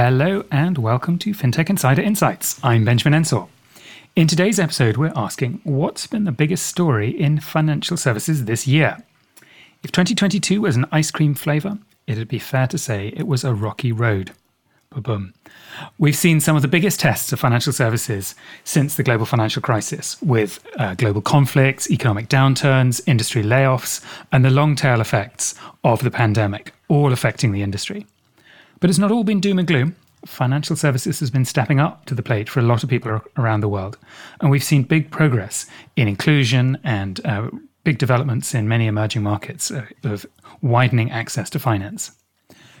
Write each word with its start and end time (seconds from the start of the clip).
Hello 0.00 0.44
and 0.52 0.78
welcome 0.78 1.18
to 1.18 1.32
FinTech 1.32 1.68
Insider 1.68 2.02
Insights. 2.02 2.60
I'm 2.62 2.84
Benjamin 2.84 3.14
Ensor. 3.14 3.48
In 4.14 4.28
today's 4.28 4.60
episode, 4.60 4.96
we're 4.96 5.12
asking 5.16 5.60
what's 5.64 6.06
been 6.06 6.22
the 6.22 6.30
biggest 6.30 6.66
story 6.66 7.10
in 7.10 7.40
financial 7.40 7.96
services 7.96 8.44
this 8.44 8.64
year? 8.68 8.98
If 9.82 9.90
2022 9.90 10.60
was 10.60 10.76
an 10.76 10.86
ice 10.92 11.10
cream 11.10 11.34
flavour, 11.34 11.78
it'd 12.06 12.28
be 12.28 12.38
fair 12.38 12.68
to 12.68 12.78
say 12.78 13.08
it 13.08 13.26
was 13.26 13.42
a 13.42 13.52
rocky 13.52 13.90
road. 13.90 14.30
Ba-boom. 14.90 15.34
We've 15.98 16.14
seen 16.14 16.38
some 16.38 16.54
of 16.54 16.62
the 16.62 16.68
biggest 16.68 17.00
tests 17.00 17.32
of 17.32 17.40
financial 17.40 17.72
services 17.72 18.36
since 18.62 18.94
the 18.94 19.02
global 19.02 19.26
financial 19.26 19.62
crisis, 19.62 20.16
with 20.22 20.64
uh, 20.78 20.94
global 20.94 21.22
conflicts, 21.22 21.90
economic 21.90 22.28
downturns, 22.28 23.00
industry 23.08 23.42
layoffs, 23.42 24.00
and 24.30 24.44
the 24.44 24.50
long 24.50 24.76
tail 24.76 25.00
effects 25.00 25.56
of 25.82 26.04
the 26.04 26.10
pandemic, 26.12 26.72
all 26.86 27.12
affecting 27.12 27.50
the 27.50 27.64
industry. 27.64 28.06
But 28.80 28.90
it's 28.90 28.98
not 28.98 29.10
all 29.10 29.24
been 29.24 29.40
doom 29.40 29.58
and 29.58 29.68
gloom. 29.68 29.96
Financial 30.26 30.76
services 30.76 31.20
has 31.20 31.30
been 31.30 31.44
stepping 31.44 31.80
up 31.80 32.04
to 32.06 32.14
the 32.14 32.22
plate 32.22 32.48
for 32.48 32.60
a 32.60 32.64
lot 32.64 32.82
of 32.82 32.90
people 32.90 33.20
around 33.36 33.60
the 33.60 33.68
world. 33.68 33.98
And 34.40 34.50
we've 34.50 34.64
seen 34.64 34.82
big 34.82 35.10
progress 35.10 35.66
in 35.96 36.08
inclusion 36.08 36.78
and 36.82 37.24
uh, 37.24 37.50
big 37.84 37.98
developments 37.98 38.54
in 38.54 38.68
many 38.68 38.86
emerging 38.86 39.22
markets 39.22 39.70
uh, 39.70 39.86
of 40.04 40.26
widening 40.60 41.10
access 41.10 41.48
to 41.50 41.58
finance. 41.58 42.12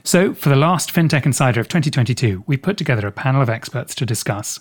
So, 0.04 0.32
for 0.32 0.48
the 0.48 0.56
last 0.56 0.92
FinTech 0.92 1.26
Insider 1.26 1.60
of 1.60 1.68
2022, 1.68 2.44
we 2.46 2.56
put 2.56 2.76
together 2.76 3.06
a 3.06 3.12
panel 3.12 3.42
of 3.42 3.50
experts 3.50 3.94
to 3.96 4.06
discuss 4.06 4.60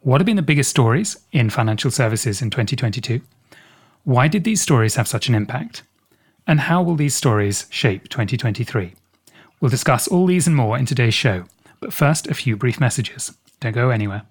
what 0.00 0.20
have 0.20 0.26
been 0.26 0.36
the 0.36 0.42
biggest 0.42 0.70
stories 0.70 1.16
in 1.32 1.50
financial 1.50 1.90
services 1.90 2.40
in 2.40 2.50
2022? 2.50 3.20
Why 4.04 4.28
did 4.28 4.44
these 4.44 4.62
stories 4.62 4.94
have 4.94 5.08
such 5.08 5.28
an 5.28 5.34
impact? 5.34 5.82
And 6.46 6.60
how 6.60 6.82
will 6.82 6.94
these 6.94 7.16
stories 7.16 7.66
shape 7.68 8.08
2023? 8.08 8.94
We'll 9.60 9.70
discuss 9.70 10.08
all 10.08 10.26
these 10.26 10.46
and 10.46 10.54
more 10.54 10.78
in 10.78 10.86
today's 10.86 11.14
show. 11.14 11.44
But 11.80 11.92
first, 11.92 12.26
a 12.26 12.34
few 12.34 12.56
brief 12.56 12.80
messages. 12.80 13.36
Don't 13.60 13.72
go 13.72 13.90
anywhere. 13.90 14.22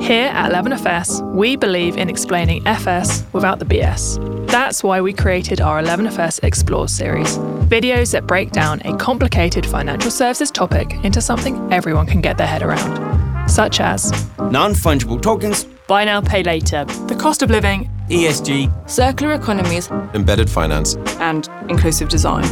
Here 0.00 0.28
at 0.28 0.50
11FS, 0.52 1.34
we 1.34 1.56
believe 1.56 1.96
in 1.96 2.08
explaining 2.08 2.66
FS 2.66 3.24
without 3.32 3.58
the 3.58 3.66
BS. 3.66 4.48
That's 4.48 4.82
why 4.82 5.00
we 5.00 5.12
created 5.12 5.60
our 5.60 5.82
11FS 5.82 6.42
Explores 6.42 6.92
series 6.92 7.38
videos 7.68 8.12
that 8.12 8.26
break 8.26 8.50
down 8.50 8.80
a 8.86 8.96
complicated 8.96 9.66
financial 9.66 10.10
services 10.10 10.50
topic 10.50 10.92
into 11.04 11.20
something 11.20 11.70
everyone 11.70 12.06
can 12.06 12.22
get 12.22 12.38
their 12.38 12.46
head 12.46 12.62
around, 12.62 13.50
such 13.50 13.80
as 13.80 14.10
non 14.38 14.72
fungible 14.72 15.20
tokens, 15.20 15.66
buy 15.88 16.04
now, 16.04 16.20
pay 16.20 16.44
later, 16.44 16.84
the 16.84 17.16
cost 17.16 17.42
of 17.42 17.50
living, 17.50 17.90
ESG, 18.08 18.88
circular 18.88 19.34
economies, 19.34 19.90
embedded 20.14 20.48
finance, 20.48 20.94
and 21.18 21.48
inclusive 21.68 22.08
design. 22.08 22.44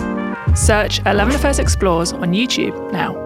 Search 0.57 1.01
11FS 1.05 1.61
Explores 1.61 2.13
on 2.15 2.33
YouTube 2.33 2.75
now. 2.93 3.23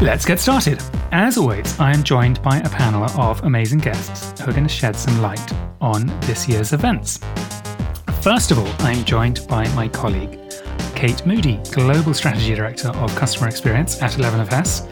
Let's 0.00 0.24
get 0.24 0.38
started. 0.38 0.80
As 1.12 1.36
always, 1.36 1.78
I 1.78 1.92
am 1.92 2.02
joined 2.02 2.40
by 2.42 2.58
a 2.58 2.68
panel 2.68 3.04
of 3.20 3.42
amazing 3.42 3.80
guests 3.80 4.40
who 4.40 4.50
are 4.50 4.52
going 4.52 4.66
to 4.66 4.72
shed 4.72 4.96
some 4.96 5.20
light 5.20 5.52
on 5.80 6.06
this 6.20 6.48
year's 6.48 6.72
events. 6.72 7.18
First 8.22 8.50
of 8.50 8.58
all, 8.58 8.68
I'm 8.80 9.02
joined 9.06 9.46
by 9.48 9.66
my 9.74 9.88
colleague, 9.88 10.38
Kate 10.94 11.24
Moody, 11.24 11.58
Global 11.72 12.12
Strategy 12.12 12.54
Director 12.54 12.88
of 12.88 13.16
Customer 13.16 13.48
Experience 13.48 14.02
at 14.02 14.10
11FS. 14.10 14.86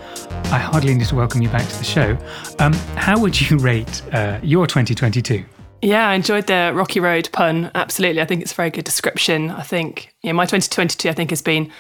I 0.51 0.59
hardly 0.59 0.95
need 0.95 1.09
to 1.09 1.15
welcome 1.15 1.43
you 1.43 1.51
back 1.51 1.69
to 1.69 1.77
the 1.77 1.85
show. 1.85 2.17
Um, 2.59 2.73
how 2.97 3.21
would 3.21 3.39
you 3.39 3.59
rate 3.59 4.03
uh, 4.15 4.41
your 4.43 4.67
2022? 4.67 5.45
Yeah, 5.83 6.09
I 6.09 6.15
enjoyed 6.15 6.47
the 6.47 6.73
Rocky 6.75 7.01
Road 7.01 7.29
pun. 7.31 7.71
Absolutely. 7.75 8.23
I 8.23 8.25
think 8.25 8.41
it's 8.41 8.53
a 8.53 8.55
very 8.55 8.71
good 8.71 8.87
description. 8.87 9.51
I 9.51 9.63
think, 9.63 10.15
yeah, 10.23 10.33
my 10.33 10.47
2022, 10.47 11.11
I 11.11 11.13
think, 11.13 11.29
has 11.29 11.43
been 11.43 11.71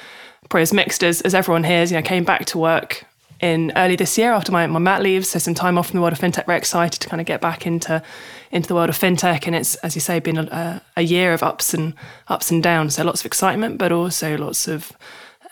probably 0.50 0.62
as 0.62 0.74
mixed 0.74 1.02
as, 1.02 1.22
as 1.22 1.34
everyone 1.34 1.64
here's. 1.64 1.90
You 1.90 1.96
know, 1.96 2.02
came 2.02 2.24
back 2.24 2.44
to 2.44 2.58
work 2.58 3.06
in 3.40 3.72
early 3.76 3.96
this 3.96 4.18
year 4.18 4.32
after 4.32 4.50
my, 4.50 4.66
my 4.66 4.78
mat 4.78 5.02
leave, 5.02 5.24
so 5.24 5.38
some 5.38 5.54
time 5.54 5.78
off 5.78 5.88
from 5.88 5.98
the 5.98 6.00
world 6.00 6.12
of 6.12 6.18
fintech. 6.18 6.46
Very 6.46 6.58
excited 6.58 7.00
to 7.00 7.08
kind 7.08 7.20
of 7.20 7.26
get 7.26 7.40
back 7.40 7.66
into 7.66 8.02
into 8.50 8.68
the 8.68 8.74
world 8.74 8.88
of 8.88 8.98
fintech, 8.98 9.46
and 9.46 9.54
it's 9.54 9.74
as 9.76 9.94
you 9.94 10.00
say 10.00 10.18
been 10.18 10.38
a, 10.38 10.82
a 10.96 11.02
year 11.02 11.32
of 11.32 11.42
ups 11.42 11.74
and 11.74 11.94
ups 12.28 12.50
and 12.50 12.62
downs. 12.62 12.94
So 12.94 13.04
lots 13.04 13.20
of 13.20 13.26
excitement, 13.26 13.78
but 13.78 13.92
also 13.92 14.36
lots 14.36 14.66
of 14.66 14.92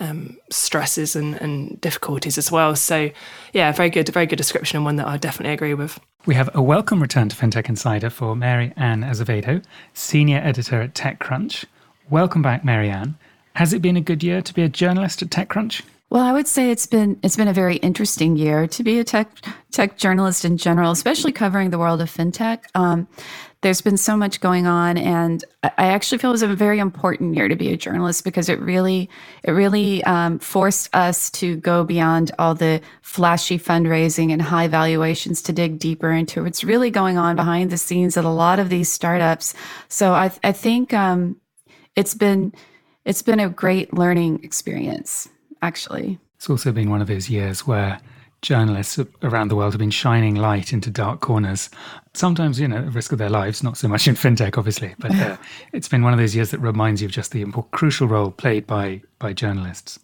um, 0.00 0.36
stresses 0.50 1.16
and, 1.16 1.34
and 1.36 1.80
difficulties 1.80 2.38
as 2.38 2.50
well. 2.50 2.76
So 2.76 3.10
yeah, 3.52 3.72
very 3.72 3.91
good, 3.91 4.08
very 4.08 4.26
good 4.26 4.36
description, 4.36 4.76
and 4.76 4.84
one 4.84 4.97
that 4.97 5.06
I 5.06 5.16
definitely 5.16 5.54
agree 5.54 5.74
with. 5.74 6.00
We 6.26 6.34
have 6.34 6.50
a 6.54 6.62
welcome 6.62 7.00
return 7.00 7.28
to 7.28 7.36
FinTech 7.36 7.68
Insider 7.68 8.10
for 8.10 8.34
Mary 8.34 8.72
Ann 8.76 9.03
Azevedo, 9.03 9.62
senior 9.94 10.38
editor 10.38 10.82
at 10.82 10.94
TechCrunch. 10.94 11.64
Welcome 12.10 12.42
back, 12.42 12.64
Mary 12.64 12.91
Ann. 12.91 13.16
Has 13.54 13.72
it 13.72 13.80
been 13.80 13.97
a 13.97 14.00
good 14.00 14.22
year 14.22 14.42
to 14.42 14.53
be 14.53 14.62
a 14.62 14.68
journalist 14.68 15.22
at 15.22 15.30
TechCrunch? 15.30 15.82
Well, 16.08 16.22
I 16.22 16.32
would 16.32 16.46
say 16.46 16.70
it's 16.70 16.86
been 16.86 17.18
it's 17.24 17.36
been 17.36 17.48
a 17.48 17.52
very 17.52 17.76
interesting 17.76 18.36
year 18.36 18.68
to 18.68 18.82
be 18.84 19.00
a 19.00 19.04
tech 19.04 19.28
tech 19.72 19.98
journalist 19.98 20.44
in 20.44 20.56
general, 20.56 20.92
especially 20.92 21.32
covering 21.32 21.70
the 21.70 21.78
world 21.78 22.00
of 22.00 22.08
fintech. 22.08 22.60
Um, 22.76 23.08
there's 23.62 23.80
been 23.80 23.96
so 23.96 24.16
much 24.16 24.40
going 24.40 24.68
on, 24.68 24.98
and 24.98 25.44
I 25.64 25.88
actually 25.88 26.18
feel 26.18 26.30
it 26.30 26.34
was 26.34 26.42
a 26.42 26.54
very 26.54 26.78
important 26.78 27.34
year 27.34 27.48
to 27.48 27.56
be 27.56 27.72
a 27.72 27.76
journalist 27.76 28.22
because 28.22 28.48
it 28.48 28.60
really 28.60 29.10
it 29.42 29.50
really 29.50 30.04
um, 30.04 30.38
forced 30.38 30.94
us 30.94 31.28
to 31.32 31.56
go 31.56 31.82
beyond 31.82 32.30
all 32.38 32.54
the 32.54 32.80
flashy 33.02 33.58
fundraising 33.58 34.32
and 34.32 34.40
high 34.40 34.68
valuations 34.68 35.42
to 35.42 35.52
dig 35.52 35.80
deeper 35.80 36.12
into 36.12 36.44
what's 36.44 36.62
really 36.62 36.90
going 36.90 37.18
on 37.18 37.34
behind 37.34 37.70
the 37.70 37.76
scenes 37.76 38.16
at 38.16 38.24
a 38.24 38.30
lot 38.30 38.60
of 38.60 38.68
these 38.68 38.88
startups. 38.88 39.54
So 39.88 40.12
I 40.12 40.30
I 40.44 40.52
think 40.52 40.94
um, 40.94 41.40
it's 41.96 42.14
been 42.14 42.52
it's 43.04 43.22
been 43.22 43.40
a 43.40 43.48
great 43.48 43.92
learning 43.92 44.44
experience 44.44 45.28
actually. 45.62 46.18
It's 46.36 46.50
also 46.50 46.72
been 46.72 46.90
one 46.90 47.00
of 47.00 47.08
those 47.08 47.30
years 47.30 47.66
where 47.66 48.00
journalists 48.42 48.98
around 49.22 49.48
the 49.48 49.56
world 49.56 49.72
have 49.72 49.78
been 49.78 49.90
shining 49.90 50.34
light 50.34 50.72
into 50.72 50.90
dark 50.90 51.20
corners. 51.20 51.70
Sometimes, 52.14 52.60
you 52.60 52.68
know, 52.68 52.78
at 52.78 52.92
risk 52.92 53.12
of 53.12 53.18
their 53.18 53.30
lives, 53.30 53.62
not 53.62 53.76
so 53.76 53.88
much 53.88 54.06
in 54.06 54.14
fintech, 54.14 54.58
obviously, 54.58 54.94
but 54.98 55.14
uh, 55.14 55.36
it's 55.72 55.88
been 55.88 56.02
one 56.02 56.12
of 56.12 56.18
those 56.18 56.34
years 56.36 56.50
that 56.50 56.60
reminds 56.60 57.02
you 57.02 57.06
of 57.06 57.12
just 57.12 57.32
the 57.32 57.44
crucial 57.72 58.06
role 58.06 58.30
played 58.30 58.66
by 58.66 59.02
by 59.18 59.32
journalists. 59.32 59.98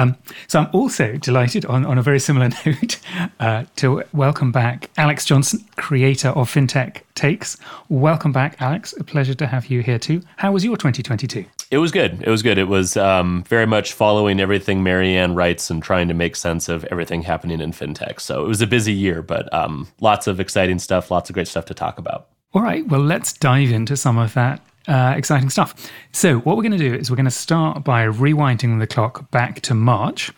Um, 0.00 0.16
so 0.48 0.60
I'm 0.60 0.68
also 0.72 1.18
delighted 1.18 1.66
on, 1.66 1.84
on 1.84 1.98
a 1.98 2.02
very 2.02 2.20
similar 2.20 2.48
note 2.66 2.98
uh, 3.38 3.64
to 3.76 4.02
welcome 4.14 4.50
back 4.50 4.88
Alex 4.96 5.26
Johnson, 5.26 5.62
creator 5.76 6.28
of 6.28 6.50
FinTech 6.50 7.02
Takes. 7.14 7.58
Welcome 7.90 8.32
back, 8.32 8.56
Alex. 8.60 8.94
A 8.98 9.04
pleasure 9.04 9.34
to 9.34 9.46
have 9.46 9.66
you 9.66 9.82
here 9.82 9.98
too. 9.98 10.22
How 10.38 10.52
was 10.52 10.64
your 10.64 10.78
2022? 10.78 11.44
It 11.70 11.76
was 11.76 11.92
good. 11.92 12.22
It 12.22 12.30
was 12.30 12.42
good. 12.42 12.56
It 12.56 12.68
was 12.68 12.96
um, 12.96 13.44
very 13.46 13.66
much 13.66 13.92
following 13.92 14.40
everything 14.40 14.82
Mary 14.82 15.14
Ann 15.14 15.34
writes 15.34 15.68
and 15.68 15.82
trying 15.82 16.08
to 16.08 16.14
make 16.14 16.34
sense 16.34 16.70
of 16.70 16.84
everything 16.84 17.20
happening 17.20 17.60
in 17.60 17.72
fintech. 17.72 18.20
So 18.20 18.42
it 18.42 18.48
was 18.48 18.62
a 18.62 18.66
busy 18.66 18.94
year, 18.94 19.20
but 19.20 19.52
um, 19.52 19.86
lots 20.00 20.26
of 20.26 20.40
exciting 20.40 20.78
stuff, 20.78 21.10
lots 21.10 21.28
of 21.28 21.34
great 21.34 21.46
stuff 21.46 21.66
to 21.66 21.74
talk 21.74 21.98
about. 21.98 22.28
All 22.54 22.62
right. 22.62 22.88
Well, 22.88 23.02
let's 23.02 23.34
dive 23.34 23.70
into 23.70 23.98
some 23.98 24.16
of 24.16 24.32
that 24.32 24.62
uh, 24.88 25.14
exciting 25.16 25.50
stuff. 25.50 25.90
So, 26.12 26.38
what 26.38 26.56
we're 26.56 26.62
going 26.62 26.72
to 26.72 26.78
do 26.78 26.94
is 26.94 27.10
we're 27.10 27.16
going 27.16 27.24
to 27.24 27.30
start 27.30 27.84
by 27.84 28.06
rewinding 28.06 28.78
the 28.78 28.86
clock 28.86 29.30
back 29.30 29.60
to 29.62 29.74
March, 29.74 30.32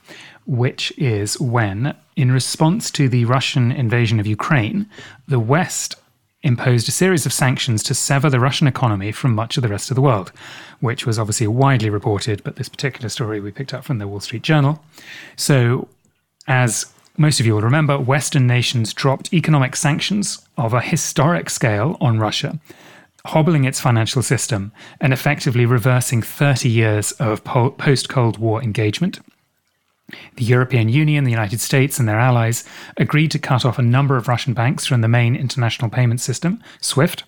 which 0.46 0.92
is 0.98 1.40
when, 1.40 1.94
in 2.16 2.32
response 2.32 2.90
to 2.92 3.08
the 3.08 3.24
Russian 3.24 3.72
invasion 3.72 4.18
of 4.20 4.26
Ukraine, 4.26 4.86
the 5.28 5.40
West 5.40 5.96
imposed 6.42 6.88
a 6.88 6.92
series 6.92 7.24
of 7.24 7.32
sanctions 7.32 7.82
to 7.84 7.94
sever 7.94 8.28
the 8.28 8.40
Russian 8.40 8.66
economy 8.66 9.12
from 9.12 9.34
much 9.34 9.56
of 9.56 9.62
the 9.62 9.68
rest 9.68 9.90
of 9.90 9.94
the 9.94 10.00
world, 10.00 10.32
which 10.80 11.06
was 11.06 11.18
obviously 11.18 11.46
widely 11.46 11.88
reported, 11.88 12.42
but 12.42 12.56
this 12.56 12.68
particular 12.68 13.08
story 13.08 13.40
we 13.40 13.52
picked 13.52 13.72
up 13.72 13.84
from 13.84 13.98
the 13.98 14.08
Wall 14.08 14.20
Street 14.20 14.42
Journal. 14.42 14.82
So, 15.36 15.88
as 16.48 16.92
most 17.16 17.38
of 17.38 17.46
you 17.46 17.54
will 17.54 17.62
remember, 17.62 17.98
Western 17.98 18.46
nations 18.46 18.92
dropped 18.92 19.32
economic 19.32 19.76
sanctions 19.76 20.44
of 20.56 20.74
a 20.74 20.80
historic 20.80 21.48
scale 21.48 21.96
on 22.00 22.18
Russia 22.18 22.58
hobbling 23.26 23.64
its 23.64 23.80
financial 23.80 24.22
system 24.22 24.72
and 25.00 25.12
effectively 25.12 25.66
reversing 25.66 26.22
30 26.22 26.68
years 26.68 27.12
of 27.12 27.44
post 27.44 28.08
Cold 28.08 28.38
War 28.38 28.62
engagement. 28.62 29.20
The 30.36 30.44
European 30.44 30.88
Union, 30.88 31.24
the 31.24 31.30
United 31.30 31.60
States, 31.60 31.98
and 31.98 32.08
their 32.08 32.18
allies 32.18 32.64
agreed 32.96 33.30
to 33.30 33.38
cut 33.38 33.64
off 33.64 33.78
a 33.78 33.82
number 33.82 34.16
of 34.16 34.28
Russian 34.28 34.52
banks 34.52 34.84
from 34.84 35.00
the 35.00 35.08
main 35.08 35.34
international 35.34 35.90
payment 35.90 36.20
system, 36.20 36.62
SWIFT. 36.80 37.24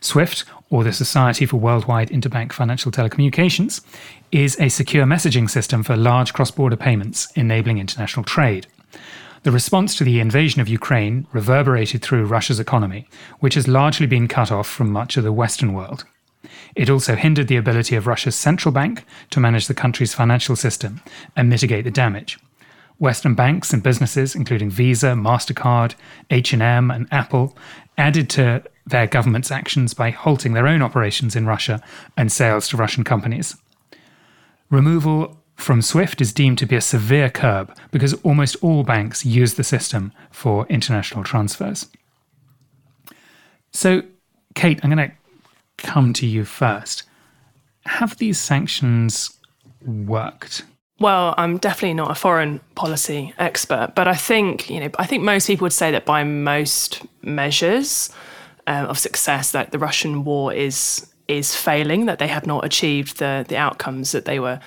SWIFT, 0.00 0.44
or 0.68 0.82
the 0.82 0.92
Society 0.92 1.46
for 1.46 1.58
Worldwide 1.58 2.10
Interbank 2.10 2.52
Financial 2.52 2.90
Telecommunications, 2.90 3.82
is 4.32 4.58
a 4.58 4.68
secure 4.68 5.04
messaging 5.04 5.48
system 5.48 5.82
for 5.82 5.96
large 5.96 6.32
cross 6.32 6.50
border 6.50 6.76
payments, 6.76 7.30
enabling 7.32 7.78
international 7.78 8.24
trade. 8.24 8.66
The 9.42 9.50
response 9.50 9.96
to 9.96 10.04
the 10.04 10.20
invasion 10.20 10.60
of 10.60 10.68
Ukraine 10.68 11.26
reverberated 11.32 12.00
through 12.00 12.26
Russia's 12.26 12.60
economy, 12.60 13.08
which 13.40 13.54
has 13.54 13.66
largely 13.66 14.06
been 14.06 14.28
cut 14.28 14.52
off 14.52 14.68
from 14.68 14.92
much 14.92 15.16
of 15.16 15.24
the 15.24 15.32
Western 15.32 15.72
world. 15.72 16.04
It 16.76 16.88
also 16.88 17.16
hindered 17.16 17.48
the 17.48 17.56
ability 17.56 17.96
of 17.96 18.06
Russia's 18.06 18.36
central 18.36 18.72
bank 18.72 19.04
to 19.30 19.40
manage 19.40 19.66
the 19.66 19.74
country's 19.74 20.14
financial 20.14 20.54
system 20.54 21.02
and 21.34 21.48
mitigate 21.48 21.84
the 21.84 21.90
damage. 21.90 22.38
Western 23.00 23.34
banks 23.34 23.72
and 23.72 23.82
businesses, 23.82 24.36
including 24.36 24.70
Visa, 24.70 25.14
Mastercard, 25.14 25.96
H&M, 26.30 26.90
and 26.92 27.08
Apple, 27.10 27.56
added 27.98 28.30
to 28.30 28.62
their 28.86 29.08
government's 29.08 29.50
actions 29.50 29.92
by 29.92 30.10
halting 30.10 30.52
their 30.52 30.68
own 30.68 30.82
operations 30.82 31.34
in 31.34 31.46
Russia 31.46 31.82
and 32.16 32.30
sales 32.30 32.68
to 32.68 32.76
Russian 32.76 33.02
companies. 33.02 33.56
Removal 34.70 35.41
from 35.56 35.82
SWIFT 35.82 36.20
is 36.20 36.32
deemed 36.32 36.58
to 36.58 36.66
be 36.66 36.76
a 36.76 36.80
severe 36.80 37.30
curb 37.30 37.76
because 37.90 38.14
almost 38.22 38.56
all 38.62 38.82
banks 38.82 39.24
use 39.24 39.54
the 39.54 39.64
system 39.64 40.12
for 40.30 40.66
international 40.66 41.24
transfers. 41.24 41.86
So, 43.72 44.02
Kate, 44.54 44.80
I'm 44.82 44.90
going 44.90 45.10
to 45.10 45.14
come 45.78 46.12
to 46.14 46.26
you 46.26 46.44
first. 46.44 47.04
Have 47.86 48.18
these 48.18 48.38
sanctions 48.38 49.38
worked? 49.84 50.64
Well, 50.98 51.34
I'm 51.36 51.58
definitely 51.58 51.94
not 51.94 52.12
a 52.12 52.14
foreign 52.14 52.60
policy 52.76 53.34
expert, 53.38 53.92
but 53.96 54.06
I 54.06 54.14
think 54.14 54.70
you 54.70 54.78
know 54.78 54.90
I 54.98 55.06
think 55.06 55.24
most 55.24 55.48
people 55.48 55.64
would 55.64 55.72
say 55.72 55.90
that 55.90 56.04
by 56.04 56.22
most 56.22 57.02
measures 57.22 58.10
um, 58.68 58.86
of 58.86 58.98
success, 58.98 59.50
that 59.50 59.72
the 59.72 59.80
Russian 59.80 60.22
war 60.22 60.52
is 60.52 61.06
is 61.26 61.56
failing, 61.56 62.06
that 62.06 62.20
they 62.20 62.28
have 62.28 62.46
not 62.46 62.64
achieved 62.64 63.18
the 63.18 63.44
the 63.48 63.56
outcomes 63.56 64.12
that 64.12 64.26
they 64.26 64.38
were 64.38 64.60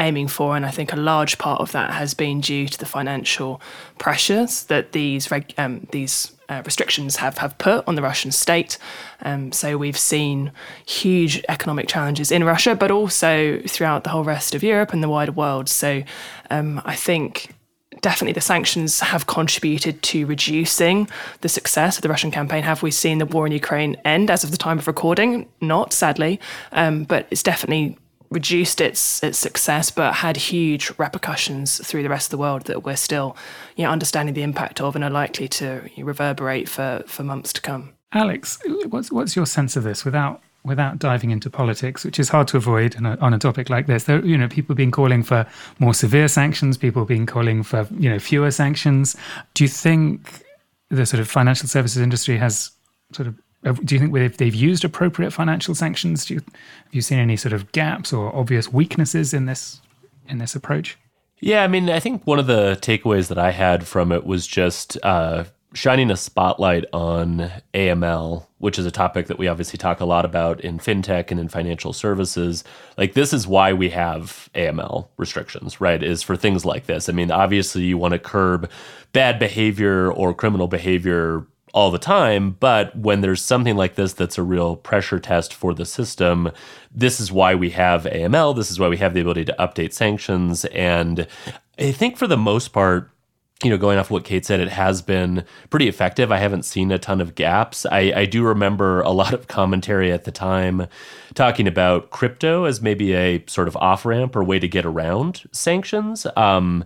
aiming 0.00 0.28
for, 0.28 0.56
and 0.56 0.66
I 0.66 0.70
think 0.70 0.92
a 0.92 0.96
large 0.96 1.38
part 1.38 1.60
of 1.60 1.70
that 1.72 1.92
has 1.92 2.14
been 2.14 2.40
due 2.40 2.66
to 2.66 2.78
the 2.78 2.86
financial 2.86 3.60
pressures 3.98 4.64
that 4.64 4.92
these 4.92 5.30
reg- 5.30 5.54
um, 5.58 5.86
these 5.92 6.32
uh, 6.48 6.62
restrictions 6.64 7.16
have, 7.16 7.38
have 7.38 7.56
put 7.58 7.86
on 7.86 7.94
the 7.94 8.02
Russian 8.02 8.32
state. 8.32 8.76
Um, 9.22 9.52
so 9.52 9.78
we've 9.78 9.98
seen 9.98 10.50
huge 10.84 11.44
economic 11.48 11.86
challenges 11.86 12.32
in 12.32 12.42
Russia, 12.42 12.74
but 12.74 12.90
also 12.90 13.60
throughout 13.68 14.02
the 14.02 14.10
whole 14.10 14.24
rest 14.24 14.54
of 14.54 14.62
Europe 14.62 14.92
and 14.92 15.02
the 15.02 15.08
wider 15.08 15.32
world. 15.32 15.68
So 15.68 16.02
um, 16.50 16.82
I 16.84 16.96
think 16.96 17.54
definitely 18.00 18.32
the 18.32 18.40
sanctions 18.40 19.00
have 19.00 19.26
contributed 19.26 20.02
to 20.02 20.26
reducing 20.26 21.08
the 21.42 21.48
success 21.48 21.96
of 21.96 22.02
the 22.02 22.08
Russian 22.08 22.30
campaign. 22.30 22.62
Have 22.62 22.82
we 22.82 22.90
seen 22.90 23.18
the 23.18 23.26
war 23.26 23.46
in 23.46 23.52
Ukraine 23.52 23.96
end 24.04 24.30
as 24.30 24.42
of 24.42 24.50
the 24.50 24.56
time 24.56 24.78
of 24.78 24.86
recording? 24.86 25.48
Not, 25.60 25.92
sadly, 25.92 26.40
um, 26.72 27.04
but 27.04 27.26
it's 27.30 27.42
definitely 27.42 27.96
reduced 28.30 28.80
its 28.80 29.22
its 29.22 29.38
success, 29.38 29.90
but 29.90 30.14
had 30.14 30.36
huge 30.36 30.92
repercussions 30.98 31.84
through 31.86 32.02
the 32.02 32.08
rest 32.08 32.26
of 32.26 32.30
the 32.30 32.38
world 32.38 32.62
that 32.62 32.84
we're 32.84 32.96
still, 32.96 33.36
you 33.76 33.84
know, 33.84 33.90
understanding 33.90 34.34
the 34.34 34.42
impact 34.42 34.80
of 34.80 34.94
and 34.94 35.04
are 35.04 35.10
likely 35.10 35.48
to 35.48 35.88
reverberate 35.98 36.68
for 36.68 37.02
for 37.06 37.24
months 37.24 37.52
to 37.52 37.60
come. 37.60 37.94
Alex, 38.12 38.58
what's 38.88 39.12
what's 39.12 39.36
your 39.36 39.46
sense 39.46 39.76
of 39.76 39.82
this 39.82 40.04
without 40.04 40.40
without 40.64 40.98
diving 40.98 41.30
into 41.30 41.48
politics, 41.48 42.04
which 42.04 42.18
is 42.18 42.28
hard 42.28 42.46
to 42.48 42.56
avoid 42.56 42.94
on 42.96 43.06
a, 43.06 43.16
on 43.16 43.34
a 43.34 43.38
topic 43.38 43.70
like 43.70 43.86
this? 43.86 44.04
There, 44.04 44.24
you 44.24 44.36
know, 44.36 44.48
people 44.48 44.74
been 44.74 44.90
calling 44.90 45.22
for 45.22 45.46
more 45.78 45.94
severe 45.94 46.28
sanctions. 46.28 46.76
People 46.76 47.04
been 47.04 47.26
calling 47.26 47.62
for 47.62 47.86
you 47.98 48.08
know 48.08 48.18
fewer 48.18 48.50
sanctions. 48.50 49.16
Do 49.54 49.64
you 49.64 49.68
think 49.68 50.44
the 50.90 51.06
sort 51.06 51.20
of 51.20 51.28
financial 51.28 51.68
services 51.68 52.02
industry 52.02 52.36
has 52.36 52.72
sort 53.12 53.28
of 53.28 53.34
do 53.62 53.94
you 53.94 54.00
think 54.00 54.12
they've, 54.12 54.36
they've 54.36 54.54
used 54.54 54.84
appropriate 54.84 55.32
financial 55.32 55.74
sanctions? 55.74 56.24
Do 56.24 56.34
you, 56.34 56.40
have 56.40 56.94
you 56.94 57.02
seen 57.02 57.18
any 57.18 57.36
sort 57.36 57.52
of 57.52 57.70
gaps 57.72 58.12
or 58.12 58.34
obvious 58.34 58.72
weaknesses 58.72 59.34
in 59.34 59.46
this 59.46 59.80
in 60.28 60.38
this 60.38 60.54
approach? 60.54 60.96
Yeah, 61.40 61.62
I 61.62 61.68
mean, 61.68 61.88
I 61.88 62.00
think 62.00 62.26
one 62.26 62.38
of 62.38 62.46
the 62.46 62.78
takeaways 62.80 63.28
that 63.28 63.38
I 63.38 63.50
had 63.50 63.86
from 63.86 64.12
it 64.12 64.24
was 64.24 64.46
just 64.46 64.98
uh, 65.02 65.44
shining 65.72 66.10
a 66.10 66.16
spotlight 66.16 66.84
on 66.92 67.50
AML, 67.72 68.46
which 68.58 68.78
is 68.78 68.84
a 68.84 68.90
topic 68.90 69.26
that 69.28 69.38
we 69.38 69.48
obviously 69.48 69.78
talk 69.78 70.00
a 70.00 70.04
lot 70.04 70.26
about 70.26 70.60
in 70.60 70.78
fintech 70.78 71.30
and 71.30 71.40
in 71.40 71.48
financial 71.48 71.94
services. 71.94 72.62
Like, 72.98 73.14
this 73.14 73.32
is 73.32 73.46
why 73.46 73.72
we 73.72 73.88
have 73.90 74.50
AML 74.54 75.08
restrictions, 75.16 75.80
right? 75.80 76.02
Is 76.02 76.22
for 76.22 76.36
things 76.36 76.66
like 76.66 76.86
this. 76.86 77.08
I 77.08 77.12
mean, 77.12 77.30
obviously, 77.30 77.82
you 77.84 77.96
want 77.96 78.12
to 78.12 78.18
curb 78.18 78.70
bad 79.12 79.38
behavior 79.38 80.12
or 80.12 80.34
criminal 80.34 80.68
behavior 80.68 81.46
all 81.72 81.90
the 81.90 81.98
time. 81.98 82.56
But 82.60 82.96
when 82.96 83.20
there's 83.20 83.42
something 83.42 83.76
like 83.76 83.94
this 83.94 84.12
that's 84.12 84.38
a 84.38 84.42
real 84.42 84.76
pressure 84.76 85.18
test 85.18 85.54
for 85.54 85.74
the 85.74 85.84
system, 85.84 86.50
this 86.92 87.20
is 87.20 87.30
why 87.32 87.54
we 87.54 87.70
have 87.70 88.04
AML. 88.04 88.56
This 88.56 88.70
is 88.70 88.80
why 88.80 88.88
we 88.88 88.96
have 88.98 89.14
the 89.14 89.20
ability 89.20 89.44
to 89.46 89.56
update 89.58 89.92
sanctions. 89.92 90.64
And 90.66 91.26
I 91.78 91.92
think 91.92 92.16
for 92.16 92.26
the 92.26 92.36
most 92.36 92.68
part, 92.68 93.10
you 93.62 93.68
know, 93.68 93.76
going 93.76 93.98
off 93.98 94.10
what 94.10 94.24
Kate 94.24 94.46
said, 94.46 94.60
it 94.60 94.68
has 94.68 95.02
been 95.02 95.44
pretty 95.68 95.86
effective. 95.86 96.32
I 96.32 96.38
haven't 96.38 96.64
seen 96.64 96.90
a 96.90 96.98
ton 96.98 97.20
of 97.20 97.34
gaps. 97.34 97.84
I, 97.84 98.12
I 98.16 98.24
do 98.24 98.42
remember 98.42 99.02
a 99.02 99.10
lot 99.10 99.34
of 99.34 99.48
commentary 99.48 100.10
at 100.10 100.24
the 100.24 100.32
time 100.32 100.86
talking 101.34 101.66
about 101.66 102.10
crypto 102.10 102.64
as 102.64 102.80
maybe 102.80 103.12
a 103.12 103.44
sort 103.46 103.68
of 103.68 103.76
off 103.76 104.06
ramp 104.06 104.34
or 104.34 104.42
way 104.42 104.58
to 104.58 104.68
get 104.68 104.86
around 104.86 105.42
sanctions. 105.52 106.26
Um, 106.36 106.84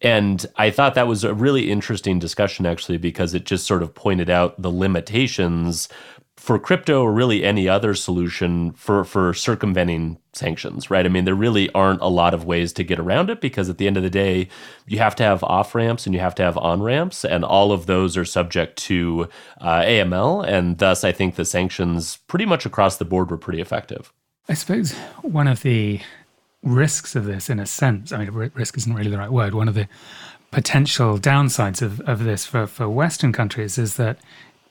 and 0.00 0.44
I 0.56 0.70
thought 0.70 0.94
that 0.94 1.06
was 1.06 1.24
a 1.24 1.34
really 1.34 1.70
interesting 1.70 2.18
discussion, 2.18 2.66
actually, 2.66 2.98
because 2.98 3.34
it 3.34 3.44
just 3.44 3.66
sort 3.66 3.82
of 3.82 3.94
pointed 3.94 4.28
out 4.28 4.60
the 4.60 4.70
limitations 4.70 5.88
for 6.36 6.58
crypto 6.58 7.02
or 7.02 7.12
really 7.12 7.44
any 7.44 7.68
other 7.68 7.94
solution 7.94 8.72
for, 8.72 9.04
for 9.04 9.32
circumventing 9.32 10.18
sanctions, 10.34 10.90
right? 10.90 11.06
I 11.06 11.08
mean, 11.08 11.24
there 11.24 11.34
really 11.34 11.70
aren't 11.70 12.02
a 12.02 12.08
lot 12.08 12.34
of 12.34 12.44
ways 12.44 12.72
to 12.74 12.84
get 12.84 12.98
around 12.98 13.30
it 13.30 13.40
because 13.40 13.70
at 13.70 13.78
the 13.78 13.86
end 13.86 13.96
of 13.96 14.02
the 14.02 14.10
day, 14.10 14.48
you 14.86 14.98
have 14.98 15.14
to 15.16 15.22
have 15.22 15.42
off 15.44 15.74
ramps 15.74 16.06
and 16.06 16.14
you 16.14 16.20
have 16.20 16.34
to 16.34 16.42
have 16.42 16.58
on 16.58 16.82
ramps, 16.82 17.24
and 17.24 17.44
all 17.44 17.72
of 17.72 17.86
those 17.86 18.16
are 18.16 18.24
subject 18.24 18.76
to 18.78 19.28
uh, 19.60 19.80
AML. 19.80 20.46
And 20.46 20.76
thus, 20.78 21.04
I 21.04 21.12
think 21.12 21.36
the 21.36 21.44
sanctions 21.44 22.18
pretty 22.26 22.46
much 22.46 22.66
across 22.66 22.96
the 22.96 23.04
board 23.04 23.30
were 23.30 23.38
pretty 23.38 23.60
effective. 23.60 24.12
I 24.48 24.54
suppose 24.54 24.92
one 25.22 25.48
of 25.48 25.62
the 25.62 26.00
risks 26.64 27.14
of 27.14 27.26
this, 27.26 27.48
in 27.48 27.60
a 27.60 27.66
sense, 27.66 28.10
I 28.10 28.18
mean, 28.18 28.50
risk 28.54 28.76
isn't 28.76 28.94
really 28.94 29.10
the 29.10 29.18
right 29.18 29.30
word. 29.30 29.54
One 29.54 29.68
of 29.68 29.74
the 29.74 29.86
potential 30.50 31.18
downsides 31.18 31.82
of, 31.82 32.00
of 32.00 32.24
this 32.24 32.46
for, 32.46 32.66
for 32.66 32.88
Western 32.88 33.32
countries 33.32 33.78
is 33.78 33.96
that 33.96 34.18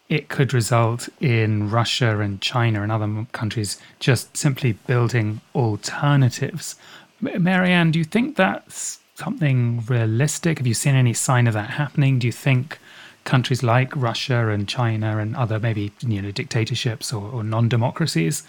it 0.10 0.28
could 0.28 0.54
result 0.54 1.08
in 1.22 1.70
Russia 1.70 2.20
and 2.20 2.42
China 2.42 2.84
and 2.84 2.92
other 2.92 3.26
countries 3.32 3.80
just 4.00 4.36
simply 4.36 4.74
building 4.74 5.42
alternatives. 5.56 6.76
Mary 7.22 7.72
Ann, 7.72 7.92
do 7.92 8.00
you 8.00 8.06
think 8.06 8.36
that's 8.36 9.00
something 9.16 9.84
realistic? 9.88 10.58
Have 10.58 10.68
you 10.68 10.74
seen 10.74 10.96
any 10.96 11.14
sign 11.14 11.48
of 11.48 11.54
that 11.54 11.72
happening? 11.72 12.20
Do 12.20 12.28
you 12.28 12.34
think 12.34 12.80
countries 13.24 13.64
like 13.64 13.96
Russia 13.96 14.50
and 14.50 14.68
China 14.68 15.18
and 15.18 15.36
other 15.36 15.60
maybe 15.60 15.92
you 16.02 16.22
know 16.22 16.32
dictatorships 16.32 17.14
or, 17.14 17.32
or 17.32 17.44
non-democracies 17.44 18.44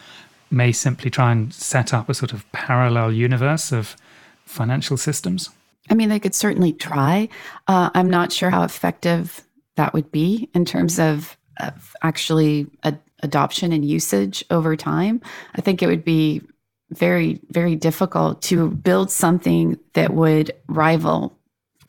may 0.51 0.73
simply 0.73 1.11
try 1.11 1.33
and 1.33 1.53
set 1.53 1.93
up 1.93 2.09
a 2.09 2.15
sort 2.15 2.33
of 2.33 2.51
parallel 2.53 3.13
universe 3.13 3.73
of 3.73 3.97
financial 4.45 4.97
systems? 4.97 5.51
I 5.91 5.95
mean, 5.95 6.09
they 6.09 6.21
could 6.21 6.35
certainly 6.35 6.73
try. 6.73 7.29
Uh, 7.67 7.91
I'm 7.95 8.09
not 8.09 8.33
sure 8.33 8.51
how 8.51 8.63
effective 8.63 9.43
that 9.77 9.93
would 9.93 10.11
be 10.11 10.49
in 10.55 10.65
terms 10.65 10.99
of, 10.99 11.37
of 11.61 11.95
actually 12.03 12.67
adoption 13.23 13.73
and 13.73 13.85
usage 13.85 14.45
over 14.51 14.77
time. 14.77 15.21
I 15.55 15.61
think 15.61 15.83
it 15.83 15.87
would 15.87 16.05
be 16.05 16.43
very, 16.91 17.41
very 17.51 17.77
difficult 17.77 18.43
to 18.43 18.71
build 18.71 19.11
something 19.11 19.79
that 19.95 20.15
would 20.15 20.53
rival 20.69 21.37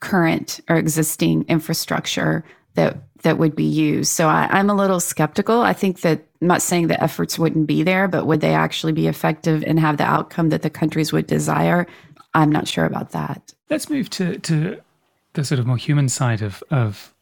current 0.00 0.60
or 0.68 0.76
existing 0.76 1.44
infrastructure 1.48 2.44
that 2.74 2.98
that 3.22 3.38
would 3.38 3.56
be 3.56 3.64
used. 3.64 4.10
So 4.10 4.28
I, 4.28 4.46
I'm 4.50 4.70
a 4.70 4.74
little 4.74 5.00
skeptical. 5.00 5.60
I 5.60 5.72
think 5.72 6.00
that 6.02 6.26
I'm 6.40 6.48
not 6.48 6.62
saying 6.62 6.88
the 6.88 7.02
efforts 7.02 7.38
wouldn't 7.38 7.66
be 7.66 7.82
there, 7.82 8.08
but 8.08 8.26
would 8.26 8.40
they 8.40 8.54
actually 8.54 8.92
be 8.92 9.06
effective 9.06 9.64
and 9.66 9.80
have 9.80 9.96
the 9.96 10.04
outcome 10.04 10.50
that 10.50 10.62
the 10.62 10.70
countries 10.70 11.12
would 11.12 11.26
desire? 11.26 11.86
I'm 12.34 12.52
not 12.52 12.68
sure 12.68 12.84
about 12.84 13.10
that. 13.12 13.54
Let's 13.70 13.88
move 13.88 14.10
to, 14.10 14.38
to 14.38 14.80
the 15.32 15.44
sort 15.44 15.58
of 15.58 15.66
more 15.66 15.78
human 15.78 16.08
side 16.08 16.42
of, 16.42 16.62
of 16.70 17.12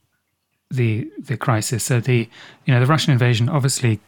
the 0.70 1.10
the 1.18 1.36
crisis. 1.36 1.84
So 1.84 2.00
the 2.00 2.28
you 2.64 2.74
know 2.74 2.80
the 2.80 2.86
Russian 2.86 3.12
invasion 3.12 3.48
obviously 3.48 4.00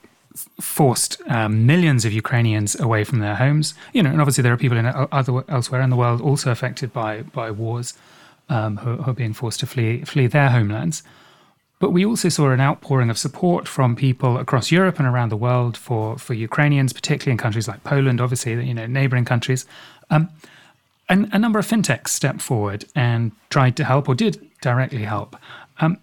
forced 0.60 1.20
um, 1.28 1.64
millions 1.64 2.04
of 2.04 2.12
Ukrainians 2.12 2.78
away 2.78 3.04
from 3.04 3.20
their 3.20 3.36
homes. 3.36 3.74
You 3.92 4.02
know, 4.02 4.10
and 4.10 4.20
obviously 4.20 4.42
there 4.42 4.52
are 4.52 4.58
people 4.58 4.78
in 4.78 4.86
other 4.86 5.44
elsewhere 5.48 5.80
in 5.80 5.90
the 5.90 5.96
world 5.96 6.20
also 6.20 6.50
affected 6.50 6.92
by 6.92 7.22
by 7.22 7.50
wars 7.50 7.94
um, 8.48 8.78
who, 8.78 8.96
who, 8.96 9.10
are 9.10 9.14
being 9.14 9.32
forced 9.32 9.60
to 9.60 9.66
flee 9.66 10.02
flee 10.04 10.26
their 10.26 10.50
homelands. 10.50 11.02
But 11.78 11.90
we 11.90 12.06
also 12.06 12.28
saw 12.30 12.50
an 12.50 12.60
outpouring 12.60 13.10
of 13.10 13.18
support 13.18 13.68
from 13.68 13.96
people 13.96 14.38
across 14.38 14.70
Europe 14.70 14.98
and 14.98 15.06
around 15.06 15.28
the 15.28 15.36
world 15.36 15.76
for, 15.76 16.16
for 16.16 16.32
Ukrainians, 16.32 16.92
particularly 16.92 17.32
in 17.32 17.38
countries 17.38 17.68
like 17.68 17.84
Poland, 17.84 18.20
obviously, 18.20 18.52
you 18.66 18.72
know, 18.72 18.86
neighboring 18.86 19.26
countries. 19.26 19.66
Um, 20.08 20.30
and 21.08 21.28
a 21.32 21.38
number 21.38 21.58
of 21.58 21.66
fintechs 21.66 22.08
stepped 22.08 22.40
forward 22.40 22.86
and 22.94 23.32
tried 23.50 23.76
to 23.76 23.84
help 23.84 24.08
or 24.08 24.14
did 24.14 24.40
directly 24.60 25.04
help. 25.04 25.36
Um, 25.80 25.98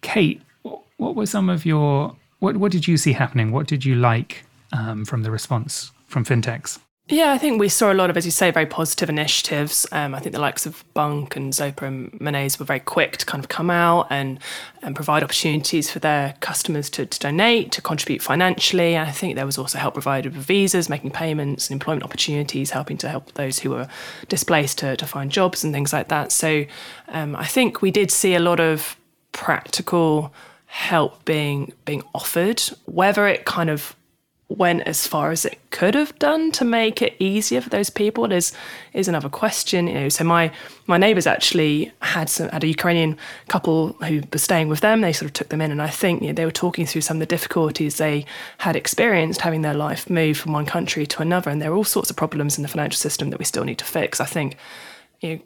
Kate, 0.00 0.40
what 0.62 1.14
were 1.14 1.26
some 1.26 1.50
of 1.50 1.66
your, 1.66 2.16
what, 2.38 2.56
what 2.56 2.72
did 2.72 2.88
you 2.88 2.96
see 2.96 3.12
happening? 3.12 3.52
What 3.52 3.66
did 3.66 3.84
you 3.84 3.94
like 3.96 4.44
um, 4.72 5.04
from 5.04 5.22
the 5.22 5.30
response 5.30 5.92
from 6.06 6.24
fintechs? 6.24 6.78
Yeah, 7.10 7.32
I 7.32 7.38
think 7.38 7.58
we 7.58 7.70
saw 7.70 7.90
a 7.90 7.94
lot 7.94 8.10
of, 8.10 8.18
as 8.18 8.26
you 8.26 8.30
say, 8.30 8.50
very 8.50 8.66
positive 8.66 9.08
initiatives. 9.08 9.86
Um, 9.92 10.14
I 10.14 10.20
think 10.20 10.34
the 10.34 10.40
likes 10.40 10.66
of 10.66 10.84
Bunq 10.92 11.36
and 11.36 11.54
Zopa 11.54 11.86
and 11.86 12.20
Monese 12.20 12.58
were 12.58 12.66
very 12.66 12.80
quick 12.80 13.16
to 13.16 13.24
kind 13.24 13.42
of 13.42 13.48
come 13.48 13.70
out 13.70 14.08
and, 14.10 14.38
and 14.82 14.94
provide 14.94 15.22
opportunities 15.22 15.90
for 15.90 16.00
their 16.00 16.34
customers 16.40 16.90
to, 16.90 17.06
to 17.06 17.18
donate, 17.18 17.72
to 17.72 17.80
contribute 17.80 18.20
financially. 18.20 18.94
And 18.94 19.08
I 19.08 19.12
think 19.12 19.36
there 19.36 19.46
was 19.46 19.56
also 19.56 19.78
help 19.78 19.94
provided 19.94 20.36
with 20.36 20.44
visas, 20.44 20.90
making 20.90 21.12
payments 21.12 21.70
and 21.70 21.76
employment 21.76 22.04
opportunities, 22.04 22.72
helping 22.72 22.98
to 22.98 23.08
help 23.08 23.32
those 23.32 23.60
who 23.60 23.70
were 23.70 23.88
displaced 24.28 24.76
to, 24.80 24.94
to 24.98 25.06
find 25.06 25.30
jobs 25.30 25.64
and 25.64 25.72
things 25.72 25.94
like 25.94 26.08
that. 26.08 26.30
So 26.30 26.66
um, 27.08 27.34
I 27.36 27.46
think 27.46 27.80
we 27.80 27.90
did 27.90 28.10
see 28.10 28.34
a 28.34 28.40
lot 28.40 28.60
of 28.60 28.98
practical 29.32 30.34
help 30.66 31.24
being 31.24 31.72
being 31.86 32.02
offered, 32.14 32.60
whether 32.84 33.26
it 33.26 33.46
kind 33.46 33.70
of 33.70 33.96
went 34.48 34.80
as 34.82 35.06
far 35.06 35.30
as 35.30 35.44
it 35.44 35.58
could 35.70 35.94
have 35.94 36.18
done 36.18 36.50
to 36.50 36.64
make 36.64 37.02
it 37.02 37.14
easier 37.18 37.60
for 37.60 37.68
those 37.68 37.90
people 37.90 38.32
is 38.32 38.52
is 38.94 39.06
another 39.06 39.28
question. 39.28 39.86
You 39.86 39.94
know, 39.94 40.08
so 40.08 40.24
my 40.24 40.50
my 40.86 40.96
neighbours 40.96 41.26
actually 41.26 41.92
had 42.00 42.30
some 42.30 42.48
had 42.48 42.64
a 42.64 42.66
Ukrainian 42.66 43.18
couple 43.48 43.92
who 44.04 44.22
were 44.32 44.38
staying 44.38 44.68
with 44.68 44.80
them. 44.80 45.02
They 45.02 45.12
sort 45.12 45.26
of 45.26 45.34
took 45.34 45.50
them 45.50 45.60
in, 45.60 45.70
and 45.70 45.82
I 45.82 45.88
think 45.88 46.22
you 46.22 46.28
know, 46.28 46.34
they 46.34 46.46
were 46.46 46.50
talking 46.50 46.86
through 46.86 47.02
some 47.02 47.18
of 47.18 47.20
the 47.20 47.26
difficulties 47.26 47.96
they 47.96 48.24
had 48.58 48.74
experienced 48.74 49.42
having 49.42 49.62
their 49.62 49.74
life 49.74 50.08
move 50.08 50.38
from 50.38 50.52
one 50.52 50.66
country 50.66 51.06
to 51.06 51.22
another, 51.22 51.50
and 51.50 51.60
there 51.60 51.70
are 51.70 51.76
all 51.76 51.84
sorts 51.84 52.08
of 52.08 52.16
problems 52.16 52.56
in 52.56 52.62
the 52.62 52.68
financial 52.68 52.98
system 52.98 53.28
that 53.30 53.38
we 53.38 53.44
still 53.44 53.64
need 53.64 53.78
to 53.78 53.84
fix. 53.84 54.18
I 54.18 54.26
think 54.26 54.56
you 55.20 55.36
know, 55.36 55.40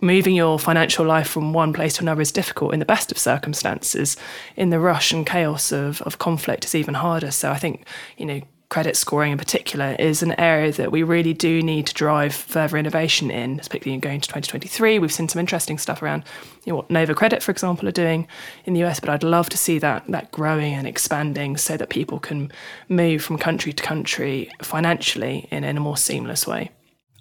moving 0.00 0.34
your 0.34 0.58
financial 0.58 1.04
life 1.04 1.28
from 1.28 1.52
one 1.52 1.72
place 1.72 1.94
to 1.94 2.02
another 2.02 2.20
is 2.20 2.32
difficult 2.32 2.72
in 2.72 2.78
the 2.78 2.86
best 2.86 3.10
of 3.10 3.18
circumstances. 3.18 4.16
In 4.56 4.70
the 4.70 4.80
rush 4.80 5.12
and 5.12 5.26
chaos 5.26 5.72
of, 5.72 6.02
of 6.02 6.18
conflict, 6.18 6.64
it's 6.64 6.74
even 6.74 6.94
harder. 6.94 7.30
So 7.30 7.50
I 7.50 7.58
think, 7.58 7.86
you 8.16 8.26
know, 8.26 8.40
credit 8.68 8.96
scoring 8.96 9.32
in 9.32 9.38
particular 9.38 9.96
is 9.98 10.22
an 10.22 10.38
area 10.38 10.70
that 10.72 10.92
we 10.92 11.02
really 11.02 11.32
do 11.32 11.62
need 11.62 11.86
to 11.86 11.94
drive 11.94 12.34
further 12.34 12.76
innovation 12.76 13.30
in, 13.30 13.56
particularly 13.56 13.98
going 13.98 14.20
to 14.20 14.28
2023. 14.28 14.98
We've 14.98 15.12
seen 15.12 15.28
some 15.28 15.40
interesting 15.40 15.78
stuff 15.78 16.02
around 16.02 16.24
you 16.64 16.72
know, 16.72 16.76
what 16.76 16.90
Nova 16.90 17.14
Credit, 17.14 17.42
for 17.42 17.50
example, 17.50 17.88
are 17.88 17.92
doing 17.92 18.28
in 18.66 18.74
the 18.74 18.84
US, 18.84 19.00
but 19.00 19.08
I'd 19.08 19.22
love 19.22 19.48
to 19.50 19.56
see 19.56 19.78
that 19.78 20.04
that 20.08 20.30
growing 20.32 20.74
and 20.74 20.86
expanding 20.86 21.56
so 21.56 21.76
that 21.76 21.88
people 21.88 22.18
can 22.18 22.52
move 22.88 23.22
from 23.22 23.38
country 23.38 23.72
to 23.72 23.82
country 23.82 24.50
financially 24.62 25.48
in, 25.50 25.64
in 25.64 25.76
a 25.76 25.80
more 25.80 25.96
seamless 25.96 26.46
way 26.46 26.70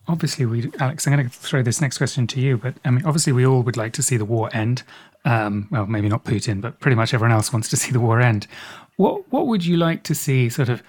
obviously 0.08 0.46
we 0.46 0.72
alex 0.80 1.06
i'm 1.06 1.14
going 1.14 1.30
to 1.30 1.36
throw 1.36 1.62
this 1.62 1.82
next 1.82 1.98
question 1.98 2.28
to 2.28 2.40
you 2.40 2.58
but 2.58 2.76
i 2.86 2.90
mean 2.90 3.06
obviously 3.06 3.34
we 3.34 3.46
all 3.46 3.62
would 3.62 3.78
like 3.78 3.94
to 3.94 4.04
see 4.04 4.18
the 4.18 4.26
war 4.26 4.50
end. 4.54 4.84
Um, 5.26 5.68
well 5.72 5.86
maybe 5.86 6.08
not 6.08 6.24
putin 6.24 6.62
but 6.62 6.80
pretty 6.80 6.96
much 6.96 7.14
everyone 7.14 7.36
else 7.36 7.52
wants 7.52 7.70
to 7.70 7.78
see 7.78 7.92
the 7.92 8.00
war 8.00 8.22
end. 8.22 8.48
What 8.96 9.32
what 9.32 9.48
would 9.48 9.66
you 9.66 9.78
like 9.78 10.04
to 10.04 10.16
see 10.16 10.50
sort 10.50 10.70
of 10.70 10.82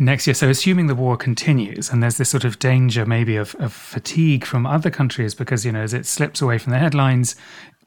next 0.00 0.26
year? 0.26 0.34
So 0.34 0.48
assuming 0.48 0.86
the 0.86 0.94
war 0.94 1.16
continues 1.16 1.90
and 1.90 2.02
there's 2.02 2.16
this 2.16 2.30
sort 2.30 2.44
of 2.44 2.58
danger 2.58 3.04
maybe 3.04 3.36
of, 3.36 3.54
of 3.56 3.72
fatigue 3.72 4.44
from 4.46 4.66
other 4.66 4.90
countries 4.90 5.34
because 5.34 5.66
you 5.66 5.72
know 5.72 5.82
as 5.82 5.92
it 5.92 6.06
slips 6.06 6.40
away 6.40 6.56
from 6.58 6.72
the 6.72 6.78
headlines 6.78 7.36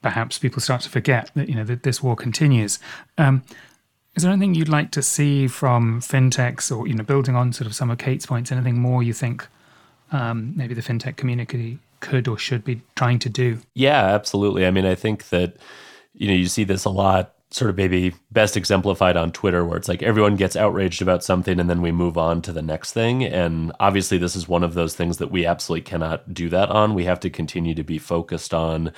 perhaps 0.02 0.38
people 0.38 0.60
start 0.60 0.82
to 0.82 0.88
forget 0.88 1.32
that 1.34 1.48
you 1.48 1.54
know 1.54 1.64
that 1.64 1.82
this 1.82 2.00
war 2.02 2.14
continues. 2.14 2.78
Um, 3.18 3.42
is 4.14 4.22
there 4.22 4.32
anything 4.32 4.54
you'd 4.54 4.68
like 4.68 4.90
to 4.92 5.02
see 5.02 5.48
from 5.48 6.00
fintechs 6.00 6.74
or 6.74 6.86
you 6.86 6.94
know 6.94 7.02
building 7.02 7.34
on 7.34 7.52
sort 7.52 7.66
of 7.66 7.74
some 7.74 7.90
of 7.90 7.98
kate's 7.98 8.26
points? 8.26 8.52
Anything 8.52 8.78
more 8.78 9.02
you 9.02 9.12
think 9.12 9.48
um, 10.12 10.52
maybe 10.56 10.74
the 10.74 10.82
fintech 10.82 11.16
community 11.16 11.78
could 12.00 12.28
or 12.28 12.38
should 12.38 12.64
be 12.64 12.82
trying 12.94 13.18
to 13.20 13.28
do. 13.28 13.58
Yeah, 13.74 14.04
absolutely. 14.04 14.66
I 14.66 14.70
mean, 14.70 14.86
I 14.86 14.94
think 14.94 15.28
that 15.30 15.56
you 16.14 16.28
know 16.28 16.34
you 16.34 16.46
see 16.46 16.64
this 16.64 16.84
a 16.84 16.90
lot 16.90 17.32
sort 17.50 17.70
of 17.70 17.76
maybe 17.76 18.12
best 18.32 18.56
exemplified 18.56 19.16
on 19.16 19.32
Twitter, 19.32 19.64
where 19.64 19.78
it's 19.78 19.88
like 19.88 20.02
everyone 20.02 20.36
gets 20.36 20.56
outraged 20.56 21.00
about 21.00 21.22
something 21.22 21.60
and 21.60 21.70
then 21.70 21.80
we 21.80 21.92
move 21.92 22.18
on 22.18 22.42
to 22.42 22.52
the 22.52 22.62
next 22.62 22.92
thing. 22.92 23.24
And 23.24 23.72
obviously, 23.78 24.18
this 24.18 24.36
is 24.36 24.48
one 24.48 24.64
of 24.64 24.74
those 24.74 24.94
things 24.94 25.18
that 25.18 25.30
we 25.30 25.46
absolutely 25.46 25.82
cannot 25.82 26.34
do 26.34 26.48
that 26.48 26.70
on. 26.70 26.94
We 26.94 27.04
have 27.04 27.20
to 27.20 27.30
continue 27.30 27.74
to 27.74 27.84
be 27.84 27.98
focused 27.98 28.52
on 28.52 28.92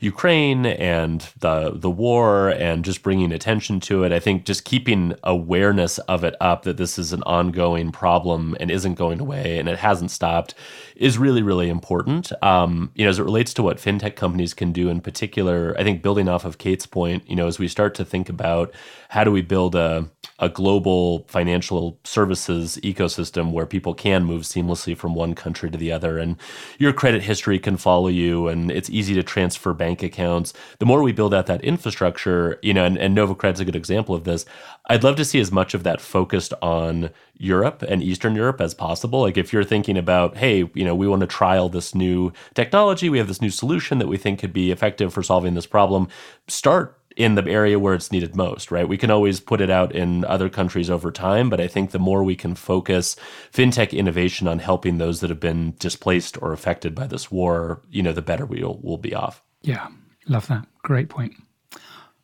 Ukraine 0.00 0.66
and 0.66 1.20
the 1.38 1.72
the 1.74 1.90
war 1.90 2.50
and 2.50 2.84
just 2.84 3.02
bringing 3.02 3.32
attention 3.32 3.80
to 3.80 4.04
it. 4.04 4.12
I 4.12 4.20
think 4.20 4.44
just 4.44 4.64
keeping 4.64 5.14
awareness 5.22 5.98
of 5.98 6.24
it 6.24 6.34
up 6.40 6.62
that 6.64 6.76
this 6.76 6.98
is 6.98 7.12
an 7.12 7.22
ongoing 7.24 7.92
problem 7.92 8.56
and 8.60 8.70
isn't 8.70 8.94
going 8.94 9.20
away 9.20 9.58
and 9.58 9.68
it 9.68 9.78
hasn't 9.78 10.10
stopped 10.10 10.54
is 10.96 11.18
really 11.18 11.42
really 11.42 11.68
important. 11.68 12.32
Um, 12.42 12.90
you 12.94 13.04
know, 13.04 13.10
as 13.10 13.18
it 13.18 13.24
relates 13.24 13.54
to 13.54 13.62
what 13.62 13.78
fintech 13.78 14.16
companies 14.16 14.54
can 14.54 14.72
do 14.72 14.88
in 14.88 15.00
particular, 15.00 15.74
I 15.78 15.84
think 15.84 16.02
building 16.02 16.28
off 16.28 16.44
of 16.44 16.58
Kate's 16.58 16.86
point, 16.86 17.28
you 17.28 17.36
know, 17.36 17.46
as 17.46 17.58
we 17.58 17.68
start 17.68 17.94
to 17.96 18.04
think 18.04 18.28
about 18.28 18.74
how 19.08 19.24
do 19.24 19.30
we 19.30 19.42
build 19.42 19.74
a 19.74 20.08
a 20.40 20.48
global 20.48 21.24
financial 21.28 21.98
services 22.02 22.78
ecosystem 22.82 23.52
where 23.52 23.66
people 23.66 23.94
can 23.94 24.24
move 24.24 24.42
seamlessly 24.42 24.96
from 24.96 25.14
one 25.14 25.34
country 25.34 25.70
to 25.70 25.78
the 25.78 25.92
other 25.92 26.18
and 26.18 26.36
your 26.78 26.92
credit 26.92 27.22
history 27.22 27.58
can 27.58 27.76
follow 27.76 28.08
you 28.08 28.48
and 28.48 28.70
it's 28.70 28.90
easy 28.90 29.14
to 29.14 29.22
transfer 29.22 29.72
bank 29.72 29.93
accounts 30.02 30.52
the 30.78 30.86
more 30.86 31.02
we 31.02 31.12
build 31.12 31.34
out 31.34 31.46
that 31.46 31.62
infrastructure 31.62 32.58
you 32.62 32.74
know 32.74 32.84
and, 32.84 32.98
and 32.98 33.14
novacred's 33.14 33.60
a 33.60 33.64
good 33.64 33.76
example 33.76 34.14
of 34.14 34.24
this 34.24 34.44
i'd 34.86 35.04
love 35.04 35.16
to 35.16 35.24
see 35.24 35.40
as 35.40 35.52
much 35.52 35.74
of 35.74 35.82
that 35.82 36.00
focused 36.00 36.52
on 36.62 37.10
europe 37.36 37.82
and 37.82 38.02
eastern 38.02 38.34
europe 38.34 38.60
as 38.60 38.74
possible 38.74 39.20
like 39.20 39.36
if 39.36 39.52
you're 39.52 39.64
thinking 39.64 39.96
about 39.96 40.36
hey 40.36 40.68
you 40.74 40.84
know 40.84 40.94
we 40.94 41.08
want 41.08 41.20
to 41.20 41.26
trial 41.26 41.68
this 41.68 41.94
new 41.94 42.32
technology 42.54 43.08
we 43.08 43.18
have 43.18 43.28
this 43.28 43.42
new 43.42 43.50
solution 43.50 43.98
that 43.98 44.08
we 44.08 44.16
think 44.16 44.38
could 44.38 44.52
be 44.52 44.70
effective 44.70 45.12
for 45.12 45.22
solving 45.22 45.54
this 45.54 45.66
problem 45.66 46.08
start 46.48 46.98
in 47.16 47.34
the 47.34 47.48
area 47.48 47.78
where 47.78 47.94
it's 47.94 48.10
needed 48.10 48.34
most, 48.34 48.70
right? 48.70 48.88
We 48.88 48.98
can 48.98 49.10
always 49.10 49.40
put 49.40 49.60
it 49.60 49.70
out 49.70 49.94
in 49.94 50.24
other 50.24 50.48
countries 50.48 50.90
over 50.90 51.12
time, 51.12 51.48
but 51.48 51.60
I 51.60 51.68
think 51.68 51.90
the 51.90 51.98
more 51.98 52.24
we 52.24 52.34
can 52.34 52.54
focus 52.54 53.16
fintech 53.52 53.92
innovation 53.92 54.48
on 54.48 54.58
helping 54.58 54.98
those 54.98 55.20
that 55.20 55.30
have 55.30 55.40
been 55.40 55.74
displaced 55.78 56.40
or 56.42 56.52
affected 56.52 56.94
by 56.94 57.06
this 57.06 57.30
war, 57.30 57.82
you 57.90 58.02
know, 58.02 58.12
the 58.12 58.22
better 58.22 58.44
we'll, 58.44 58.80
we'll 58.82 58.98
be 58.98 59.14
off. 59.14 59.42
Yeah, 59.64 59.88
love 60.28 60.46
that. 60.48 60.66
Great 60.82 61.08
point. 61.08 61.34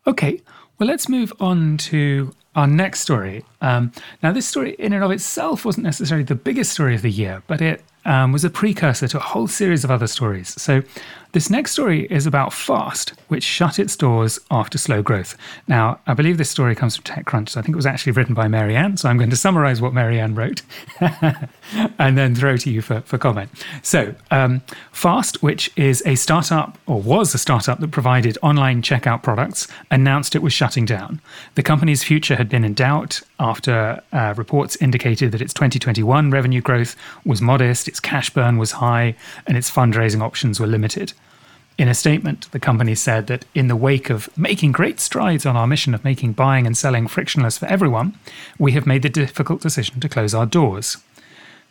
Okay, 0.06 0.40
well, 0.78 0.88
let's 0.88 1.09
move 1.09 1.32
on 1.40 1.78
to 1.78 2.35
our 2.54 2.66
next 2.66 3.00
story. 3.00 3.44
Um, 3.61 3.92
now, 4.23 4.32
this 4.32 4.47
story 4.47 4.75
in 4.78 4.92
and 4.92 5.02
of 5.02 5.11
itself 5.11 5.64
wasn't 5.64 5.85
necessarily 5.85 6.25
the 6.25 6.35
biggest 6.35 6.73
story 6.73 6.94
of 6.94 7.02
the 7.02 7.11
year, 7.11 7.42
but 7.47 7.62
it 7.62 7.82
um, 8.04 8.32
was 8.32 8.44
a 8.44 8.50
precursor 8.50 9.09
to 9.09 9.16
a 9.16 9.20
whole 9.20 9.47
series 9.47 9.85
of 9.85 9.90
other 9.90 10.06
stories. 10.06 10.61
So, 10.61 10.82
this 11.33 11.49
next 11.49 11.73
story 11.73 12.07
is 12.11 12.27
about 12.27 12.53
Fast, 12.53 13.11
which 13.29 13.45
shut 13.45 13.79
its 13.79 13.97
doors 13.97 14.41
after 14.51 14.79
slow 14.79 15.01
growth. 15.01 15.37
Now, 15.69 16.01
I 16.07 16.15
believe 16.15 16.39
this 16.39 16.51
story 16.51 16.75
comes 16.75 16.97
from 16.97 17.05
TechCrunch, 17.05 17.51
so 17.51 17.61
I 17.61 17.63
think 17.63 17.75
it 17.75 17.77
was 17.77 17.87
actually 17.87 18.13
written 18.13 18.35
by 18.35 18.49
Mary 18.49 18.75
Ann. 18.75 18.97
So 18.97 19.09
I'm 19.09 19.17
going 19.17 19.31
to 19.31 19.37
summarize 19.37 19.81
what 19.81 19.95
Mary 19.95 20.19
Ann 20.19 20.35
wrote 20.35 20.63
and 21.99 22.19
then 22.19 22.35
throw 22.35 22.57
to 22.57 22.71
you 22.71 22.83
for, 22.83 23.03
for 23.03 23.17
comment. 23.17 23.51
So, 23.83 24.15
um, 24.33 24.63
Fast, 24.91 25.41
which 25.41 25.71
is 25.77 26.03
a 26.05 26.17
startup 26.17 26.79
or 26.87 27.01
was 27.01 27.33
a 27.33 27.39
startup 27.39 27.79
that 27.79 27.93
provided 27.93 28.37
online 28.43 28.83
checkout 28.83 29.23
products, 29.23 29.69
announced 29.91 30.35
it 30.35 30.43
was 30.43 30.53
shutting 30.53 30.85
down. 30.85 31.21
The 31.55 31.63
company's 31.63 32.03
future 32.03 32.35
had 32.35 32.49
been 32.49 32.65
in 32.65 32.75
doubt 32.75 33.21
after 33.39 34.03
uh, 34.13 34.35
reports 34.37 34.77
indicated 34.77 35.31
that 35.33 35.41
its 35.41 35.55
2021 35.55 36.31
revenue 36.31 36.61
growth 36.61 36.97
was 37.25 37.41
modest, 37.41 37.87
its 37.87 38.01
cash 38.01 38.31
burn 38.31 38.59
was 38.59 38.73
high, 38.73 39.15
and 39.47 39.57
its 39.57 39.71
fundraising 39.71 40.23
options 40.23 40.59
were 40.59 40.67
limited. 40.67 41.13
In 41.79 41.89
a 41.89 41.95
statement, 41.95 42.50
the 42.53 42.61
company 42.61 42.95
said 42.95 43.27
that 43.29 43.47
in 43.55 43.69
the 43.69 43.77
wake 43.77 44.11
of 44.11 44.29
making 44.37 44.73
great 44.73 45.00
strides 45.00 45.47
on 45.47 45.57
our 45.57 45.67
mission 45.67 45.95
of 45.95 46.05
making 46.05 46.33
buying 46.33 46.67
and 46.67 46.77
selling 46.77 47.07
frictionless 47.07 47.57
for 47.59 47.67
everyone, 47.67 48.19
we 48.59 48.73
have 48.73 48.87
made 48.87 49.03
the 49.03 49.09
difficult 49.09 49.62
decision 49.62 49.99
to 50.00 50.09
close 50.09 50.35
our 50.35 50.47
doors. 50.47 50.99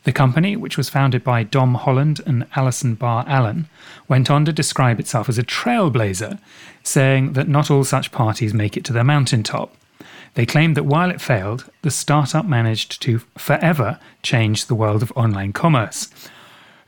The 0.06 0.13
company, 0.13 0.56
which 0.56 0.77
was 0.77 0.89
founded 0.89 1.24
by 1.24 1.44
Dom 1.44 1.75
Holland 1.75 2.22
and 2.25 2.48
Allison 2.56 2.96
Barr 2.96 3.25
Allen, 3.27 3.68
went 4.08 4.32
on 4.32 4.46
to 4.46 4.53
describe 4.53 5.00
itself 5.00 5.27
as 5.27 5.38
a 5.38 5.44
trailblazer, 5.44 6.39
saying 6.84 7.34
that 7.34 7.50
not 7.50 7.70
all 7.70 7.84
such 7.84 8.12
parties 8.12 8.53
make 8.53 8.77
it 8.77 8.86
to 8.86 8.94
the 8.94 9.03
mountaintop. 9.03 9.75
They 10.36 10.46
claimed 10.46 10.77
that 10.77 10.86
while 10.86 11.12
it 11.12 11.22
failed, 11.22 11.70
the 11.82 11.91
startup 11.91 12.46
managed 12.46 13.01
to 13.01 13.20
forever 13.38 14.00
change 14.24 14.65
the 14.65 14.75
world 14.75 15.03
of 15.03 15.12
online 15.15 15.53
commerce. 15.53 16.08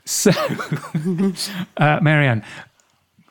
So, 0.04 0.30
uh, 1.76 2.00
Mary 2.02 2.26
Ann, 2.26 2.44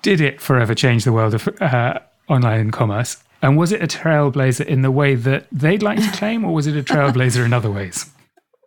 did 0.01 0.21
it 0.21 0.41
forever 0.41 0.75
change 0.75 1.03
the 1.03 1.11
world 1.11 1.33
of 1.33 1.47
uh, 1.61 1.99
online 2.27 2.71
commerce? 2.71 3.17
And 3.41 3.57
was 3.57 3.71
it 3.71 3.81
a 3.81 3.87
trailblazer 3.87 4.65
in 4.65 4.81
the 4.81 4.91
way 4.91 5.15
that 5.15 5.47
they'd 5.51 5.81
like 5.81 5.99
to 5.99 6.11
claim, 6.11 6.45
or 6.45 6.53
was 6.53 6.67
it 6.67 6.77
a 6.77 6.83
trailblazer 6.83 7.43
in 7.43 7.53
other 7.53 7.71
ways? 7.71 8.05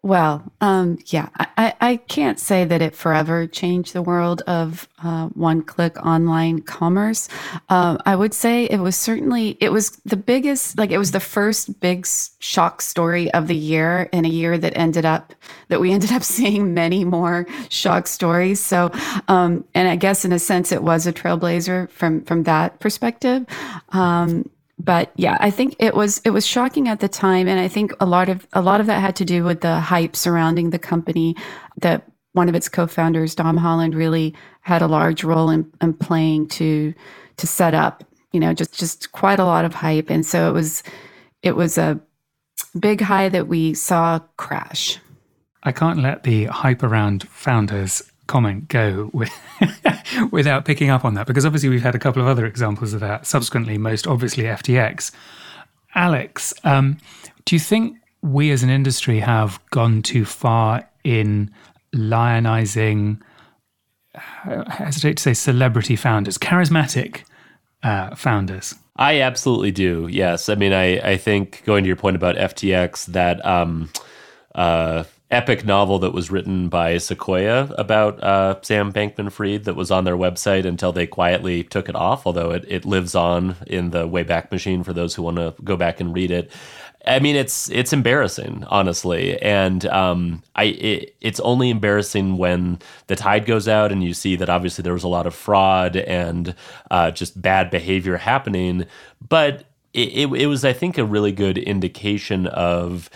Well, 0.05 0.53
um, 0.61 0.99
yeah, 1.07 1.31
I, 1.35 1.73
I 1.81 1.97
can't 1.97 2.39
say 2.39 2.67
that 2.67 2.83
it 2.83 2.95
forever 2.95 3.47
changed 3.47 3.95
the 3.95 4.03
world 4.03 4.43
of 4.43 4.87
uh, 5.03 5.29
one-click 5.29 5.97
online 6.05 6.61
commerce. 6.61 7.27
Um, 7.71 7.99
I 8.05 8.15
would 8.15 8.35
say 8.35 8.65
it 8.65 8.81
was 8.81 8.97
certainly 8.97 9.57
it 9.63 9.73
was 9.73 9.93
the 10.05 10.19
biggest, 10.19 10.77
like 10.77 10.91
it 10.91 10.99
was 10.99 11.13
the 11.13 11.21
first 11.21 11.81
big 11.81 12.07
shock 12.39 12.83
story 12.83 13.33
of 13.33 13.49
the 13.49 13.57
year 13.57 14.11
in 14.13 14.27
a 14.27 14.29
year 14.29 14.59
that 14.59 14.77
ended 14.77 15.07
up 15.07 15.33
that 15.69 15.81
we 15.81 15.91
ended 15.95 16.13
up 16.13 16.23
seeing 16.23 16.75
many 16.75 17.07
more 17.07 17.47
shock 17.71 18.07
stories. 18.07 18.61
So, 18.61 18.91
um, 19.29 19.65
and 19.75 19.89
I 19.89 19.97
guess 19.97 20.27
in 20.27 20.33
a 20.33 20.39
sense, 20.39 20.71
it 20.71 20.83
was 20.83 21.07
a 21.07 21.15
trailblazer 21.15 21.89
from 21.89 22.25
from 22.25 22.43
that 22.43 22.79
perspective. 22.79 23.47
Um, 23.89 24.51
but 24.79 25.13
yeah, 25.17 25.37
I 25.41 25.51
think 25.51 25.77
it 25.79 25.95
was 25.95 26.21
it 26.25 26.31
was 26.31 26.47
shocking 26.47 26.89
at 26.89 27.01
the 27.01 27.09
time, 27.09 27.47
and 27.47 27.61
I 27.61 27.69
think 27.69 27.93
a 28.01 28.07
lot 28.07 28.29
of 28.29 28.47
a 28.53 28.61
lot 28.61 28.81
of 28.81 28.87
that 28.87 29.01
had 29.01 29.17
to 29.17 29.25
do 29.25 29.45
with 29.45 29.61
the 29.61 29.79
hype 29.81 30.17
surrounding 30.17 30.71
the 30.71 30.79
company. 30.79 31.37
That 31.79 32.09
one 32.33 32.49
of 32.49 32.55
its 32.55 32.69
co-founders, 32.69 33.35
Dom 33.35 33.57
Holland, 33.57 33.95
really 33.95 34.35
had 34.61 34.83
a 34.83 34.89
large 34.89 35.23
role 35.23 35.51
in, 35.51 35.71
in 35.81 35.95
playing 35.95 36.49
to 36.49 36.93
to 37.37 37.47
set 37.47 37.75
up. 37.75 38.05
You 38.33 38.41
know, 38.41 38.53
just 38.53 38.77
just 38.77 39.13
quite 39.13 39.39
a 39.39 39.45
lot 39.45 39.65
of 39.65 39.75
hype, 39.75 40.11
and 40.11 40.27
so 40.27 40.49
it 40.49 40.53
was 40.53 40.83
it 41.43 41.55
was 41.55 41.79
a 41.79 42.01
big 42.79 43.01
high 43.01 43.29
that 43.29 43.47
we 43.47 43.75
saw 43.75 44.19
crash. 44.37 44.99
I 45.63 45.73
can't 45.73 46.01
let 46.01 46.25
the 46.25 46.47
hype 46.47 46.83
around 46.83 47.29
founders 47.29 48.03
comment 48.27 48.69
go 48.69 49.11
with, 49.13 49.33
without 50.31 50.65
picking 50.65 50.91
up 50.91 51.05
on 51.05 51.15
that 51.15 51.27
because 51.27 51.45
obviously 51.45 51.69
we've 51.69 51.83
had 51.83 51.95
a 51.95 51.99
couple 51.99 52.23
of 52.23 52.29
other 52.29 52.47
examples 52.47 52.95
of 52.95 53.01
that 53.01 53.27
subsequently 53.27 53.77
most 53.77 54.07
obviously 54.07 54.45
ftx 54.45 55.11
alex 55.95 56.55
um, 56.65 56.99
do 57.45 57.55
you 57.55 57.61
think 57.61 57.97
we 58.23 58.51
as 58.51 58.63
an 58.63 58.71
industry 58.71 59.21
have 59.21 59.61
gone 59.71 60.01
too 60.01 60.25
far 60.25 60.89
in 61.05 61.51
lionizing 61.95 63.21
I 64.15 64.65
hesitate 64.69 65.17
to 65.19 65.23
say 65.23 65.35
celebrity 65.35 65.97
founders 65.97 66.39
charismatic 66.39 67.25
uh, 67.83 68.15
founders? 68.15 68.75
I 68.97 69.21
absolutely 69.21 69.73
do 69.73 70.09
yes. 70.11 70.49
I 70.49 70.55
mean 70.55 70.73
I, 70.73 70.99
I 71.13 71.17
think 71.17 71.63
going 71.65 71.85
to 71.85 71.89
your 71.89 71.97
point 71.97 72.17
about 72.17 72.37
ftx 72.37 73.07
that 73.07 73.45
um, 73.45 73.91
uh, 74.55 75.05
epic 75.35 75.65
novel 75.65 75.99
that 75.99 76.13
was 76.15 76.31
written 76.31 76.69
by 76.69 76.97
Sequoia 76.97 77.65
about 77.77 78.23
uh, 78.23 78.61
Sam 78.63 78.93
Bankman 78.93 79.33
Fried 79.33 79.65
that 79.65 79.75
was 79.75 79.91
on 79.91 80.05
their 80.05 80.17
website 80.17 80.65
until 80.65 80.93
they 80.93 81.07
quietly 81.07 81.65
took 81.65 81.89
it 81.89 81.97
off, 81.97 82.25
although 82.27 82.53
it, 82.53 82.65
it 82.69 82.85
lives 82.85 83.17
on 83.17 83.57
in 83.67 83.91
the 83.91 84.09
Wayback 84.09 84.53
Machine 84.53 84.85
for 84.85 84.93
those 84.93 85.15
who 85.15 85.23
want 85.23 85.39
to 85.39 85.55
go 85.65 85.77
back 85.77 85.99
and 85.99 86.15
read 86.15 86.31
it. 86.31 86.53
I 87.07 87.19
mean, 87.19 87.37
it's 87.37 87.69
it's 87.71 87.93
embarrassing, 87.93 88.65
honestly, 88.69 89.39
and 89.43 89.85
um, 89.87 90.43
I 90.55 90.65
it, 90.65 91.17
it's 91.21 91.41
only 91.41 91.69
embarrassing 91.69 92.39
when 92.39 92.79
the 93.09 93.17
tide 93.17 93.45
goes 93.45 93.69
out 93.69 93.93
and 93.93 94.03
you 94.03 94.15
see 94.15 94.37
that 94.37 94.49
obviously 94.49 94.83
there 94.83 94.95
was 94.95 95.05
a 95.05 95.09
lot 95.09 95.27
of 95.27 95.35
fraud 95.35 95.97
and 95.97 96.55
uh, 96.91 97.11
just 97.11 97.43
bad 97.43 97.71
behavior 97.71 98.17
happening. 98.17 98.87
But 99.29 99.65
it, 99.93 100.09
it, 100.09 100.33
it 100.33 100.47
was, 100.47 100.65
I 100.65 100.73
think, 100.73 100.97
a 100.97 101.05
really 101.05 101.33
good 101.33 101.59
indication 101.59 102.47
of 102.47 103.11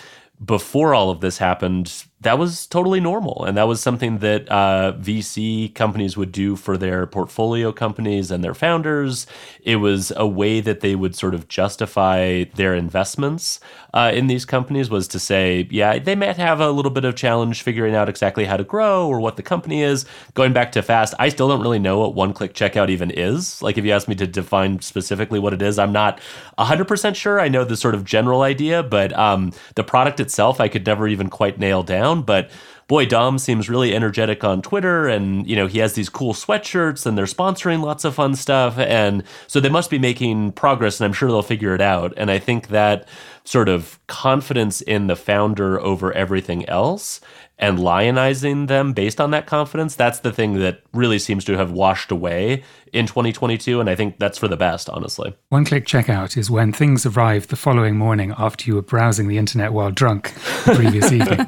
before 0.44 0.94
all 0.94 1.10
of 1.10 1.20
this 1.20 1.38
happened, 1.38 2.04
that 2.20 2.38
was 2.38 2.66
totally 2.66 3.00
normal. 3.00 3.44
And 3.44 3.56
that 3.56 3.68
was 3.68 3.80
something 3.80 4.18
that 4.18 4.50
uh, 4.50 4.94
VC 4.98 5.72
companies 5.74 6.16
would 6.16 6.32
do 6.32 6.56
for 6.56 6.76
their 6.76 7.06
portfolio 7.06 7.70
companies 7.70 8.30
and 8.30 8.42
their 8.42 8.54
founders. 8.54 9.26
It 9.62 9.76
was 9.76 10.12
a 10.16 10.26
way 10.26 10.60
that 10.60 10.80
they 10.80 10.96
would 10.96 11.14
sort 11.14 11.34
of 11.34 11.46
justify 11.46 12.44
their 12.54 12.74
investments 12.74 13.60
uh, 13.94 14.12
in 14.14 14.26
these 14.26 14.44
companies 14.44 14.90
was 14.90 15.08
to 15.08 15.18
say, 15.18 15.66
yeah, 15.70 15.98
they 15.98 16.14
might 16.14 16.36
have 16.36 16.60
a 16.60 16.70
little 16.70 16.90
bit 16.90 17.04
of 17.04 17.16
challenge 17.16 17.62
figuring 17.62 17.94
out 17.94 18.08
exactly 18.08 18.44
how 18.44 18.56
to 18.56 18.64
grow 18.64 19.08
or 19.08 19.18
what 19.20 19.36
the 19.36 19.42
company 19.42 19.82
is. 19.82 20.04
Going 20.34 20.52
back 20.52 20.72
to 20.72 20.82
fast, 20.82 21.14
I 21.18 21.30
still 21.30 21.48
don't 21.48 21.62
really 21.62 21.78
know 21.78 21.98
what 21.98 22.14
one 22.14 22.32
click 22.32 22.54
checkout 22.54 22.90
even 22.90 23.10
is. 23.10 23.62
Like, 23.62 23.78
if 23.78 23.84
you 23.84 23.92
ask 23.92 24.06
me 24.06 24.14
to 24.16 24.26
define 24.26 24.80
specifically 24.80 25.38
what 25.38 25.54
it 25.54 25.62
is, 25.62 25.78
I'm 25.78 25.92
not 25.92 26.20
100% 26.58 27.16
sure. 27.16 27.40
I 27.40 27.48
know 27.48 27.64
the 27.64 27.76
sort 27.76 27.94
of 27.94 28.04
general 28.04 28.42
idea, 28.42 28.82
but 28.82 29.16
um, 29.18 29.52
the 29.74 29.84
product 29.84 30.20
itself, 30.20 30.60
I 30.60 30.68
could 30.68 30.86
never 30.86 31.08
even 31.08 31.30
quite 31.30 31.58
nail 31.58 31.82
down. 31.82 32.07
But 32.16 32.50
boy, 32.88 33.04
Dom 33.04 33.38
seems 33.38 33.68
really 33.68 33.94
energetic 33.94 34.42
on 34.42 34.62
Twitter, 34.62 35.06
and 35.06 35.46
you 35.46 35.54
know 35.54 35.66
he 35.66 35.78
has 35.78 35.92
these 35.92 36.08
cool 36.08 36.32
sweatshirts, 36.32 37.06
and 37.06 37.16
they're 37.16 37.26
sponsoring 37.26 37.82
lots 37.82 38.04
of 38.04 38.14
fun 38.14 38.34
stuff, 38.34 38.78
and 38.78 39.22
so 39.46 39.60
they 39.60 39.68
must 39.68 39.90
be 39.90 39.98
making 39.98 40.52
progress, 40.52 40.98
and 40.98 41.04
I'm 41.04 41.12
sure 41.12 41.28
they'll 41.28 41.42
figure 41.42 41.74
it 41.74 41.80
out. 41.80 42.14
And 42.16 42.30
I 42.30 42.38
think 42.38 42.68
that 42.68 43.06
sort 43.48 43.68
of 43.68 43.98
confidence 44.08 44.82
in 44.82 45.06
the 45.06 45.16
founder 45.16 45.80
over 45.80 46.12
everything 46.12 46.68
else 46.68 47.18
and 47.58 47.78
lionizing 47.78 48.68
them 48.68 48.92
based 48.92 49.22
on 49.22 49.30
that 49.30 49.46
confidence, 49.46 49.96
that's 49.96 50.18
the 50.20 50.30
thing 50.30 50.58
that 50.58 50.82
really 50.92 51.18
seems 51.18 51.46
to 51.46 51.56
have 51.56 51.72
washed 51.72 52.10
away 52.10 52.62
in 52.92 53.06
2022. 53.06 53.80
And 53.80 53.88
I 53.88 53.94
think 53.94 54.18
that's 54.18 54.36
for 54.36 54.48
the 54.48 54.56
best, 54.58 54.90
honestly. 54.90 55.34
One 55.48 55.64
click 55.64 55.86
checkout 55.86 56.36
is 56.36 56.50
when 56.50 56.74
things 56.74 57.06
arrive 57.06 57.48
the 57.48 57.56
following 57.56 57.96
morning 57.96 58.34
after 58.36 58.66
you 58.66 58.74
were 58.74 58.82
browsing 58.82 59.28
the 59.28 59.38
internet 59.38 59.72
while 59.72 59.90
drunk 59.90 60.34
the 60.66 60.74
previous 60.74 61.10
evening. 61.10 61.46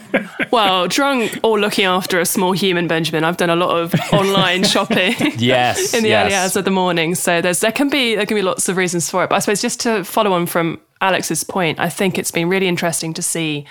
well, 0.50 0.88
drunk 0.88 1.38
or 1.42 1.58
looking 1.58 1.84
after 1.84 2.20
a 2.20 2.26
small 2.26 2.52
human, 2.52 2.88
Benjamin. 2.88 3.24
I've 3.24 3.36
done 3.36 3.50
a 3.50 3.56
lot 3.56 3.76
of 3.76 3.94
online 4.12 4.62
shopping. 4.74 5.14
yes. 5.36 5.94
in 5.94 6.02
the 6.02 6.10
yes. 6.10 6.26
early 6.26 6.34
hours 6.34 6.56
of 6.56 6.64
the 6.64 6.70
morning. 6.70 7.14
So 7.14 7.40
there's 7.40 7.60
there 7.60 7.72
can 7.72 7.88
be 7.88 8.14
there 8.14 8.26
can 8.26 8.36
be 8.36 8.42
lots 8.42 8.68
of 8.68 8.76
reasons 8.76 9.10
for 9.10 9.24
it. 9.24 9.30
But 9.30 9.36
I 9.36 9.38
suppose 9.40 9.60
just 9.60 9.80
to 9.80 10.04
follow 10.04 10.32
on 10.32 10.46
from 10.46 10.80
Alex's 11.00 11.44
point, 11.44 11.78
I 11.80 11.88
think 11.88 12.18
it's 12.18 12.30
been 12.30 12.48
really 12.48 12.68
interesting 12.68 13.12
to 13.14 13.22
see 13.22 13.66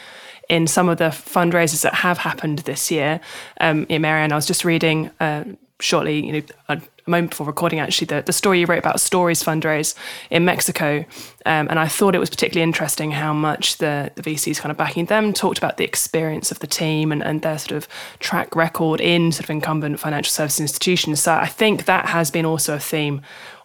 in 0.49 0.67
some 0.67 0.89
of 0.89 0.97
the 0.97 1.05
fundraisers 1.05 1.81
that 1.83 1.93
have 1.95 2.17
happened 2.19 2.59
this 2.59 2.91
year. 2.91 3.19
Um, 3.61 3.85
yeah, 3.89 3.97
Mary 3.97 4.21
Ann, 4.21 4.31
I 4.31 4.35
was 4.35 4.45
just 4.45 4.65
reading 4.65 5.09
uh, 5.19 5.45
shortly, 5.79 6.25
you 6.25 6.43
know, 6.69 6.81
a, 7.05 7.09
moment 7.09 7.31
before 7.31 7.47
recording, 7.47 7.79
actually, 7.79 8.05
the, 8.05 8.21
the 8.21 8.33
story 8.33 8.59
you 8.59 8.65
wrote 8.65 8.79
about 8.79 8.99
Stori's 8.99 9.43
fundraise 9.43 9.95
in 10.29 10.45
Mexico. 10.45 11.05
Um, 11.45 11.67
and 11.69 11.79
I 11.79 11.87
thought 11.87 12.15
it 12.15 12.19
was 12.19 12.29
particularly 12.29 12.63
interesting 12.63 13.11
how 13.11 13.33
much 13.33 13.77
the, 13.77 14.11
the 14.15 14.21
VCs 14.21 14.59
kind 14.59 14.71
of 14.71 14.77
backing 14.77 15.05
them 15.05 15.33
talked 15.33 15.57
about 15.57 15.77
the 15.77 15.83
experience 15.83 16.51
of 16.51 16.59
the 16.59 16.67
team 16.67 17.11
and, 17.11 17.23
and 17.23 17.41
their 17.41 17.57
sort 17.57 17.71
of 17.71 17.87
track 18.19 18.55
record 18.55 19.01
in 19.01 19.31
sort 19.31 19.45
of 19.45 19.49
incumbent 19.49 19.99
financial 19.99 20.31
services 20.31 20.61
institutions. 20.61 21.21
So 21.21 21.33
I 21.33 21.47
think 21.47 21.85
that 21.85 22.07
has 22.07 22.31
been 22.31 22.45
also 22.45 22.75
a 22.75 22.79
theme 22.79 23.21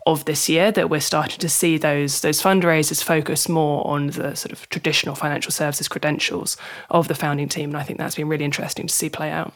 of 0.09 0.25
this 0.25 0.49
year 0.49 0.73
that 0.73 0.89
we're 0.89 1.01
starting 1.01 1.39
to 1.39 1.49
see 1.51 1.77
those 1.77 2.23
those 2.23 2.43
fundraisers 2.43 3.05
focus 3.05 3.47
more 3.47 3.87
on 3.87 4.07
the 4.09 4.35
sort 4.35 4.53
of 4.53 4.67
traditional 4.71 5.15
financial 5.15 5.53
services 5.53 5.87
credentials 5.87 6.57
of 6.89 7.09
the 7.09 7.15
founding 7.15 7.49
team, 7.49 7.71
and 7.71 7.77
I 7.77 7.83
think 7.83 7.99
that's 7.99 8.15
been 8.15 8.29
really 8.29 8.45
interesting 8.45 8.87
to 8.87 8.95
see 8.95 9.11
play 9.11 9.31
out. 9.31 9.53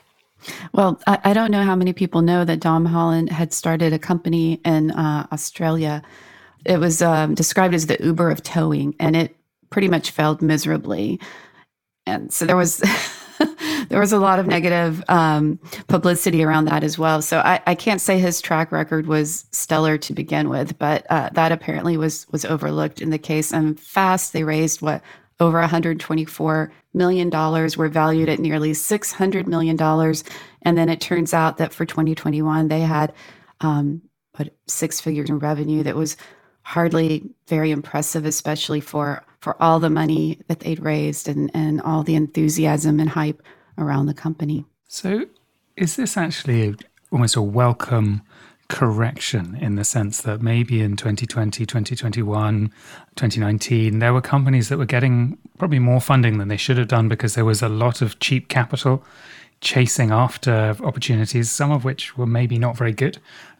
Well, 0.72 1.00
I, 1.06 1.18
I 1.24 1.32
don't 1.32 1.50
know 1.50 1.62
how 1.62 1.76
many 1.76 1.92
people 1.92 2.22
know 2.22 2.44
that 2.44 2.60
Dom 2.60 2.84
Holland 2.84 3.30
had 3.30 3.52
started 3.52 3.92
a 3.92 3.98
company 3.98 4.60
in 4.64 4.90
uh, 4.90 5.26
Australia. 5.32 6.02
It 6.64 6.78
was 6.78 7.02
um, 7.02 7.34
described 7.34 7.74
as 7.74 7.86
the 7.86 8.02
Uber 8.02 8.30
of 8.30 8.42
towing, 8.42 8.94
and 9.00 9.16
it 9.16 9.36
pretty 9.70 9.88
much 9.88 10.10
failed 10.10 10.42
miserably. 10.42 11.20
And 12.06 12.32
so 12.32 12.44
there 12.44 12.56
was. 12.56 12.82
there 13.88 13.98
was 13.98 14.12
a 14.12 14.18
lot 14.18 14.38
of 14.38 14.46
negative 14.46 15.02
um, 15.08 15.58
publicity 15.88 16.44
around 16.44 16.66
that 16.66 16.84
as 16.84 16.98
well. 16.98 17.20
So 17.20 17.38
I, 17.38 17.60
I, 17.66 17.74
can't 17.74 18.00
say 18.00 18.18
his 18.18 18.40
track 18.40 18.70
record 18.70 19.06
was 19.06 19.46
stellar 19.50 19.98
to 19.98 20.12
begin 20.12 20.48
with, 20.48 20.78
but 20.78 21.04
uh, 21.10 21.30
that 21.32 21.50
apparently 21.50 21.96
was 21.96 22.26
was 22.30 22.44
overlooked 22.44 23.00
in 23.00 23.10
the 23.10 23.18
case. 23.18 23.52
And 23.52 23.78
fast, 23.80 24.32
they 24.32 24.44
raised 24.44 24.80
what 24.80 25.02
over 25.42 25.60
124 25.60 26.72
million 26.94 27.30
dollars, 27.30 27.76
were 27.76 27.88
valued 27.88 28.28
at 28.28 28.38
nearly 28.38 28.74
600 28.74 29.46
million 29.46 29.76
dollars, 29.76 30.24
and 30.62 30.76
then 30.78 30.88
it 30.88 31.00
turns 31.00 31.34
out 31.34 31.58
that 31.58 31.72
for 31.72 31.84
2021 31.84 32.68
they 32.68 32.80
had 32.80 33.12
um, 33.60 34.02
what 34.36 34.54
six 34.66 35.00
figures 35.00 35.28
in 35.28 35.38
revenue. 35.38 35.82
That 35.82 35.96
was 35.96 36.16
hardly 36.62 37.30
very 37.48 37.70
impressive, 37.70 38.24
especially 38.24 38.80
for 38.80 39.24
for 39.40 39.60
all 39.60 39.80
the 39.80 39.90
money 39.90 40.38
that 40.46 40.60
they'd 40.60 40.80
raised 40.80 41.28
and, 41.28 41.50
and 41.52 41.80
all 41.82 42.04
the 42.04 42.14
enthusiasm 42.14 43.00
and 43.00 43.08
hype 43.08 43.42
around 43.76 44.06
the 44.06 44.14
company. 44.14 44.64
So, 44.86 45.26
is 45.76 45.96
this 45.96 46.16
actually 46.16 46.76
almost 47.10 47.34
a 47.34 47.42
welcome 47.42 48.22
correction 48.72 49.54
in 49.60 49.76
the 49.76 49.84
sense 49.84 50.22
that 50.22 50.40
maybe 50.40 50.80
in 50.80 50.96
2020, 50.96 51.66
2021, 51.66 52.72
2019, 53.16 53.98
there 53.98 54.14
were 54.14 54.22
companies 54.22 54.70
that 54.70 54.78
were 54.78 54.86
getting 54.86 55.36
probably 55.58 55.78
more 55.78 56.00
funding 56.00 56.38
than 56.38 56.48
they 56.48 56.56
should 56.56 56.78
have 56.78 56.88
done 56.88 57.06
because 57.06 57.34
there 57.34 57.44
was 57.44 57.60
a 57.60 57.68
lot 57.68 58.00
of 58.00 58.18
cheap 58.18 58.48
capital 58.48 59.04
chasing 59.60 60.10
after 60.10 60.74
opportunities, 60.82 61.50
some 61.50 61.70
of 61.70 61.84
which 61.84 62.16
were 62.16 62.26
maybe 62.26 62.58
not 62.58 62.74
very 62.74 62.92
good. 62.92 63.18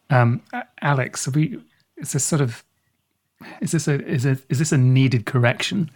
Um, 0.08 0.40
Alex, 0.80 1.28
we, 1.28 1.60
is 1.98 2.12
this 2.12 2.24
sort 2.24 2.40
of 2.40 2.64
is 3.60 3.72
this 3.72 3.88
a 3.88 4.02
is 4.06 4.24
it 4.24 4.38
is 4.48 4.60
this 4.60 4.72
a 4.72 4.78
needed 4.78 5.26
correction 5.26 5.90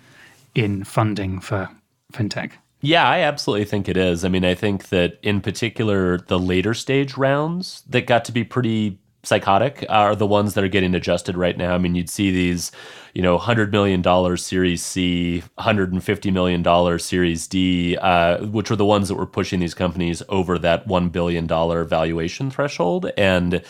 in 0.54 0.84
funding 0.84 1.40
for 1.40 1.70
fintech? 2.12 2.52
Yeah, 2.82 3.08
I 3.08 3.20
absolutely 3.20 3.64
think 3.64 3.88
it 3.88 3.96
is. 3.96 4.24
I 4.24 4.28
mean, 4.28 4.44
I 4.44 4.54
think 4.54 4.90
that 4.90 5.18
in 5.22 5.40
particular, 5.40 6.18
the 6.18 6.38
later 6.38 6.74
stage 6.74 7.16
rounds 7.16 7.82
that 7.88 8.06
got 8.06 8.26
to 8.26 8.32
be 8.32 8.44
pretty 8.44 8.98
psychotic 9.26 9.84
are 9.88 10.14
the 10.14 10.26
ones 10.26 10.54
that 10.54 10.64
are 10.64 10.68
getting 10.68 10.94
adjusted 10.94 11.36
right 11.36 11.56
now. 11.56 11.74
I 11.74 11.78
mean, 11.78 11.94
you'd 11.94 12.10
see 12.10 12.30
these, 12.30 12.72
you 13.14 13.22
know, 13.22 13.38
$100 13.38 13.70
million 13.72 14.36
Series 14.38 14.84
C, 14.84 15.42
$150 15.58 16.32
million 16.32 16.98
Series 16.98 17.46
D, 17.46 17.96
uh, 17.96 18.44
which 18.46 18.70
were 18.70 18.76
the 18.76 18.84
ones 18.84 19.08
that 19.08 19.14
were 19.16 19.26
pushing 19.26 19.60
these 19.60 19.74
companies 19.74 20.22
over 20.28 20.58
that 20.58 20.86
$1 20.86 21.12
billion 21.12 21.46
valuation 21.46 22.50
threshold. 22.50 23.10
And 23.16 23.62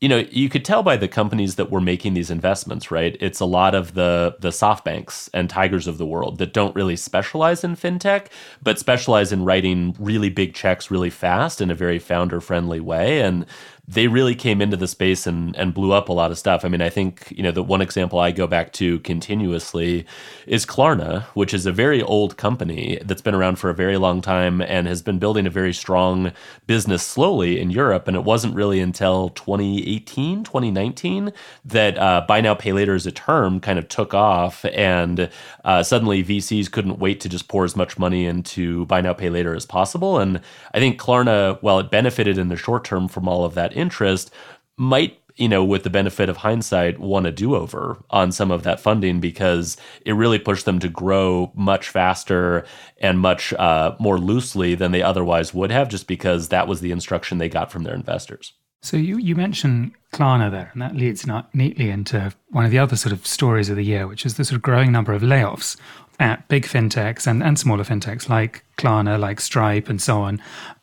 you 0.00 0.08
know, 0.08 0.18
you 0.30 0.48
could 0.48 0.64
tell 0.64 0.84
by 0.84 0.96
the 0.96 1.08
companies 1.08 1.56
that 1.56 1.70
were 1.70 1.80
making 1.80 2.14
these 2.14 2.30
investments, 2.30 2.90
right? 2.90 3.16
It's 3.20 3.40
a 3.40 3.44
lot 3.44 3.74
of 3.74 3.94
the 3.94 4.36
the 4.38 4.50
SoftBanks 4.50 5.28
and 5.34 5.50
Tigers 5.50 5.88
of 5.88 5.98
the 5.98 6.06
world 6.06 6.38
that 6.38 6.52
don't 6.52 6.74
really 6.76 6.94
specialize 6.94 7.64
in 7.64 7.74
fintech, 7.74 8.26
but 8.62 8.78
specialize 8.78 9.32
in 9.32 9.44
writing 9.44 9.96
really 9.98 10.30
big 10.30 10.54
checks 10.54 10.90
really 10.90 11.10
fast 11.10 11.60
in 11.60 11.70
a 11.70 11.74
very 11.74 11.98
founder 11.98 12.40
friendly 12.40 12.78
way. 12.78 13.20
And 13.20 13.44
they 13.90 14.06
really 14.06 14.34
came 14.34 14.60
into 14.60 14.76
the 14.76 14.86
space 14.86 15.26
and, 15.26 15.56
and 15.56 15.72
blew 15.72 15.92
up 15.92 16.10
a 16.10 16.12
lot 16.12 16.30
of 16.30 16.38
stuff. 16.38 16.62
I 16.62 16.68
mean, 16.68 16.82
I 16.82 16.90
think, 16.90 17.32
you 17.34 17.42
know, 17.42 17.50
the 17.50 17.62
one 17.62 17.80
example 17.80 18.18
I 18.18 18.32
go 18.32 18.46
back 18.46 18.74
to 18.74 18.98
continuously 19.00 20.04
is 20.46 20.66
Klarna, 20.66 21.22
which 21.32 21.54
is 21.54 21.64
a 21.64 21.72
very 21.72 22.02
old 22.02 22.36
company 22.36 22.98
that's 23.02 23.22
been 23.22 23.34
around 23.34 23.56
for 23.56 23.70
a 23.70 23.74
very 23.74 23.96
long 23.96 24.20
time 24.20 24.60
and 24.60 24.86
has 24.86 25.00
been 25.00 25.18
building 25.18 25.46
a 25.46 25.50
very 25.50 25.72
strong 25.72 26.32
business 26.66 27.02
slowly 27.02 27.58
in 27.58 27.70
Europe. 27.70 28.06
And 28.06 28.14
it 28.14 28.24
wasn't 28.24 28.54
really 28.54 28.78
until 28.78 29.30
2018, 29.30 30.44
2019 30.44 31.32
that 31.64 31.96
uh, 31.96 32.26
buy 32.28 32.42
now, 32.42 32.54
pay 32.54 32.74
later 32.74 32.94
as 32.94 33.06
a 33.06 33.12
term 33.12 33.58
kind 33.58 33.78
of 33.78 33.88
took 33.88 34.12
off. 34.12 34.66
And 34.66 35.30
uh, 35.64 35.82
suddenly 35.82 36.22
VCs 36.22 36.70
couldn't 36.70 36.98
wait 36.98 37.20
to 37.20 37.28
just 37.30 37.48
pour 37.48 37.64
as 37.64 37.74
much 37.74 37.98
money 37.98 38.26
into 38.26 38.84
buy 38.84 39.00
now, 39.00 39.14
pay 39.14 39.30
later 39.30 39.54
as 39.54 39.64
possible. 39.64 40.18
And 40.18 40.42
I 40.74 40.78
think 40.78 41.00
Klarna, 41.00 41.56
while 41.62 41.78
it 41.78 41.90
benefited 41.90 42.36
in 42.36 42.48
the 42.48 42.56
short 42.56 42.84
term 42.84 43.08
from 43.08 43.26
all 43.26 43.46
of 43.46 43.54
that 43.54 43.77
interest 43.78 44.30
might 44.76 45.18
you 45.38 45.48
know, 45.48 45.64
with 45.64 45.84
the 45.84 45.90
benefit 45.90 46.28
of 46.28 46.38
hindsight, 46.38 46.98
want 46.98 47.26
a 47.26 47.30
do 47.30 47.54
over 47.54 47.96
on 48.10 48.32
some 48.32 48.50
of 48.50 48.64
that 48.64 48.80
funding 48.80 49.20
because 49.20 49.76
it 50.04 50.12
really 50.12 50.38
pushed 50.38 50.64
them 50.64 50.80
to 50.80 50.88
grow 50.88 51.52
much 51.54 51.88
faster 51.88 52.66
and 53.00 53.20
much 53.20 53.52
uh, 53.54 53.94
more 54.00 54.18
loosely 54.18 54.74
than 54.74 54.90
they 54.90 55.00
otherwise 55.00 55.54
would 55.54 55.70
have, 55.70 55.88
just 55.88 56.08
because 56.08 56.48
that 56.48 56.66
was 56.66 56.80
the 56.80 56.90
instruction 56.90 57.38
they 57.38 57.48
got 57.48 57.70
from 57.70 57.84
their 57.84 57.94
investors. 57.94 58.52
So 58.82 58.96
you, 58.96 59.16
you 59.18 59.36
mentioned 59.36 59.92
Klarna 60.12 60.50
there, 60.50 60.70
and 60.72 60.82
that 60.82 60.96
leads 60.96 61.26
not 61.26 61.54
neatly 61.54 61.88
into 61.88 62.32
one 62.48 62.64
of 62.64 62.72
the 62.72 62.78
other 62.78 62.96
sort 62.96 63.12
of 63.12 63.26
stories 63.26 63.70
of 63.70 63.76
the 63.76 63.84
year, 63.84 64.08
which 64.08 64.26
is 64.26 64.36
the 64.36 64.44
sort 64.44 64.56
of 64.56 64.62
growing 64.62 64.90
number 64.90 65.12
of 65.12 65.22
layoffs 65.22 65.76
at 66.18 66.46
big 66.48 66.66
fintechs 66.66 67.28
and, 67.28 67.44
and 67.44 67.58
smaller 67.58 67.84
fintechs 67.84 68.28
like 68.28 68.64
Klarna, 68.76 69.18
like 69.18 69.40
Stripe, 69.40 69.88
and 69.88 70.02
so 70.02 70.20
on, 70.22 70.40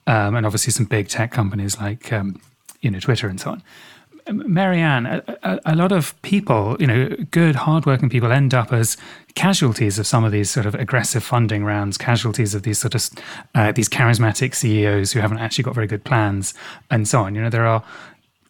um, 0.07 0.35
and 0.35 0.45
obviously 0.45 0.71
some 0.71 0.85
big 0.85 1.09
tech 1.09 1.31
companies 1.31 1.77
like 1.77 2.11
um, 2.13 2.41
you 2.85 2.91
know, 2.91 2.99
Twitter 2.99 3.27
and 3.27 3.41
so 3.41 3.51
on. 3.51 3.63
Mary 4.31 4.79
Ann, 4.79 5.05
a, 5.05 5.23
a, 5.43 5.59
a, 5.65 5.75
lot 5.75 5.91
of 5.91 6.19
people, 6.23 6.77
you 6.79 6.87
know, 6.87 7.09
good, 7.29 7.55
hardworking 7.55 8.09
people 8.09 8.31
end 8.31 8.55
up 8.55 8.73
as 8.73 8.97
casualties 9.35 9.99
of 9.99 10.07
some 10.07 10.23
of 10.23 10.31
these 10.31 10.49
sort 10.49 10.65
of 10.65 10.73
aggressive 10.73 11.23
funding 11.23 11.63
rounds, 11.63 11.97
casualties 11.97 12.55
of 12.55 12.63
these 12.63 12.79
sort 12.79 12.95
of 12.95 13.09
uh, 13.53 13.71
these 13.71 13.87
charismatic 13.87 14.55
CEOs 14.55 15.11
who 15.11 15.19
haven't 15.19 15.37
actually 15.37 15.63
got 15.63 15.75
very 15.75 15.85
good 15.85 16.03
plans, 16.03 16.55
and 16.89 17.07
so 17.07 17.21
on. 17.21 17.35
You 17.35 17.41
know, 17.41 17.49
there 17.49 17.67
are 17.67 17.83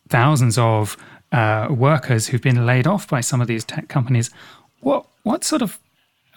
thousands 0.07 0.57
of 0.57 0.95
uh, 1.33 1.67
workers 1.69 2.27
who've 2.27 2.41
been 2.41 2.65
laid 2.65 2.87
off 2.87 3.07
by 3.09 3.19
some 3.19 3.41
of 3.41 3.47
these 3.47 3.65
tech 3.65 3.89
companies. 3.89 4.29
What 4.79 5.05
what 5.23 5.43
sort 5.43 5.61
of 5.61 5.77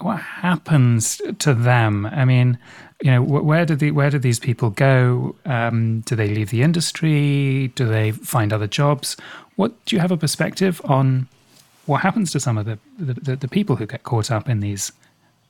what 0.01 0.21
happens 0.21 1.21
to 1.39 1.55
them? 1.55 2.07
I 2.07 2.25
mean, 2.25 2.59
you 3.03 3.11
know, 3.11 3.23
where 3.23 3.65
do 3.65 3.77
the 3.77 3.91
where 3.93 4.11
do 4.11 4.19
these 4.19 4.39
people 4.39 4.71
go? 4.71 5.37
Um, 5.45 6.01
do 6.01 6.17
they 6.17 6.29
leave 6.29 6.51
the 6.51 6.63
industry? 6.63 7.69
Do 7.75 7.87
they 7.87 8.13
find 8.13 8.53
other 8.53 8.67
jobs? 8.67 9.17
What 9.57 9.85
do 9.85 9.97
you 9.97 10.01
have 10.01 10.11
a 10.11 10.17
perspective 10.17 10.81
on? 10.85 11.29
What 11.87 12.03
happens 12.03 12.33
to 12.33 12.41
some 12.41 12.59
of 12.59 12.67
the 12.67 12.79
the, 12.99 13.37
the 13.37 13.49
people 13.49 13.77
who 13.77 13.87
get 13.87 14.03
caught 14.03 14.31
up 14.31 14.49
in 14.49 14.61
these 14.61 14.93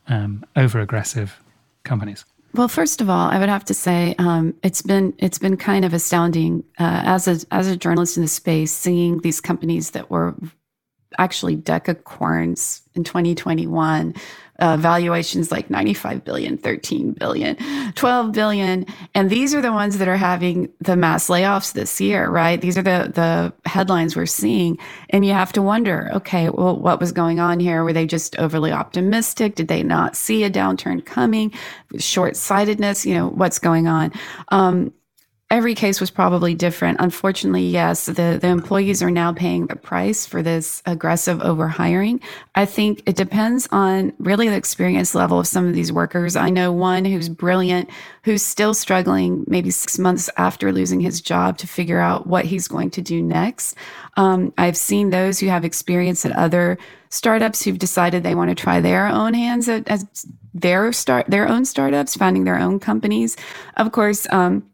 um, 0.08 0.44
over 0.56 0.80
aggressive 0.80 1.40
companies? 1.84 2.24
Well, 2.54 2.68
first 2.68 3.00
of 3.00 3.10
all, 3.10 3.28
I 3.28 3.38
would 3.38 3.48
have 3.48 3.64
to 3.66 3.74
say 3.74 4.14
um, 4.18 4.54
it's 4.62 4.82
been 4.82 5.14
it's 5.18 5.38
been 5.38 5.56
kind 5.56 5.84
of 5.84 5.94
astounding 5.94 6.64
uh, 6.78 7.02
as 7.04 7.28
a 7.28 7.38
as 7.50 7.68
a 7.68 7.76
journalist 7.76 8.16
in 8.16 8.22
the 8.22 8.28
space, 8.28 8.72
seeing 8.72 9.20
these 9.20 9.40
companies 9.40 9.90
that 9.90 10.10
were 10.10 10.34
actually 11.16 11.56
decacorns 11.56 12.82
in 12.94 13.04
2021 13.04 14.14
uh, 14.58 14.76
valuations 14.76 15.52
like 15.52 15.70
95 15.70 16.24
billion 16.24 16.58
13 16.58 17.12
billion 17.12 17.56
12 17.94 18.32
billion. 18.32 18.84
And 19.14 19.30
these 19.30 19.54
are 19.54 19.60
the 19.60 19.72
ones 19.72 19.98
that 19.98 20.08
are 20.08 20.16
having 20.16 20.68
the 20.80 20.96
mass 20.96 21.28
layoffs 21.28 21.72
this 21.72 22.00
year 22.00 22.28
right? 22.28 22.60
These 22.60 22.76
are 22.76 22.82
the 22.82 23.12
the 23.14 23.52
headlines 23.70 24.16
we're 24.16 24.26
seeing. 24.26 24.76
And 25.10 25.24
you 25.24 25.32
have 25.32 25.52
to 25.52 25.62
wonder 25.62 26.10
okay 26.12 26.50
well 26.50 26.76
what 26.76 26.98
was 26.98 27.12
going 27.12 27.38
on 27.38 27.60
here? 27.60 27.84
Were 27.84 27.92
they 27.92 28.06
just 28.06 28.36
overly 28.38 28.72
optimistic? 28.72 29.54
Did 29.54 29.68
they 29.68 29.82
not 29.82 30.16
see 30.16 30.42
a 30.42 30.50
downturn 30.50 31.06
coming? 31.06 31.52
Short-sightedness 31.96 33.06
you 33.06 33.14
know 33.14 33.28
what's 33.28 33.60
going 33.60 33.86
on? 33.86 34.12
Um, 34.48 34.92
every 35.50 35.74
case 35.74 35.98
was 35.98 36.10
probably 36.10 36.54
different. 36.54 36.98
Unfortunately, 37.00 37.66
yes, 37.66 38.04
the, 38.04 38.38
the 38.40 38.48
employees 38.48 39.02
are 39.02 39.10
now 39.10 39.32
paying 39.32 39.66
the 39.66 39.76
price 39.76 40.26
for 40.26 40.42
this 40.42 40.82
aggressive 40.84 41.38
overhiring. 41.38 42.20
I 42.54 42.66
think 42.66 43.02
it 43.06 43.16
depends 43.16 43.66
on 43.72 44.12
really 44.18 44.48
the 44.48 44.56
experience 44.56 45.14
level 45.14 45.38
of 45.40 45.46
some 45.46 45.66
of 45.66 45.72
these 45.72 45.90
workers. 45.90 46.36
I 46.36 46.50
know 46.50 46.70
one 46.70 47.06
who's 47.06 47.30
brilliant, 47.30 47.88
who's 48.24 48.42
still 48.42 48.74
struggling 48.74 49.44
maybe 49.46 49.70
six 49.70 49.98
months 49.98 50.28
after 50.36 50.70
losing 50.70 51.00
his 51.00 51.22
job 51.22 51.56
to 51.58 51.66
figure 51.66 51.98
out 51.98 52.26
what 52.26 52.44
he's 52.44 52.68
going 52.68 52.90
to 52.90 53.00
do 53.00 53.22
next. 53.22 53.74
Um, 54.18 54.52
I've 54.58 54.76
seen 54.76 55.08
those 55.10 55.40
who 55.40 55.48
have 55.48 55.64
experience 55.64 56.26
at 56.26 56.32
other 56.32 56.76
startups 57.08 57.64
who've 57.64 57.78
decided 57.78 58.22
they 58.22 58.34
want 58.34 58.50
to 58.50 58.54
try 58.54 58.80
their 58.80 59.06
own 59.06 59.32
hands 59.32 59.66
at, 59.66 59.88
at 59.88 60.00
their 60.52 60.92
start 60.92 61.26
their 61.28 61.48
own 61.48 61.64
startups, 61.64 62.16
finding 62.16 62.44
their 62.44 62.58
own 62.58 62.80
companies. 62.80 63.36
Of 63.76 63.92
course, 63.92 64.26
um, 64.30 64.68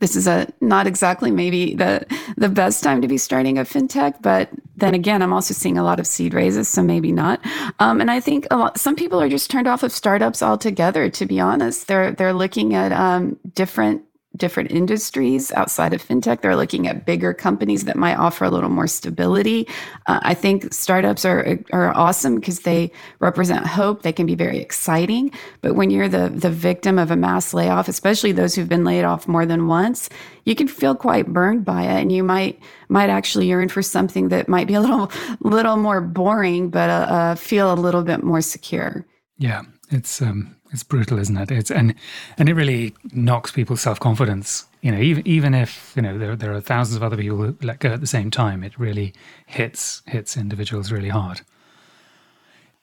this 0.00 0.16
is 0.16 0.26
a 0.26 0.46
not 0.60 0.86
exactly 0.86 1.30
maybe 1.30 1.74
the 1.74 2.06
the 2.36 2.48
best 2.48 2.82
time 2.82 3.00
to 3.02 3.08
be 3.08 3.18
starting 3.18 3.58
a 3.58 3.64
fintech 3.64 4.20
but 4.22 4.48
then 4.76 4.94
again 4.94 5.22
i'm 5.22 5.32
also 5.32 5.54
seeing 5.54 5.78
a 5.78 5.82
lot 5.82 5.98
of 5.98 6.06
seed 6.06 6.34
raises 6.34 6.68
so 6.68 6.82
maybe 6.82 7.12
not. 7.12 7.40
Um, 7.78 8.00
and 8.00 8.10
i 8.10 8.20
think 8.20 8.46
lot 8.50 8.78
some 8.78 8.96
people 8.96 9.20
are 9.20 9.28
just 9.28 9.50
turned 9.50 9.66
off 9.66 9.82
of 9.82 9.92
startups 9.92 10.42
altogether 10.42 11.08
to 11.10 11.26
be 11.26 11.40
honest. 11.40 11.88
They're 11.88 12.12
they're 12.12 12.32
looking 12.32 12.74
at 12.74 12.92
um, 12.92 13.38
different 13.54 14.02
different 14.36 14.70
industries 14.70 15.52
outside 15.52 15.92
of 15.92 16.06
fintech. 16.06 16.40
They're 16.40 16.56
looking 16.56 16.86
at 16.86 17.06
bigger 17.06 17.32
companies 17.32 17.84
that 17.84 17.96
might 17.96 18.16
offer 18.16 18.44
a 18.44 18.50
little 18.50 18.70
more 18.70 18.86
stability. 18.86 19.66
Uh, 20.06 20.20
I 20.22 20.34
think 20.34 20.72
startups 20.72 21.24
are 21.24 21.58
are 21.72 21.96
awesome 21.96 22.36
because 22.36 22.60
they 22.60 22.90
represent 23.20 23.66
hope. 23.66 24.02
They 24.02 24.12
can 24.12 24.26
be 24.26 24.34
very 24.34 24.58
exciting. 24.58 25.30
But 25.60 25.74
when 25.74 25.90
you're 25.90 26.08
the 26.08 26.28
the 26.28 26.50
victim 26.50 26.98
of 26.98 27.10
a 27.10 27.16
mass 27.16 27.54
layoff, 27.54 27.88
especially 27.88 28.32
those 28.32 28.54
who've 28.54 28.68
been 28.68 28.84
laid 28.84 29.04
off 29.04 29.28
more 29.28 29.46
than 29.46 29.68
once, 29.68 30.08
you 30.44 30.54
can 30.54 30.68
feel 30.68 30.94
quite 30.94 31.26
burned 31.32 31.64
by 31.64 31.82
it, 31.82 32.00
and 32.00 32.12
you 32.12 32.22
might 32.22 32.58
might 32.88 33.10
actually 33.10 33.46
yearn 33.46 33.68
for 33.68 33.82
something 33.82 34.28
that 34.28 34.48
might 34.48 34.66
be 34.66 34.74
a 34.74 34.80
little 34.80 35.10
little 35.40 35.76
more 35.76 36.00
boring, 36.00 36.70
but 36.70 36.90
uh, 36.90 37.06
uh, 37.08 37.34
feel 37.34 37.72
a 37.72 37.74
little 37.74 38.02
bit 38.02 38.22
more 38.22 38.40
secure. 38.40 39.04
Yeah, 39.38 39.62
it's 39.90 40.22
um, 40.22 40.56
it's 40.72 40.82
brutal, 40.82 41.18
isn't 41.18 41.36
it? 41.36 41.50
It's 41.50 41.70
and 41.70 41.94
and 42.38 42.48
it 42.48 42.54
really 42.54 42.94
knocks 43.12 43.50
people's 43.50 43.80
self 43.80 44.00
confidence. 44.00 44.66
You 44.82 44.92
know, 44.92 44.98
even 44.98 45.26
even 45.26 45.54
if 45.54 45.92
you 45.96 46.02
know 46.02 46.18
there 46.18 46.36
there 46.36 46.52
are 46.52 46.60
thousands 46.60 46.96
of 46.96 47.02
other 47.02 47.16
people 47.16 47.38
who 47.38 47.56
let 47.62 47.80
go 47.80 47.90
at 47.90 48.00
the 48.00 48.06
same 48.06 48.30
time, 48.30 48.62
it 48.64 48.78
really 48.78 49.14
hits 49.46 50.02
hits 50.06 50.36
individuals 50.36 50.92
really 50.92 51.08
hard. 51.08 51.40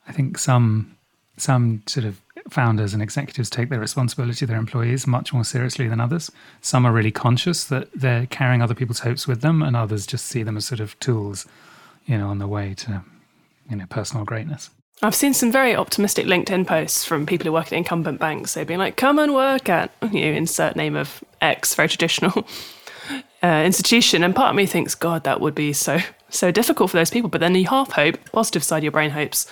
I 0.07 0.11
think 0.11 0.37
some 0.37 0.95
some 1.37 1.83
sort 1.87 2.05
of 2.05 2.21
founders 2.49 2.93
and 2.93 3.01
executives 3.01 3.49
take 3.49 3.69
their 3.69 3.79
responsibility 3.79 4.39
to 4.39 4.45
their 4.45 4.57
employees 4.57 5.07
much 5.07 5.33
more 5.33 5.43
seriously 5.43 5.87
than 5.87 6.01
others. 6.01 6.29
Some 6.61 6.85
are 6.85 6.91
really 6.91 7.11
conscious 7.11 7.63
that 7.65 7.89
they're 7.95 8.25
carrying 8.25 8.61
other 8.61 8.75
people's 8.75 8.99
hopes 8.99 9.27
with 9.27 9.41
them, 9.41 9.61
and 9.61 9.75
others 9.75 10.05
just 10.05 10.25
see 10.25 10.43
them 10.43 10.57
as 10.57 10.65
sort 10.65 10.79
of 10.79 10.99
tools, 10.99 11.45
you 12.05 12.17
know, 12.17 12.27
on 12.27 12.39
the 12.39 12.47
way 12.47 12.73
to 12.75 13.03
you 13.69 13.75
know 13.75 13.85
personal 13.89 14.25
greatness. 14.25 14.69
I've 15.03 15.15
seen 15.15 15.33
some 15.33 15.51
very 15.51 15.75
optimistic 15.75 16.25
LinkedIn 16.25 16.65
posts 16.65 17.03
from 17.03 17.25
people 17.25 17.45
who 17.45 17.51
work 17.51 17.67
at 17.67 17.73
incumbent 17.73 18.19
banks. 18.19 18.53
They've 18.53 18.65
been 18.65 18.79
like, 18.79 18.95
"Come 18.95 19.19
and 19.19 19.33
work 19.33 19.67
at 19.69 19.91
you 20.01 20.21
know, 20.21 20.37
insert 20.37 20.75
name 20.75 20.95
of 20.95 21.23
X, 21.41 21.75
very 21.75 21.89
traditional 21.89 22.47
uh, 23.43 23.63
institution." 23.65 24.23
And 24.23 24.35
part 24.35 24.51
of 24.51 24.55
me 24.55 24.65
thinks, 24.65 24.95
"God, 24.95 25.23
that 25.25 25.41
would 25.41 25.55
be 25.55 25.73
so 25.73 25.99
so 26.29 26.51
difficult 26.51 26.91
for 26.91 26.97
those 26.97 27.09
people." 27.09 27.29
But 27.29 27.41
then 27.41 27.53
you 27.55 27.67
half 27.67 27.91
hope, 27.91 28.17
positive 28.31 28.63
side 28.63 28.77
of 28.77 28.83
your 28.83 28.91
brain 28.91 29.11
hopes, 29.11 29.45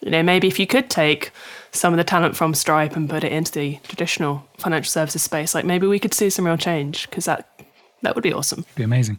you 0.00 0.10
know, 0.10 0.22
maybe 0.22 0.48
if 0.48 0.58
you 0.58 0.66
could 0.66 0.88
take 0.88 1.30
some 1.72 1.92
of 1.92 1.98
the 1.98 2.04
talent 2.04 2.36
from 2.36 2.54
Stripe 2.54 2.96
and 2.96 3.08
put 3.08 3.22
it 3.22 3.32
into 3.32 3.52
the 3.52 3.78
traditional 3.84 4.46
financial 4.56 4.90
services 4.90 5.22
space, 5.22 5.54
like 5.54 5.64
maybe 5.64 5.86
we 5.86 5.98
could 5.98 6.14
see 6.14 6.30
some 6.30 6.46
real 6.46 6.56
change 6.56 7.08
because 7.10 7.26
that 7.26 7.48
that 8.02 8.14
would 8.14 8.24
be 8.24 8.32
awesome. 8.32 8.60
It'd 8.60 8.74
be 8.76 8.82
amazing. 8.82 9.18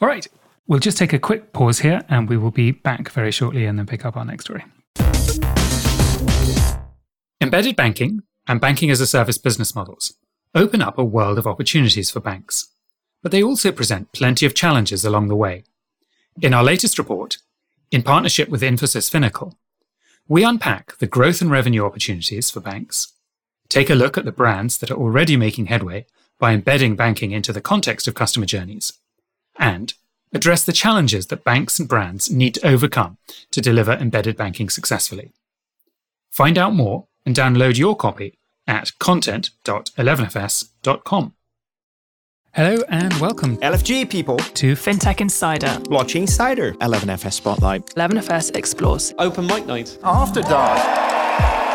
All 0.00 0.08
right, 0.08 0.26
We'll 0.68 0.80
just 0.80 0.98
take 0.98 1.14
a 1.14 1.18
quick 1.18 1.54
pause 1.54 1.78
here 1.78 2.02
and 2.10 2.28
we 2.28 2.36
will 2.36 2.50
be 2.50 2.72
back 2.72 3.10
very 3.10 3.32
shortly 3.32 3.64
and 3.64 3.78
then 3.78 3.86
pick 3.86 4.04
up 4.04 4.18
our 4.18 4.24
next 4.26 4.44
story. 4.44 4.66
Embedded 7.40 7.74
banking 7.74 8.20
and 8.46 8.60
banking 8.60 8.90
as 8.90 9.00
a 9.00 9.06
service 9.06 9.38
business 9.38 9.74
models 9.74 10.12
open 10.54 10.82
up 10.82 10.98
a 10.98 11.04
world 11.04 11.38
of 11.38 11.46
opportunities 11.46 12.10
for 12.10 12.20
banks, 12.20 12.68
but 13.22 13.32
they 13.32 13.42
also 13.42 13.72
present 13.72 14.12
plenty 14.12 14.44
of 14.44 14.54
challenges 14.54 15.06
along 15.06 15.28
the 15.28 15.36
way. 15.36 15.64
In 16.42 16.52
our 16.52 16.62
latest 16.62 16.98
report, 16.98 17.38
in 17.90 18.02
partnership 18.02 18.50
with 18.50 18.60
Infosys 18.60 19.10
Finacle, 19.10 19.54
we 20.28 20.44
unpack 20.44 20.98
the 20.98 21.06
growth 21.06 21.40
and 21.40 21.50
revenue 21.50 21.86
opportunities 21.86 22.50
for 22.50 22.60
banks, 22.60 23.14
take 23.70 23.88
a 23.88 23.94
look 23.94 24.18
at 24.18 24.26
the 24.26 24.32
brands 24.32 24.76
that 24.78 24.90
are 24.90 24.98
already 24.98 25.34
making 25.34 25.66
headway 25.66 26.04
by 26.38 26.52
embedding 26.52 26.94
banking 26.94 27.32
into 27.32 27.54
the 27.54 27.62
context 27.62 28.06
of 28.06 28.14
customer 28.14 28.44
journeys, 28.44 28.92
and 29.58 29.94
address 30.32 30.64
the 30.64 30.72
challenges 30.72 31.26
that 31.28 31.44
banks 31.44 31.78
and 31.78 31.88
brands 31.88 32.28
need 32.30 32.54
to 32.54 32.66
overcome 32.66 33.18
to 33.50 33.60
deliver 33.60 33.92
embedded 33.92 34.36
banking 34.36 34.68
successfully. 34.68 35.32
Find 36.30 36.58
out 36.58 36.74
more 36.74 37.06
and 37.26 37.34
download 37.34 37.78
your 37.78 37.96
copy 37.96 38.38
at 38.66 38.92
content.11fs.com. 38.98 41.34
Hello 42.54 42.82
and 42.88 43.12
welcome 43.20 43.56
LFG 43.58 44.08
people. 44.10 44.36
to 44.38 44.72
FinTech 44.72 45.20
Insider, 45.20 45.66
Blockchain 45.66 46.22
Insider. 46.22 46.72
11FS 46.74 47.34
Spotlight. 47.34 47.86
11FS 47.94 48.56
Explores. 48.56 49.14
Open 49.18 49.46
mic 49.46 49.66
night. 49.66 49.96
After 50.02 50.40
Dark. 50.42 51.17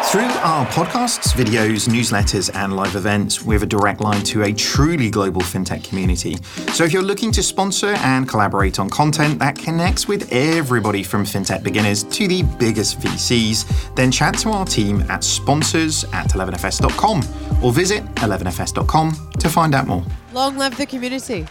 Through 0.06 0.30
our 0.44 0.66
podcasts, 0.68 1.34
videos, 1.34 1.90
newsletters, 1.90 2.54
and 2.54 2.76
live 2.76 2.96
events, 2.96 3.42
we 3.42 3.56
have 3.56 3.64
a 3.64 3.66
direct 3.66 4.00
line 4.00 4.22
to 4.26 4.44
a 4.44 4.54
truly 4.54 5.10
global 5.10 5.42
fintech 5.42 5.84
community. 5.84 6.36
So 6.74 6.84
if 6.84 6.94
you're 6.94 7.02
looking 7.02 7.32
to 7.32 7.42
sponsor 7.42 7.96
and 7.98 8.30
collaborate 8.30 8.78
on 8.78 8.92
content 8.92 9.40
that 9.40 9.58
connects 9.58 10.08
with 10.08 10.32
everybody 10.32 11.02
from 11.02 11.24
fintech 11.24 11.64
beginners 11.64 12.04
to 12.04 12.28
the 12.28 12.44
biggest 12.60 13.00
VCs, 13.00 13.96
then 13.96 14.12
chat 14.12 14.38
to 14.40 14.50
our 14.50 14.66
team 14.66 15.02
at 15.10 15.24
sponsors 15.24 16.04
at 16.14 16.30
11fs.com 16.30 17.64
or 17.64 17.74
visit 17.74 18.04
11fs.com 18.16 19.32
to 19.40 19.50
find 19.50 19.74
out 19.74 19.88
more. 19.88 20.06
Long 20.32 20.58
live 20.58 20.78
the 20.78 20.86
community. 20.86 21.48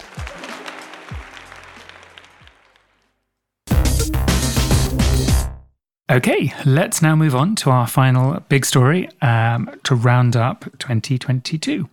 Okay, 6.12 6.52
let's 6.66 7.00
now 7.00 7.16
move 7.16 7.34
on 7.34 7.54
to 7.54 7.70
our 7.70 7.86
final 7.86 8.38
big 8.50 8.66
story 8.66 9.08
um, 9.22 9.70
to 9.84 9.94
round 9.94 10.36
up 10.36 10.66
2022. 10.78 11.88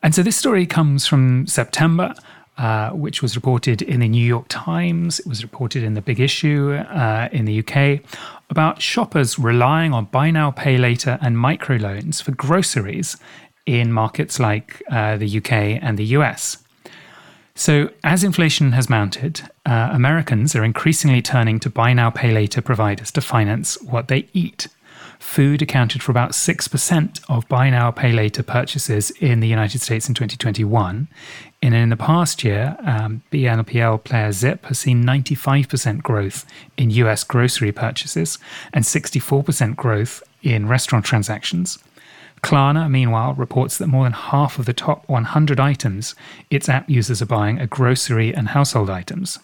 And 0.00 0.14
so 0.14 0.22
this 0.22 0.36
story 0.36 0.64
comes 0.64 1.08
from 1.08 1.44
September, 1.48 2.14
uh, 2.56 2.90
which 2.90 3.20
was 3.20 3.34
reported 3.34 3.82
in 3.82 3.98
the 3.98 4.06
New 4.06 4.24
York 4.24 4.44
Times. 4.48 5.18
It 5.18 5.26
was 5.26 5.42
reported 5.42 5.82
in 5.82 5.94
the 5.94 6.00
Big 6.00 6.20
Issue 6.20 6.74
uh, 6.74 7.30
in 7.32 7.46
the 7.46 7.58
UK 7.58 8.00
about 8.48 8.80
shoppers 8.80 9.40
relying 9.40 9.92
on 9.92 10.04
buy 10.04 10.30
now, 10.30 10.52
pay 10.52 10.78
later 10.78 11.18
and 11.20 11.36
microloans 11.36 12.22
for 12.22 12.30
groceries 12.30 13.16
in 13.66 13.92
markets 13.92 14.38
like 14.38 14.80
uh, 14.88 15.16
the 15.16 15.36
UK 15.36 15.82
and 15.82 15.98
the 15.98 16.06
US. 16.18 16.58
So, 17.58 17.90
as 18.04 18.22
inflation 18.22 18.70
has 18.70 18.88
mounted, 18.88 19.40
uh, 19.66 19.90
Americans 19.90 20.54
are 20.54 20.62
increasingly 20.62 21.20
turning 21.20 21.58
to 21.58 21.68
buy 21.68 21.92
now, 21.92 22.08
pay 22.08 22.30
later 22.30 22.62
providers 22.62 23.10
to 23.10 23.20
finance 23.20 23.76
what 23.82 24.06
they 24.06 24.28
eat. 24.32 24.68
Food 25.18 25.60
accounted 25.60 26.00
for 26.00 26.12
about 26.12 26.30
6% 26.30 27.20
of 27.28 27.48
buy 27.48 27.68
now, 27.68 27.90
pay 27.90 28.12
later 28.12 28.44
purchases 28.44 29.10
in 29.20 29.40
the 29.40 29.48
United 29.48 29.80
States 29.80 30.08
in 30.08 30.14
2021. 30.14 31.08
And 31.60 31.74
in 31.74 31.88
the 31.88 31.96
past 31.96 32.44
year, 32.44 32.76
um, 32.86 33.22
BNPL 33.32 34.04
player 34.04 34.30
Zip 34.30 34.64
has 34.66 34.78
seen 34.78 35.02
95% 35.02 36.04
growth 36.04 36.46
in 36.76 36.90
US 36.90 37.24
grocery 37.24 37.72
purchases 37.72 38.38
and 38.72 38.84
64% 38.84 39.74
growth 39.74 40.22
in 40.44 40.68
restaurant 40.68 41.04
transactions. 41.04 41.80
Klarna, 42.42 42.90
meanwhile, 42.90 43.34
reports 43.34 43.78
that 43.78 43.86
more 43.86 44.04
than 44.04 44.12
half 44.12 44.58
of 44.58 44.66
the 44.66 44.72
top 44.72 45.08
100 45.08 45.60
items 45.60 46.14
its 46.50 46.68
app 46.68 46.88
users 46.88 47.20
are 47.20 47.26
buying 47.26 47.60
are 47.60 47.66
grocery 47.66 48.34
and 48.34 48.48
household 48.48 48.90
items. 48.90 49.38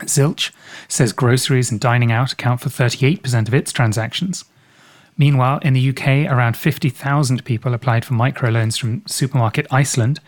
Zilch 0.00 0.50
says 0.88 1.12
groceries 1.12 1.70
and 1.70 1.80
dining 1.80 2.10
out 2.10 2.32
account 2.32 2.60
for 2.60 2.68
38% 2.68 3.48
of 3.48 3.54
its 3.54 3.72
transactions. 3.72 4.44
Meanwhile, 5.16 5.58
in 5.58 5.74
the 5.74 5.90
UK, 5.90 6.30
around 6.32 6.56
50,000 6.56 7.44
people 7.44 7.74
applied 7.74 8.04
for 8.04 8.14
microloans 8.14 8.78
from 8.80 9.02
supermarket 9.06 9.66
Iceland 9.70 10.20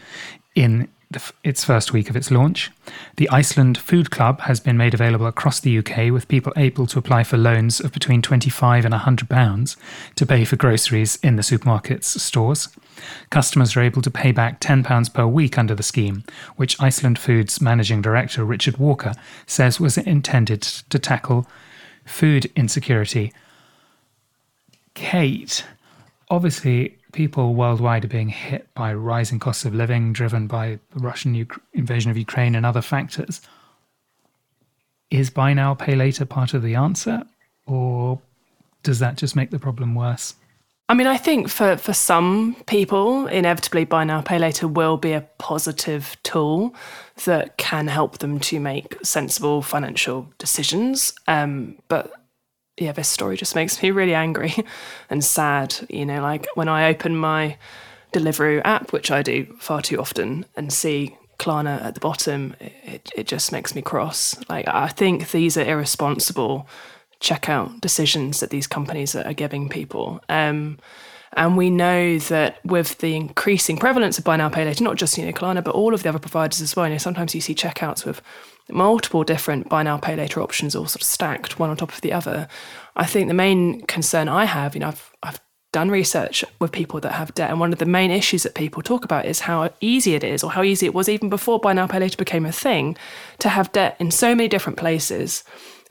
in 0.55 0.88
f- 1.16 1.33
its 1.44 1.64
first 1.64 1.92
week 1.92 2.11
of 2.11 2.16
its 2.16 2.31
launch. 2.31 2.70
The 3.16 3.29
Iceland 3.31 3.79
Food 3.79 4.11
Club 4.11 4.40
has 4.42 4.61
been 4.61 4.77
made 4.77 4.94
available 4.94 5.27
across 5.27 5.61
the 5.61 5.79
UK, 5.79 6.12
with 6.12 6.29
people 6.29 6.53
able 6.57 6.87
to 6.87 6.98
apply 6.98 7.25
for 7.25 7.37
loans 7.37 7.81
of 7.81 7.92
between 7.92 8.22
25 8.22 8.85
and 8.85 8.92
100 8.92 9.29
pounds 9.29 9.77
to 10.16 10.27
pay 10.27 10.44
for 10.44 10.57
groceries 10.57 11.16
in 11.16 11.37
the 11.37 11.42
supermarket's 11.42 12.22
stores. 12.22 12.68
Customers 13.31 13.77
are 13.77 13.83
able 13.83 14.03
to 14.03 14.11
pay 14.11 14.33
back 14.33 14.61
10 14.61 14.83
pounds 14.83 15.09
per 15.09 15.27
week 15.27 15.59
under 15.59 15.75
the 15.75 15.83
scheme, 15.83 16.25
which 16.57 16.81
Iceland 16.81 17.18
Food's 17.18 17.61
managing 17.61 18.03
director 18.03 18.44
Richard 18.44 18.79
Walker 18.79 19.14
says 19.46 19.81
was 19.81 19.98
intended 19.98 20.62
to 20.62 20.98
tackle 20.98 21.46
food 22.05 22.51
insecurity. 22.57 23.33
Kate, 24.94 25.64
obviously 26.31 26.98
people 27.12 27.55
worldwide 27.55 28.05
are 28.05 28.09
being 28.09 28.31
hit 28.31 28.72
by 28.75 28.92
rising 28.92 29.38
costs 29.38 29.64
of 29.64 29.75
living 29.75 30.12
driven 30.12 30.46
by 30.46 30.79
the 30.94 31.01
Russian 31.01 31.40
Uk- 31.40 31.61
invasion 31.72 32.11
of 32.11 32.16
Ukraine 32.16 32.55
and 32.55 32.66
other 32.66 32.83
factors. 32.83 33.40
Is 35.11 35.31
buy 35.31 35.53
now, 35.53 35.75
pay 35.75 35.94
later 35.94 36.25
part 36.25 36.55
of 36.55 36.62
the 36.62 36.75
answer, 36.75 37.22
or 37.66 38.20
does 38.83 38.98
that 38.98 39.16
just 39.16 39.37
make 39.37 39.51
the 39.51 39.59
problem 39.59 39.94
worse? 39.94 40.35
I 40.88 40.94
mean, 40.94 41.07
I 41.07 41.16
think 41.16 41.48
for, 41.48 41.77
for 41.77 41.92
some 41.92 42.57
people, 42.66 43.27
inevitably 43.27 43.85
buy 43.85 44.05
now, 44.05 44.20
pay 44.20 44.38
later 44.38 44.66
will 44.66 44.96
be 44.96 45.12
a 45.12 45.22
positive 45.38 46.16
tool 46.22 46.75
that 47.25 47.57
can 47.57 47.87
help 47.88 48.18
them 48.18 48.40
to 48.40 48.59
make 48.59 48.96
sensible 49.03 49.62
financial 49.62 50.29
decisions. 50.38 51.14
Um, 51.29 51.79
but 51.88 52.12
yeah, 52.77 52.93
this 52.93 53.09
story 53.09 53.37
just 53.37 53.55
makes 53.55 53.83
me 53.83 53.91
really 53.91 54.15
angry 54.15 54.55
and 55.11 55.25
sad. 55.25 55.75
You 55.89 56.07
know, 56.07 56.23
like 56.23 56.47
when 56.55 56.69
I 56.69 56.89
open 56.89 57.17
my 57.17 57.57
Deliveroo 58.13 58.63
app, 58.65 58.93
which 58.93 59.11
I 59.11 59.23
do 59.23 59.57
far 59.59 59.83
too 59.83 59.99
often, 59.99 60.47
and 60.57 60.73
see 60.73 61.17
Klarna 61.39 61.83
at 61.83 61.95
the 61.95 62.01
bottom, 62.01 62.55
it, 62.61 63.11
it 63.17 63.27
just 63.27 63.53
makes 63.53 63.75
me 63.75 63.83
cross. 63.83 64.37
Like, 64.49 64.69
I 64.69 64.89
think 64.89 65.31
these 65.31 65.57
are 65.57 65.65
irresponsible 65.65 66.69
checkout 67.21 67.81
decisions 67.81 68.41
that 68.41 68.51
these 68.51 68.67
companies 68.67 69.15
are 69.15 69.33
giving 69.33 69.69
people. 69.69 70.21
Um, 70.29 70.79
and 71.35 71.57
we 71.57 71.71
know 71.71 72.19
that 72.19 72.65
with 72.65 72.99
the 72.99 73.17
increasing 73.17 73.79
prevalence 73.79 74.19
of 74.19 74.25
buy 74.25 74.37
now, 74.37 74.51
pay 74.51 74.65
later, 74.65 74.85
not 74.85 74.97
just 74.97 75.17
you 75.17 75.25
know 75.25 75.33
Klarna, 75.33 75.65
but 75.65 75.75
all 75.75 75.95
of 75.95 76.03
the 76.03 76.09
other 76.09 76.19
providers 76.19 76.61
as 76.61 76.77
well. 76.77 76.87
You 76.87 76.93
know, 76.93 76.99
sometimes 76.99 77.35
you 77.35 77.41
see 77.41 77.55
checkouts 77.55 78.05
with 78.05 78.21
multiple 78.70 79.25
different 79.25 79.68
buy 79.68 79.83
now, 79.83 79.98
pay 79.98 80.16
later 80.16 80.40
options 80.40 80.75
all 80.75 80.87
sort 80.87 81.03
of 81.03 81.07
stacked 81.07 81.59
one 81.59 81.70
on 81.70 81.77
top 81.77 81.92
of 81.92 82.01
the 82.01 82.12
other. 82.12 82.48
I 82.96 83.07
think 83.07 83.29
the 83.29 83.35
main 83.35 83.83
concern 83.83 84.29
I 84.29 84.44
have, 84.44 84.75
you 84.75 84.81
know, 84.81 84.88
I've 84.88 85.12
I've 85.22 85.40
done 85.72 85.90
research 85.90 86.44
with 86.61 86.70
people 86.70 87.01
that 87.01 87.12
have 87.12 87.35
debt, 87.35 87.51
and 87.51 87.59
one 87.59 87.72
of 87.72 87.79
the 87.79 87.87
main 87.87 88.11
issues 88.11 88.42
that 88.42 88.55
people 88.55 88.83
talk 88.83 89.05
about 89.05 89.25
is 89.25 89.40
how 89.40 89.70
easy 89.81 90.14
it 90.14 90.22
is, 90.25 90.44
or 90.44 90.53
how 90.53 90.62
easy 90.62 90.87
it 90.87 90.94
was 90.94 91.09
even 91.09 91.29
before 91.29 91.59
buy 91.59 91.72
now, 91.72 91.87
pay 91.87 91.98
later 91.98 92.16
became 92.16 92.46
a 92.46 92.53
thing, 92.53 92.96
to 93.38 93.48
have 93.48 93.72
debt 93.72 93.96
in 93.98 94.11
so 94.11 94.35
many 94.35 94.48
different 94.48 94.79
places 94.79 95.44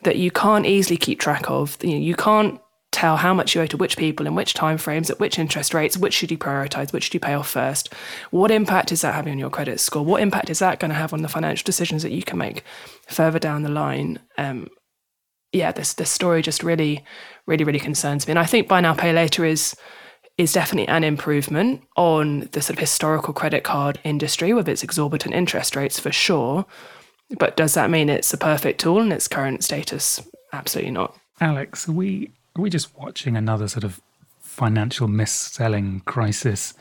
that 0.03 0.17
you 0.17 0.31
can't 0.31 0.65
easily 0.65 0.97
keep 0.97 1.19
track 1.19 1.49
of. 1.49 1.77
You, 1.81 1.91
know, 1.91 1.97
you 1.97 2.15
can't 2.15 2.59
tell 3.01 3.17
how 3.17 3.33
much 3.33 3.55
you 3.55 3.61
owe 3.61 3.65
to 3.65 3.77
which 3.77 3.97
people 3.97 4.27
in 4.27 4.35
which 4.35 4.53
time 4.53 4.77
frames 4.77 5.09
at 5.09 5.19
which 5.19 5.39
interest 5.39 5.73
rates 5.73 5.97
which 5.97 6.13
should 6.13 6.29
you 6.29 6.37
prioritize 6.37 6.93
which 6.93 7.05
should 7.05 7.15
you 7.15 7.19
pay 7.19 7.33
off 7.33 7.49
first? 7.49 7.91
What 8.29 8.51
impact 8.51 8.91
is 8.91 9.01
that 9.01 9.15
having 9.15 9.33
on 9.33 9.39
your 9.39 9.49
credit 9.49 9.79
score? 9.79 10.05
What 10.05 10.21
impact 10.21 10.51
is 10.51 10.59
that 10.59 10.79
going 10.79 10.89
to 10.89 10.95
have 10.95 11.11
on 11.11 11.23
the 11.23 11.27
financial 11.27 11.65
decisions 11.65 12.03
that 12.03 12.11
you 12.11 12.21
can 12.21 12.37
make 12.37 12.63
further 13.07 13.39
down 13.39 13.63
the 13.63 13.69
line? 13.69 14.19
Um, 14.37 14.69
yeah 15.51 15.71
this 15.71 15.93
this 15.93 16.09
story 16.09 16.41
just 16.41 16.63
really 16.63 17.03
really 17.47 17.63
really 17.63 17.79
concerns 17.79 18.25
me. 18.25 18.31
And 18.31 18.39
i 18.39 18.45
think 18.45 18.67
buy 18.67 18.79
now 18.79 18.93
pay 18.93 19.11
later 19.11 19.43
is 19.43 19.75
is 20.37 20.53
definitely 20.53 20.87
an 20.87 21.03
improvement 21.03 21.81
on 21.97 22.47
the 22.51 22.61
sort 22.61 22.75
of 22.77 22.79
historical 22.79 23.33
credit 23.33 23.63
card 23.63 23.99
industry 24.03 24.53
with 24.53 24.69
its 24.69 24.83
exorbitant 24.83 25.35
interest 25.35 25.75
rates 25.75 25.99
for 25.99 26.11
sure. 26.11 26.65
But 27.37 27.57
does 27.57 27.73
that 27.73 27.89
mean 27.89 28.09
it's 28.09 28.33
a 28.33 28.37
perfect 28.37 28.79
tool 28.79 29.01
in 29.01 29.11
its 29.11 29.27
current 29.27 29.63
status? 29.63 30.21
Absolutely 30.53 30.91
not. 30.91 31.15
Alex, 31.39 31.87
are 31.89 31.91
we 31.93 32.31
are 32.55 32.61
we 32.61 32.69
just 32.69 32.97
watching 32.97 33.37
another 33.37 33.67
sort 33.67 33.83
of 33.83 34.01
financial 34.39 35.07
mis-selling 35.07 36.01
crisis 36.01 36.73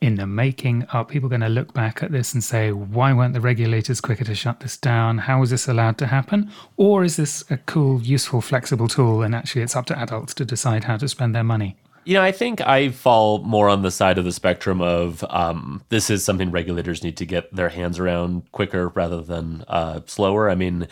in 0.00 0.14
the 0.14 0.26
making? 0.26 0.86
Are 0.92 1.04
people 1.04 1.28
going 1.28 1.42
to 1.42 1.48
look 1.48 1.74
back 1.74 2.02
at 2.02 2.10
this 2.10 2.32
and 2.32 2.42
say, 2.42 2.72
why 2.72 3.12
weren't 3.12 3.34
the 3.34 3.40
regulators 3.40 4.00
quicker 4.00 4.24
to 4.24 4.34
shut 4.34 4.60
this 4.60 4.76
down? 4.78 5.18
How 5.18 5.40
was 5.40 5.50
this 5.50 5.68
allowed 5.68 5.98
to 5.98 6.06
happen? 6.06 6.50
Or 6.76 7.04
is 7.04 7.16
this 7.16 7.44
a 7.50 7.58
cool, 7.58 8.00
useful, 8.00 8.40
flexible 8.40 8.88
tool 8.88 9.22
and 9.22 9.34
actually 9.34 9.62
it's 9.62 9.76
up 9.76 9.86
to 9.86 9.98
adults 9.98 10.32
to 10.34 10.44
decide 10.44 10.84
how 10.84 10.96
to 10.96 11.08
spend 11.08 11.34
their 11.34 11.44
money? 11.44 11.76
You 12.04 12.14
know, 12.14 12.22
I 12.22 12.32
think 12.32 12.62
I 12.62 12.88
fall 12.88 13.40
more 13.40 13.68
on 13.68 13.82
the 13.82 13.90
side 13.90 14.16
of 14.16 14.24
the 14.24 14.32
spectrum 14.32 14.80
of 14.80 15.22
um, 15.28 15.82
this 15.90 16.08
is 16.08 16.24
something 16.24 16.50
regulators 16.50 17.04
need 17.04 17.18
to 17.18 17.26
get 17.26 17.54
their 17.54 17.68
hands 17.68 17.98
around 17.98 18.50
quicker 18.52 18.88
rather 18.88 19.20
than 19.20 19.64
uh, 19.68 20.00
slower. 20.06 20.48
I 20.48 20.54
mean, 20.54 20.88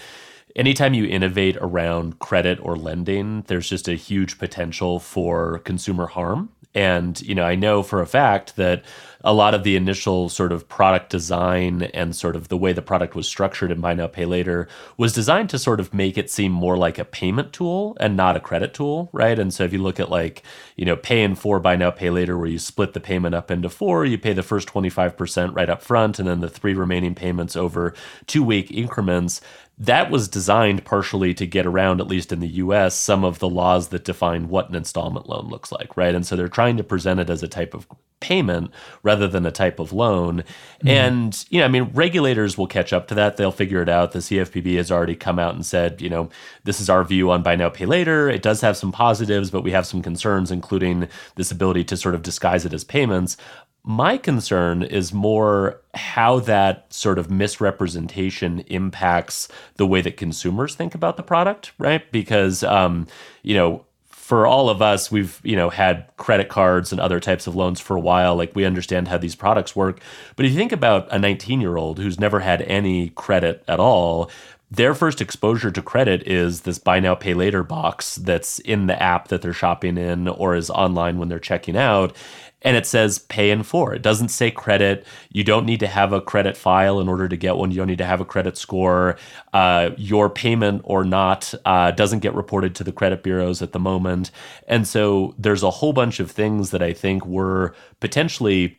anytime 0.58 0.92
you 0.92 1.06
innovate 1.06 1.56
around 1.60 2.18
credit 2.18 2.58
or 2.60 2.76
lending, 2.76 3.42
there's 3.46 3.68
just 3.68 3.88
a 3.88 3.94
huge 3.94 4.38
potential 4.38 4.98
for 4.98 5.60
consumer 5.60 6.08
harm. 6.08 6.50
And, 6.74 7.20
you 7.22 7.34
know, 7.34 7.44
I 7.44 7.54
know 7.54 7.82
for 7.82 8.02
a 8.02 8.06
fact 8.06 8.56
that 8.56 8.84
a 9.24 9.32
lot 9.32 9.54
of 9.54 9.64
the 9.64 9.74
initial 9.74 10.28
sort 10.28 10.52
of 10.52 10.68
product 10.68 11.10
design 11.10 11.82
and 11.94 12.14
sort 12.14 12.36
of 12.36 12.48
the 12.48 12.56
way 12.56 12.72
the 12.72 12.82
product 12.82 13.14
was 13.14 13.26
structured 13.26 13.72
in 13.72 13.80
Buy 13.80 13.94
Now 13.94 14.06
Pay 14.06 14.26
Later 14.26 14.68
was 14.96 15.12
designed 15.12 15.50
to 15.50 15.58
sort 15.58 15.80
of 15.80 15.92
make 15.92 16.16
it 16.16 16.30
seem 16.30 16.52
more 16.52 16.76
like 16.76 16.98
a 16.98 17.04
payment 17.04 17.52
tool 17.52 17.96
and 17.98 18.16
not 18.16 18.36
a 18.36 18.40
credit 18.40 18.74
tool, 18.74 19.08
right? 19.12 19.38
And 19.38 19.52
so 19.52 19.64
if 19.64 19.72
you 19.72 19.80
look 19.82 19.98
at 19.98 20.10
like, 20.10 20.42
you 20.76 20.84
know, 20.84 20.94
pay 20.94 21.22
in 21.22 21.34
four, 21.34 21.58
Buy 21.58 21.74
Now 21.74 21.90
Pay 21.90 22.10
Later, 22.10 22.38
where 22.38 22.46
you 22.46 22.58
split 22.58 22.92
the 22.92 23.00
payment 23.00 23.34
up 23.34 23.50
into 23.50 23.70
four, 23.70 24.04
you 24.04 24.18
pay 24.18 24.34
the 24.34 24.42
first 24.42 24.68
25% 24.68 25.56
right 25.56 25.70
up 25.70 25.82
front, 25.82 26.18
and 26.18 26.28
then 26.28 26.40
the 26.40 26.50
three 26.50 26.74
remaining 26.74 27.14
payments 27.14 27.56
over 27.56 27.94
two 28.26 28.44
week 28.44 28.70
increments 28.70 29.40
that 29.80 30.10
was 30.10 30.28
designed 30.28 30.84
partially 30.84 31.32
to 31.34 31.46
get 31.46 31.66
around, 31.66 32.00
at 32.00 32.08
least 32.08 32.32
in 32.32 32.40
the 32.40 32.48
US, 32.48 32.96
some 32.96 33.24
of 33.24 33.38
the 33.38 33.48
laws 33.48 33.88
that 33.88 34.04
define 34.04 34.48
what 34.48 34.68
an 34.68 34.74
installment 34.74 35.28
loan 35.28 35.48
looks 35.48 35.70
like, 35.70 35.96
right? 35.96 36.14
And 36.14 36.26
so 36.26 36.34
they're 36.34 36.48
trying 36.48 36.76
to 36.78 36.84
present 36.84 37.20
it 37.20 37.30
as 37.30 37.42
a 37.42 37.48
type 37.48 37.74
of 37.74 37.86
payment 38.20 38.72
rather 39.04 39.28
than 39.28 39.46
a 39.46 39.52
type 39.52 39.78
of 39.78 39.92
loan. 39.92 40.38
Mm-hmm. 40.38 40.88
And, 40.88 41.46
you 41.50 41.60
know, 41.60 41.66
I 41.66 41.68
mean, 41.68 41.90
regulators 41.94 42.58
will 42.58 42.66
catch 42.66 42.92
up 42.92 43.06
to 43.08 43.14
that. 43.14 43.36
They'll 43.36 43.52
figure 43.52 43.80
it 43.80 43.88
out. 43.88 44.10
The 44.10 44.18
CFPB 44.18 44.76
has 44.76 44.90
already 44.90 45.14
come 45.14 45.38
out 45.38 45.54
and 45.54 45.64
said, 45.64 46.00
you 46.02 46.10
know, 46.10 46.28
this 46.64 46.80
is 46.80 46.90
our 46.90 47.04
view 47.04 47.30
on 47.30 47.44
buy 47.44 47.54
now, 47.54 47.68
pay 47.68 47.86
later. 47.86 48.28
It 48.28 48.42
does 48.42 48.60
have 48.62 48.76
some 48.76 48.90
positives, 48.90 49.50
but 49.50 49.62
we 49.62 49.70
have 49.70 49.86
some 49.86 50.02
concerns, 50.02 50.50
including 50.50 51.08
this 51.36 51.52
ability 51.52 51.84
to 51.84 51.96
sort 51.96 52.16
of 52.16 52.22
disguise 52.22 52.64
it 52.64 52.72
as 52.72 52.82
payments. 52.82 53.36
My 53.84 54.18
concern 54.18 54.82
is 54.82 55.12
more 55.12 55.80
how 55.94 56.40
that 56.40 56.92
sort 56.92 57.18
of 57.18 57.30
misrepresentation 57.30 58.60
impacts 58.60 59.48
the 59.76 59.86
way 59.86 60.00
that 60.02 60.16
consumers 60.16 60.74
think 60.74 60.94
about 60.94 61.16
the 61.16 61.22
product, 61.22 61.72
right? 61.78 62.10
Because, 62.12 62.62
um, 62.64 63.06
you 63.42 63.54
know, 63.54 63.84
for 64.28 64.46
all 64.46 64.68
of 64.68 64.82
us, 64.82 65.10
we've 65.10 65.40
you 65.42 65.56
know 65.56 65.70
had 65.70 66.06
credit 66.18 66.50
cards 66.50 66.92
and 66.92 67.00
other 67.00 67.18
types 67.18 67.46
of 67.46 67.56
loans 67.56 67.80
for 67.80 67.96
a 67.96 68.00
while. 68.00 68.36
Like 68.36 68.54
we 68.54 68.66
understand 68.66 69.08
how 69.08 69.16
these 69.16 69.34
products 69.34 69.74
work. 69.74 70.00
But 70.36 70.44
if 70.44 70.52
you 70.52 70.58
think 70.58 70.72
about 70.72 71.10
a 71.10 71.18
19 71.18 71.62
year 71.62 71.78
old 71.78 71.98
who's 71.98 72.20
never 72.20 72.40
had 72.40 72.60
any 72.62 73.08
credit 73.08 73.64
at 73.66 73.80
all, 73.80 74.30
their 74.70 74.92
first 74.92 75.22
exposure 75.22 75.70
to 75.70 75.80
credit 75.80 76.22
is 76.26 76.62
this 76.62 76.78
buy 76.78 77.00
now 77.00 77.14
pay 77.14 77.32
later 77.32 77.62
box 77.62 78.16
that's 78.16 78.58
in 78.58 78.86
the 78.86 79.02
app 79.02 79.28
that 79.28 79.40
they're 79.40 79.54
shopping 79.54 79.96
in 79.96 80.28
or 80.28 80.54
is 80.54 80.68
online 80.68 81.18
when 81.18 81.30
they're 81.30 81.38
checking 81.38 81.76
out 81.76 82.14
and 82.62 82.76
it 82.76 82.86
says 82.86 83.18
pay 83.18 83.50
in 83.50 83.62
full. 83.62 83.90
It 83.90 84.02
doesn't 84.02 84.28
say 84.28 84.50
credit. 84.50 85.06
You 85.30 85.44
don't 85.44 85.64
need 85.64 85.80
to 85.80 85.86
have 85.86 86.12
a 86.12 86.20
credit 86.20 86.56
file 86.56 87.00
in 87.00 87.08
order 87.08 87.28
to 87.28 87.36
get 87.36 87.56
one. 87.56 87.70
You 87.70 87.78
don't 87.78 87.86
need 87.86 87.98
to 87.98 88.04
have 88.04 88.20
a 88.20 88.24
credit 88.24 88.56
score. 88.56 89.16
Uh, 89.52 89.90
your 89.96 90.28
payment 90.28 90.82
or 90.84 91.04
not 91.04 91.54
uh, 91.64 91.92
doesn't 91.92 92.20
get 92.20 92.34
reported 92.34 92.74
to 92.76 92.84
the 92.84 92.92
credit 92.92 93.22
bureaus 93.22 93.62
at 93.62 93.72
the 93.72 93.78
moment. 93.78 94.30
And 94.66 94.86
so 94.88 95.34
there's 95.38 95.62
a 95.62 95.70
whole 95.70 95.92
bunch 95.92 96.20
of 96.20 96.30
things 96.30 96.70
that 96.70 96.82
I 96.82 96.92
think 96.92 97.24
were 97.24 97.74
potentially 98.00 98.78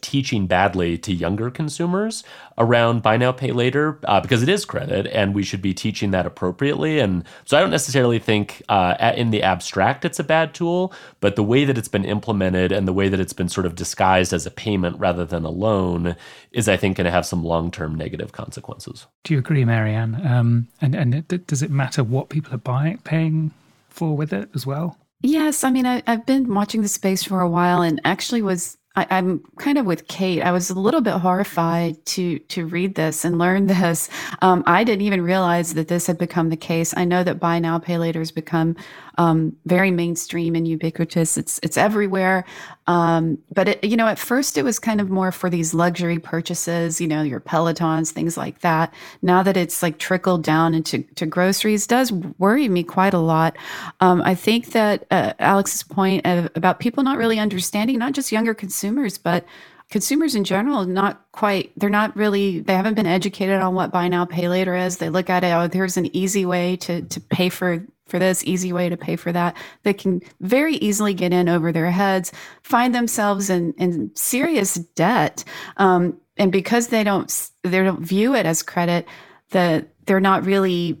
teaching 0.00 0.46
badly 0.46 0.98
to 0.98 1.12
younger 1.12 1.50
consumers 1.50 2.22
around 2.58 3.02
buy 3.02 3.16
now 3.16 3.32
pay 3.32 3.52
later 3.52 3.98
uh, 4.04 4.20
because 4.20 4.42
it 4.42 4.48
is 4.48 4.64
credit 4.64 5.06
and 5.06 5.34
we 5.34 5.42
should 5.42 5.62
be 5.62 5.72
teaching 5.72 6.10
that 6.10 6.26
appropriately. 6.26 6.98
And 6.98 7.24
so 7.44 7.56
i 7.56 7.60
don't 7.60 7.70
necessarily 7.70 8.18
think 8.18 8.62
uh, 8.68 9.12
in 9.16 9.30
the 9.30 9.42
abstract 9.42 10.04
it's 10.04 10.18
a 10.18 10.24
bad 10.24 10.52
tool 10.54 10.92
but 11.20 11.36
the 11.36 11.42
way 11.42 11.64
that 11.64 11.78
it's 11.78 11.88
been 11.88 12.04
implemented 12.04 12.72
and 12.72 12.86
the 12.86 12.92
way 12.92 13.08
that 13.08 13.20
it's 13.20 13.32
been 13.32 13.48
sort 13.48 13.66
of 13.66 13.74
disguised 13.74 14.32
as 14.32 14.46
a 14.46 14.50
payment 14.50 14.98
rather 14.98 15.24
than 15.24 15.44
a 15.44 15.50
loan 15.50 16.16
is 16.52 16.68
i 16.68 16.76
think 16.76 16.98
going 16.98 17.04
to 17.04 17.10
have 17.10 17.24
some 17.24 17.44
long-term 17.44 17.94
negative 17.94 18.32
consequences. 18.32 19.06
Do 19.24 19.32
you 19.32 19.38
agree 19.38 19.64
Mary 19.64 19.94
Ann? 19.94 20.26
Um, 20.26 20.68
and, 20.80 20.94
and 20.94 21.14
it, 21.14 21.46
does 21.46 21.62
it 21.62 21.70
matter 21.70 22.02
what 22.04 22.28
people 22.28 22.52
are 22.54 22.58
buying 22.58 22.98
paying 22.98 23.52
for 23.88 24.16
with 24.16 24.32
it 24.32 24.50
as 24.54 24.66
well? 24.66 24.98
Yes, 25.20 25.64
I 25.64 25.70
mean 25.70 25.86
I, 25.86 26.02
have 26.06 26.26
been 26.26 26.52
watching 26.54 26.82
the 26.82 26.88
space 26.88 27.24
for 27.24 27.40
a 27.40 27.48
while, 27.48 27.82
and 27.82 28.00
actually 28.04 28.42
was 28.42 28.77
I, 28.98 29.18
am 29.18 29.44
kind 29.58 29.78
of 29.78 29.86
with 29.86 30.08
Kate. 30.08 30.42
I 30.42 30.50
was 30.50 30.70
a 30.70 30.78
little 30.78 31.00
bit 31.00 31.14
horrified 31.14 32.04
to 32.06 32.38
to 32.40 32.66
read 32.66 32.94
this 32.96 33.24
and 33.24 33.38
learn 33.38 33.66
this. 33.74 34.08
Um, 34.42 34.62
I 34.66 34.84
didn't 34.84 35.02
even 35.02 35.22
realize 35.22 35.74
that 35.74 35.88
this 35.88 36.06
had 36.06 36.18
become 36.18 36.48
the 36.48 36.56
case. 36.56 36.94
I 36.96 37.04
know 37.04 37.22
that 37.22 37.38
buy 37.38 37.58
now, 37.58 37.78
pay 37.78 37.98
later 37.98 38.18
has 38.18 38.32
become 38.32 38.76
um, 39.18 39.54
very 39.66 39.90
mainstream 39.90 40.54
and 40.54 40.66
ubiquitous. 40.66 41.36
It's 41.36 41.60
it's 41.62 41.76
everywhere. 41.76 42.44
Um, 42.86 43.38
but 43.52 43.68
it, 43.68 43.84
you 43.84 43.96
know, 43.96 44.06
at 44.06 44.18
first 44.18 44.56
it 44.56 44.62
was 44.62 44.78
kind 44.78 45.00
of 45.00 45.10
more 45.10 45.30
for 45.32 45.50
these 45.50 45.74
luxury 45.74 46.18
purchases. 46.18 47.00
You 47.00 47.08
know, 47.08 47.22
your 47.22 47.40
Pelotons, 47.40 48.12
things 48.12 48.36
like 48.36 48.60
that. 48.60 48.94
Now 49.20 49.42
that 49.42 49.56
it's 49.56 49.82
like 49.82 49.98
trickled 49.98 50.44
down 50.44 50.72
into 50.72 51.02
to 51.16 51.26
groceries, 51.26 51.86
does 51.86 52.12
worry 52.12 52.68
me 52.68 52.84
quite 52.84 53.12
a 53.12 53.18
lot. 53.18 53.56
Um, 54.00 54.22
I 54.22 54.34
think 54.34 54.72
that 54.72 55.04
uh, 55.10 55.34
Alex's 55.40 55.82
point 55.82 56.24
of, 56.24 56.48
about 56.54 56.78
people 56.80 57.02
not 57.02 57.18
really 57.18 57.38
understanding, 57.38 57.98
not 57.98 58.12
just 58.12 58.32
younger 58.32 58.54
consumers, 58.54 59.18
but 59.18 59.44
consumers 59.90 60.34
in 60.34 60.44
general 60.44 60.84
not 60.84 61.24
quite 61.32 61.72
they're 61.76 61.88
not 61.88 62.14
really 62.16 62.60
they 62.60 62.74
haven't 62.74 62.94
been 62.94 63.06
educated 63.06 63.60
on 63.60 63.74
what 63.74 63.90
buy 63.90 64.08
now 64.08 64.24
pay 64.24 64.48
later 64.48 64.74
is. 64.74 64.98
They 64.98 65.08
look 65.08 65.30
at 65.30 65.44
it 65.44 65.52
oh 65.52 65.66
there's 65.66 65.96
an 65.96 66.14
easy 66.14 66.44
way 66.44 66.76
to 66.76 67.02
to 67.02 67.20
pay 67.20 67.48
for 67.48 67.84
for 68.06 68.18
this 68.18 68.42
easy 68.44 68.72
way 68.72 68.88
to 68.88 68.96
pay 68.96 69.16
for 69.16 69.32
that. 69.32 69.56
They 69.82 69.92
can 69.92 70.22
very 70.40 70.76
easily 70.76 71.14
get 71.14 71.32
in 71.32 71.48
over 71.48 71.72
their 71.72 71.90
heads 71.90 72.32
find 72.62 72.94
themselves 72.94 73.50
in, 73.50 73.72
in 73.74 74.10
serious 74.14 74.74
debt 74.74 75.44
um, 75.76 76.18
and 76.36 76.52
because 76.52 76.88
they 76.88 77.04
don't 77.04 77.50
they 77.62 77.82
don't 77.82 78.00
view 78.00 78.34
it 78.34 78.46
as 78.46 78.62
credit 78.62 79.06
that 79.50 79.88
they're 80.06 80.20
not 80.20 80.44
really 80.44 80.98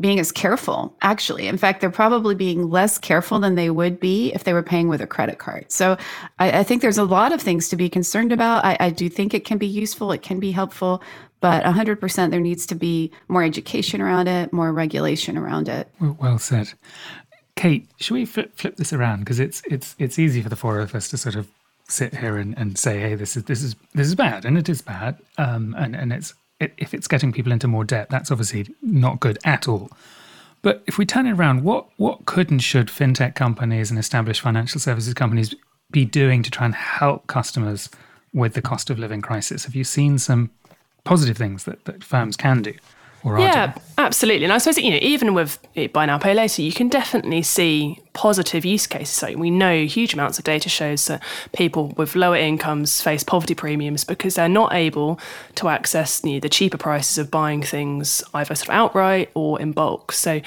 being 0.00 0.18
as 0.18 0.30
careful 0.32 0.94
actually 1.02 1.46
in 1.48 1.58
fact 1.58 1.80
they're 1.80 1.90
probably 1.90 2.34
being 2.34 2.70
less 2.70 2.98
careful 2.98 3.38
than 3.38 3.54
they 3.54 3.70
would 3.70 3.98
be 3.98 4.32
if 4.32 4.44
they 4.44 4.52
were 4.52 4.62
paying 4.62 4.88
with 4.88 5.00
a 5.00 5.06
credit 5.06 5.38
card 5.38 5.64
so 5.68 5.96
i, 6.38 6.60
I 6.60 6.62
think 6.62 6.82
there's 6.82 6.98
a 6.98 7.04
lot 7.04 7.32
of 7.32 7.40
things 7.40 7.68
to 7.68 7.76
be 7.76 7.88
concerned 7.88 8.32
about 8.32 8.64
I, 8.64 8.76
I 8.80 8.90
do 8.90 9.08
think 9.08 9.34
it 9.34 9.44
can 9.44 9.58
be 9.58 9.66
useful 9.66 10.12
it 10.12 10.22
can 10.22 10.40
be 10.40 10.52
helpful 10.52 11.02
but 11.40 11.62
100% 11.64 12.30
there 12.30 12.40
needs 12.40 12.66
to 12.66 12.74
be 12.74 13.12
more 13.28 13.44
education 13.44 14.00
around 14.00 14.28
it, 14.28 14.52
more 14.52 14.72
regulation 14.72 15.38
around 15.38 15.68
it. 15.68 15.88
Well 16.00 16.38
said. 16.38 16.72
Kate, 17.54 17.88
should 17.98 18.14
we 18.14 18.24
flip, 18.24 18.56
flip 18.56 18.76
this 18.76 18.92
around 18.92 19.20
because 19.20 19.40
it's 19.40 19.62
it's 19.66 19.96
it's 19.98 20.18
easy 20.18 20.42
for 20.42 20.48
the 20.48 20.56
four 20.56 20.78
of 20.78 20.94
us 20.94 21.08
to 21.08 21.16
sort 21.16 21.34
of 21.34 21.48
sit 21.88 22.14
here 22.14 22.36
and, 22.36 22.56
and 22.56 22.78
say, 22.78 23.00
hey, 23.00 23.14
this 23.16 23.36
is 23.36 23.44
this 23.44 23.62
is 23.64 23.74
this 23.94 24.06
is 24.06 24.14
bad, 24.14 24.44
and 24.44 24.56
it 24.56 24.68
is 24.68 24.80
bad, 24.80 25.18
um, 25.38 25.74
and 25.76 25.96
and 25.96 26.12
it's 26.12 26.30
it, 26.30 26.34
if 26.60 26.94
it's 26.94 27.08
getting 27.08 27.32
people 27.32 27.52
into 27.52 27.68
more 27.68 27.84
debt, 27.84 28.10
that's 28.10 28.30
obviously 28.30 28.66
not 28.82 29.20
good 29.20 29.38
at 29.44 29.68
all. 29.68 29.90
But 30.60 30.82
if 30.86 30.98
we 30.98 31.06
turn 31.06 31.26
it 31.26 31.32
around, 31.32 31.62
what 31.62 31.86
what 31.96 32.26
could 32.26 32.50
and 32.50 32.62
should 32.62 32.88
fintech 32.88 33.34
companies 33.34 33.90
and 33.90 33.98
established 33.98 34.40
financial 34.40 34.80
services 34.80 35.14
companies 35.14 35.54
be 35.90 36.04
doing 36.04 36.42
to 36.42 36.50
try 36.50 36.66
and 36.66 36.74
help 36.74 37.26
customers 37.28 37.88
with 38.34 38.54
the 38.54 38.62
cost 38.62 38.90
of 38.90 38.98
living 38.98 39.22
crisis? 39.22 39.64
Have 39.64 39.74
you 39.74 39.84
seen 39.84 40.18
some 40.18 40.50
positive 41.08 41.38
things 41.38 41.64
that, 41.64 41.86
that 41.86 42.04
firms 42.04 42.36
can 42.36 42.60
do. 42.60 42.74
Yeah, 43.24 43.74
absolutely. 43.98 44.44
And 44.44 44.52
I 44.52 44.58
suppose 44.58 44.78
you 44.78 44.90
know, 44.90 44.98
even 45.00 45.34
with 45.34 45.58
buy 45.92 46.06
now 46.06 46.18
pay 46.18 46.34
later, 46.34 46.62
you 46.62 46.72
can 46.72 46.88
definitely 46.88 47.42
see 47.42 48.00
positive 48.12 48.64
use 48.64 48.86
cases. 48.86 49.14
So 49.14 49.36
we 49.36 49.50
know 49.50 49.84
huge 49.84 50.14
amounts 50.14 50.38
of 50.38 50.44
data 50.44 50.68
shows 50.68 51.06
that 51.06 51.22
people 51.52 51.88
with 51.96 52.16
lower 52.16 52.36
incomes 52.36 53.00
face 53.00 53.22
poverty 53.22 53.54
premiums 53.54 54.04
because 54.04 54.36
they're 54.36 54.48
not 54.48 54.72
able 54.72 55.20
to 55.56 55.68
access 55.68 56.22
you 56.24 56.34
know, 56.34 56.40
the 56.40 56.48
cheaper 56.48 56.78
prices 56.78 57.18
of 57.18 57.30
buying 57.30 57.62
things 57.62 58.22
either 58.34 58.54
sort 58.54 58.68
of 58.68 58.74
outright 58.74 59.30
or 59.34 59.60
in 59.60 59.72
bulk. 59.72 60.12
So 60.12 60.40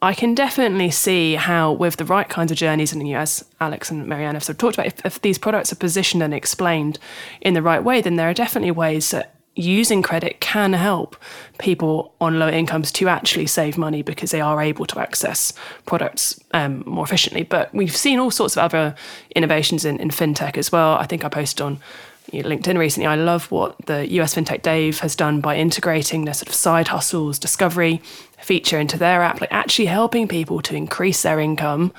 I 0.00 0.14
can 0.14 0.34
definitely 0.34 0.90
see 0.90 1.34
how, 1.34 1.72
with 1.72 1.96
the 1.96 2.04
right 2.04 2.28
kinds 2.28 2.52
of 2.52 2.56
journeys, 2.58 2.92
and 2.92 3.06
you 3.06 3.14
know, 3.14 3.20
as 3.20 3.44
Alex 3.60 3.90
and 3.90 4.06
Mary 4.06 4.24
Ann 4.24 4.34
have 4.34 4.44
sort 4.44 4.54
of 4.54 4.58
talked 4.58 4.76
about, 4.76 4.86
if, 4.86 5.04
if 5.04 5.20
these 5.22 5.38
products 5.38 5.72
are 5.72 5.76
positioned 5.76 6.22
and 6.22 6.32
explained 6.32 7.00
in 7.40 7.54
the 7.54 7.62
right 7.62 7.82
way, 7.82 8.00
then 8.00 8.14
there 8.16 8.30
are 8.30 8.34
definitely 8.34 8.70
ways 8.70 9.10
that 9.10 9.34
using 9.58 10.02
credit 10.02 10.40
can 10.40 10.72
help 10.72 11.16
people 11.58 12.14
on 12.20 12.38
low 12.38 12.48
incomes 12.48 12.92
to 12.92 13.08
actually 13.08 13.46
save 13.46 13.76
money 13.76 14.02
because 14.02 14.30
they 14.30 14.40
are 14.40 14.62
able 14.62 14.86
to 14.86 14.98
access 15.00 15.52
products 15.84 16.38
um, 16.52 16.84
more 16.86 17.04
efficiently. 17.04 17.42
But 17.42 17.74
we've 17.74 17.96
seen 17.96 18.18
all 18.18 18.30
sorts 18.30 18.56
of 18.56 18.62
other 18.62 18.94
innovations 19.34 19.84
in, 19.84 19.98
in 19.98 20.10
fintech 20.10 20.56
as 20.56 20.70
well. 20.70 20.92
I 20.92 21.06
think 21.06 21.24
I 21.24 21.28
posted 21.28 21.60
on 21.60 21.80
LinkedIn 22.32 22.78
recently. 22.78 23.06
I 23.06 23.16
love 23.16 23.50
what 23.50 23.74
the 23.86 24.10
US 24.20 24.34
FinTech 24.34 24.62
Dave 24.62 25.00
has 25.00 25.16
done 25.16 25.40
by 25.40 25.56
integrating 25.56 26.24
their 26.24 26.34
sort 26.34 26.48
of 26.48 26.54
side 26.54 26.88
hustles 26.88 27.38
discovery 27.38 28.02
feature 28.40 28.78
into 28.78 28.98
their 28.98 29.22
app, 29.22 29.40
like 29.40 29.52
actually 29.52 29.86
helping 29.86 30.28
people 30.28 30.60
to 30.62 30.76
increase 30.76 31.22
their 31.22 31.40
income 31.40 31.92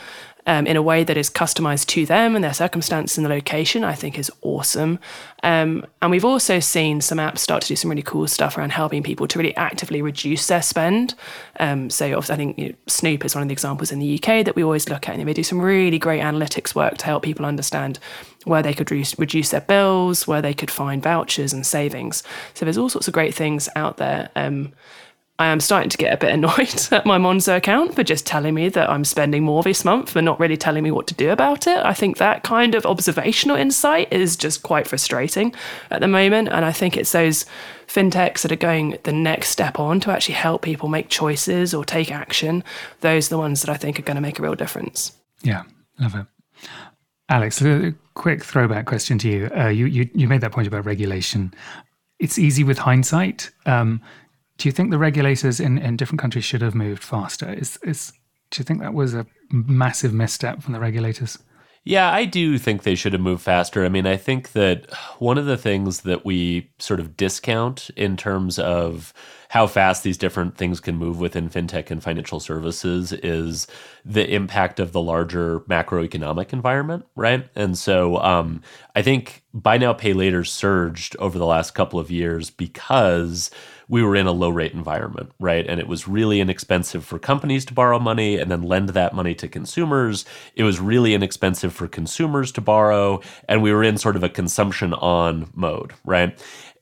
um, 0.45 0.65
in 0.65 0.75
a 0.75 0.81
way 0.81 1.03
that 1.03 1.17
is 1.17 1.29
customized 1.29 1.87
to 1.87 2.05
them 2.05 2.35
and 2.35 2.43
their 2.43 2.53
circumstance 2.53 3.17
and 3.17 3.25
the 3.25 3.29
location, 3.29 3.83
I 3.83 3.93
think 3.93 4.17
is 4.17 4.31
awesome. 4.41 4.99
Um, 5.43 5.85
and 6.01 6.11
we've 6.11 6.25
also 6.25 6.59
seen 6.59 7.01
some 7.01 7.17
apps 7.17 7.39
start 7.39 7.61
to 7.63 7.67
do 7.67 7.75
some 7.75 7.89
really 7.89 8.01
cool 8.01 8.27
stuff 8.27 8.57
around 8.57 8.71
helping 8.71 9.03
people 9.03 9.27
to 9.27 9.39
really 9.39 9.55
actively 9.55 10.01
reduce 10.01 10.47
their 10.47 10.61
spend. 10.61 11.15
Um, 11.59 11.89
so 11.89 12.17
I 12.17 12.21
think 12.21 12.57
you 12.57 12.69
know, 12.69 12.75
Snoop 12.87 13.25
is 13.25 13.35
one 13.35 13.41
of 13.41 13.47
the 13.47 13.53
examples 13.53 13.91
in 13.91 13.99
the 13.99 14.15
UK 14.15 14.45
that 14.45 14.55
we 14.55 14.63
always 14.63 14.89
look 14.89 15.07
at. 15.07 15.15
And 15.15 15.27
they 15.27 15.33
do 15.33 15.43
some 15.43 15.61
really 15.61 15.99
great 15.99 16.21
analytics 16.21 16.75
work 16.75 16.97
to 16.97 17.05
help 17.05 17.23
people 17.23 17.45
understand 17.45 17.99
where 18.45 18.63
they 18.63 18.73
could 18.73 18.91
re- 18.91 19.05
reduce 19.17 19.49
their 19.49 19.61
bills, 19.61 20.27
where 20.27 20.41
they 20.41 20.53
could 20.53 20.71
find 20.71 21.03
vouchers 21.03 21.53
and 21.53 21.65
savings. 21.65 22.23
So 22.53 22.65
there's 22.65 22.77
all 22.77 22.89
sorts 22.89 23.07
of 23.07 23.13
great 23.13 23.35
things 23.35 23.69
out 23.75 23.97
there. 23.97 24.29
Um, 24.35 24.73
I 25.39 25.47
am 25.47 25.61
starting 25.61 25.89
to 25.89 25.97
get 25.97 26.13
a 26.13 26.17
bit 26.17 26.33
annoyed 26.33 26.87
at 26.91 27.05
my 27.05 27.17
Monzo 27.17 27.55
account 27.55 27.95
for 27.95 28.03
just 28.03 28.25
telling 28.25 28.53
me 28.53 28.67
that 28.69 28.89
I'm 28.89 29.05
spending 29.05 29.43
more 29.43 29.63
this 29.63 29.85
month 29.85 30.13
but 30.13 30.25
not 30.25 30.37
really 30.37 30.57
telling 30.57 30.83
me 30.83 30.91
what 30.91 31.07
to 31.07 31.13
do 31.13 31.31
about 31.31 31.65
it. 31.65 31.77
I 31.77 31.93
think 31.93 32.17
that 32.17 32.43
kind 32.43 32.75
of 32.75 32.85
observational 32.85 33.55
insight 33.55 34.11
is 34.11 34.35
just 34.35 34.63
quite 34.63 34.85
frustrating 34.85 35.55
at 35.91 36.01
the 36.01 36.09
moment. 36.09 36.49
And 36.49 36.65
I 36.65 36.73
think 36.73 36.97
it's 36.97 37.13
those 37.13 37.45
fintechs 37.87 38.41
that 38.41 38.51
are 38.51 38.57
going 38.57 38.97
the 39.03 39.13
next 39.13 39.49
step 39.49 39.79
on 39.79 40.01
to 40.01 40.11
actually 40.11 40.35
help 40.35 40.61
people 40.61 40.89
make 40.89 41.07
choices 41.07 41.73
or 41.73 41.85
take 41.85 42.11
action. 42.11 42.61
Those 42.99 43.27
are 43.27 43.29
the 43.29 43.37
ones 43.37 43.61
that 43.61 43.71
I 43.71 43.77
think 43.77 43.97
are 43.97 44.03
going 44.03 44.15
to 44.15 44.21
make 44.21 44.39
a 44.39 44.41
real 44.41 44.55
difference. 44.55 45.13
Yeah, 45.41 45.63
love 45.99 46.15
it. 46.15 46.25
Alex, 47.29 47.61
a 47.61 47.93
quick 48.13 48.43
throwback 48.43 48.87
question 48.87 49.17
to 49.19 49.29
you. 49.29 49.49
Uh, 49.55 49.69
you, 49.69 49.85
you, 49.85 50.09
you 50.13 50.27
made 50.27 50.41
that 50.41 50.51
point 50.51 50.67
about 50.67 50.85
regulation. 50.85 51.53
It's 52.19 52.37
easy 52.37 52.65
with 52.65 52.77
hindsight. 52.77 53.51
Um, 53.65 54.01
do 54.59 54.67
you 54.67 54.73
think 54.73 54.91
the 54.91 54.99
regulators 54.99 55.59
in, 55.59 55.77
in 55.77 55.95
different 55.95 56.19
countries 56.19 56.43
should 56.43 56.61
have 56.61 56.75
moved 56.75 57.01
faster? 57.01 57.51
Is, 57.51 57.79
is, 57.81 58.11
do 58.51 58.59
you 58.59 58.65
think 58.65 58.81
that 58.81 58.93
was 58.93 59.13
a 59.13 59.25
massive 59.49 60.13
misstep 60.13 60.61
from 60.61 60.73
the 60.73 60.79
regulators? 60.79 61.39
Yeah, 61.85 62.11
I 62.11 62.25
do 62.25 62.57
think 62.57 62.83
they 62.83 62.95
should 62.95 63.13
have 63.13 63.21
moved 63.21 63.41
faster. 63.41 63.85
I 63.85 63.89
mean, 63.89 64.05
I 64.05 64.17
think 64.17 64.51
that 64.51 64.93
one 65.17 65.37
of 65.37 65.45
the 65.45 65.57
things 65.57 66.01
that 66.01 66.25
we 66.25 66.71
sort 66.77 66.99
of 66.99 67.15
discount 67.15 67.89
in 67.95 68.17
terms 68.17 68.59
of 68.59 69.13
how 69.49 69.65
fast 69.65 70.03
these 70.03 70.17
different 70.17 70.55
things 70.55 70.79
can 70.79 70.95
move 70.95 71.19
within 71.19 71.49
fintech 71.49 71.89
and 71.89 72.03
financial 72.03 72.39
services 72.39 73.11
is 73.11 73.65
the 74.05 74.31
impact 74.33 74.79
of 74.79 74.91
the 74.91 75.01
larger 75.01 75.61
macroeconomic 75.61 76.53
environment, 76.53 77.05
right? 77.15 77.49
And 77.55 77.77
so 77.77 78.17
um, 78.17 78.61
I 78.95 79.01
think 79.01 79.43
buy 79.53 79.77
now, 79.77 79.93
pay 79.93 80.13
later 80.13 80.43
surged 80.43 81.15
over 81.17 81.39
the 81.39 81.45
last 81.45 81.71
couple 81.71 81.99
of 81.99 82.11
years 82.11 82.51
because 82.51 83.49
we 83.87 84.03
were 84.03 84.15
in 84.15 84.27
a 84.27 84.31
low 84.31 84.49
rate 84.49 84.73
environment, 84.73 85.31
right? 85.39 85.65
And 85.67 85.79
it 85.79 85.87
was 85.87 86.07
really 86.07 86.39
inexpensive 86.39 87.03
for 87.03 87.17
companies 87.17 87.65
to 87.65 87.73
borrow 87.73 87.97
money 87.97 88.37
and 88.37 88.51
then 88.51 88.61
lend 88.61 88.89
that 88.89 89.15
money 89.15 89.33
to 89.33 89.47
consumers. 89.47 90.25
It 90.55 90.63
was 90.63 90.79
really 90.79 91.15
inexpensive 91.15 91.73
for 91.73 91.87
consumers 91.87 92.51
to 92.51 92.61
borrow. 92.61 93.21
And 93.47 93.63
we 93.63 93.73
were 93.73 93.83
in 93.83 93.97
sort 93.97 94.15
of 94.15 94.23
a 94.23 94.29
consumption 94.29 94.93
on 94.93 95.49
mode, 95.55 95.93
right? 96.05 96.39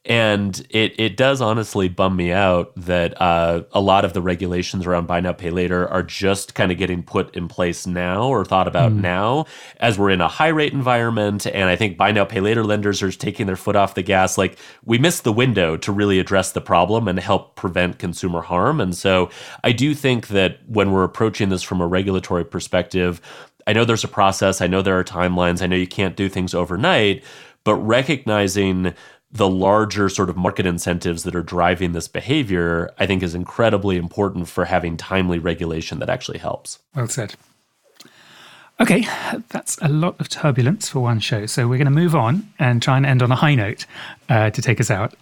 And 0.07 0.65
it, 0.69 0.97
it 0.97 1.17
does 1.17 1.41
honestly 1.41 1.89
bum 1.89 2.15
me 2.15 2.31
out 2.31 2.71
that 2.77 3.21
uh, 3.21 3.63
a 3.73 3.81
lot 3.81 4.05
of 4.05 4.13
the 4.13 4.21
regulations 4.21 4.87
around 4.87 5.05
buy 5.05 5.19
now, 5.19 5.33
pay 5.33 5.49
later 5.49 5.85
are 5.89 6.01
just 6.01 6.55
kind 6.55 6.71
of 6.71 6.77
getting 6.77 7.03
put 7.03 7.35
in 7.35 7.49
place 7.49 7.85
now 7.85 8.23
or 8.23 8.45
thought 8.45 8.69
about 8.69 8.93
mm. 8.93 9.01
now 9.01 9.45
as 9.81 9.99
we're 9.99 10.09
in 10.09 10.21
a 10.21 10.29
high 10.29 10.47
rate 10.47 10.71
environment. 10.71 11.45
And 11.45 11.69
I 11.69 11.75
think 11.75 11.97
buy 11.97 12.13
now, 12.13 12.23
pay 12.23 12.39
later 12.39 12.63
lenders 12.63 13.03
are 13.03 13.11
taking 13.11 13.47
their 13.47 13.57
foot 13.57 13.75
off 13.75 13.95
the 13.95 14.01
gas. 14.01 14.37
Like 14.37 14.57
we 14.85 14.97
missed 14.97 15.25
the 15.25 15.33
window 15.33 15.75
to 15.75 15.91
really 15.91 16.19
address 16.19 16.53
the 16.53 16.61
problem 16.61 17.09
and 17.09 17.19
help 17.19 17.57
prevent 17.57 17.99
consumer 17.99 18.41
harm. 18.41 18.79
And 18.79 18.95
so 18.95 19.29
I 19.65 19.73
do 19.73 19.93
think 19.93 20.29
that 20.29 20.59
when 20.67 20.93
we're 20.93 21.03
approaching 21.03 21.49
this 21.49 21.63
from 21.63 21.81
a 21.81 21.87
regulatory 21.87 22.45
perspective, 22.45 23.19
I 23.67 23.73
know 23.73 23.83
there's 23.83 24.05
a 24.05 24.07
process, 24.07 24.61
I 24.61 24.67
know 24.67 24.81
there 24.81 24.97
are 24.97 25.03
timelines, 25.03 25.61
I 25.61 25.67
know 25.67 25.75
you 25.75 25.85
can't 25.85 26.15
do 26.15 26.29
things 26.29 26.53
overnight, 26.53 27.25
but 27.65 27.75
recognizing 27.75 28.93
the 29.31 29.49
larger 29.49 30.09
sort 30.09 30.29
of 30.29 30.37
market 30.37 30.65
incentives 30.65 31.23
that 31.23 31.35
are 31.35 31.43
driving 31.43 31.91
this 31.91 32.07
behavior, 32.07 32.93
I 32.97 33.05
think 33.05 33.21
is 33.23 33.35
incredibly 33.35 33.97
important 33.97 34.47
for 34.47 34.65
having 34.65 34.95
timely 34.95 35.37
regulation 35.37 35.99
that 35.99 36.09
actually 36.09 36.37
helps. 36.37 36.79
Well 36.95 37.07
said. 37.07 37.35
Okay, 38.79 39.07
that's 39.49 39.77
a 39.81 39.89
lot 39.89 40.19
of 40.19 40.29
turbulence 40.29 40.87
for 40.89 40.99
one 40.99 41.19
show. 41.19 41.47
So 41.47 41.67
we're 41.67 41.77
going 41.77 41.85
to 41.85 41.91
move 41.91 42.15
on 42.15 42.47
and 42.59 42.81
try 42.81 42.95
and 42.95 43.05
end 43.05 43.23
on 43.23 43.31
a 43.31 43.35
high 43.35 43.55
note 43.55 43.85
uh, 44.29 44.51
to 44.51 44.61
take 44.61 44.79
us 44.79 44.91
out. 44.91 45.15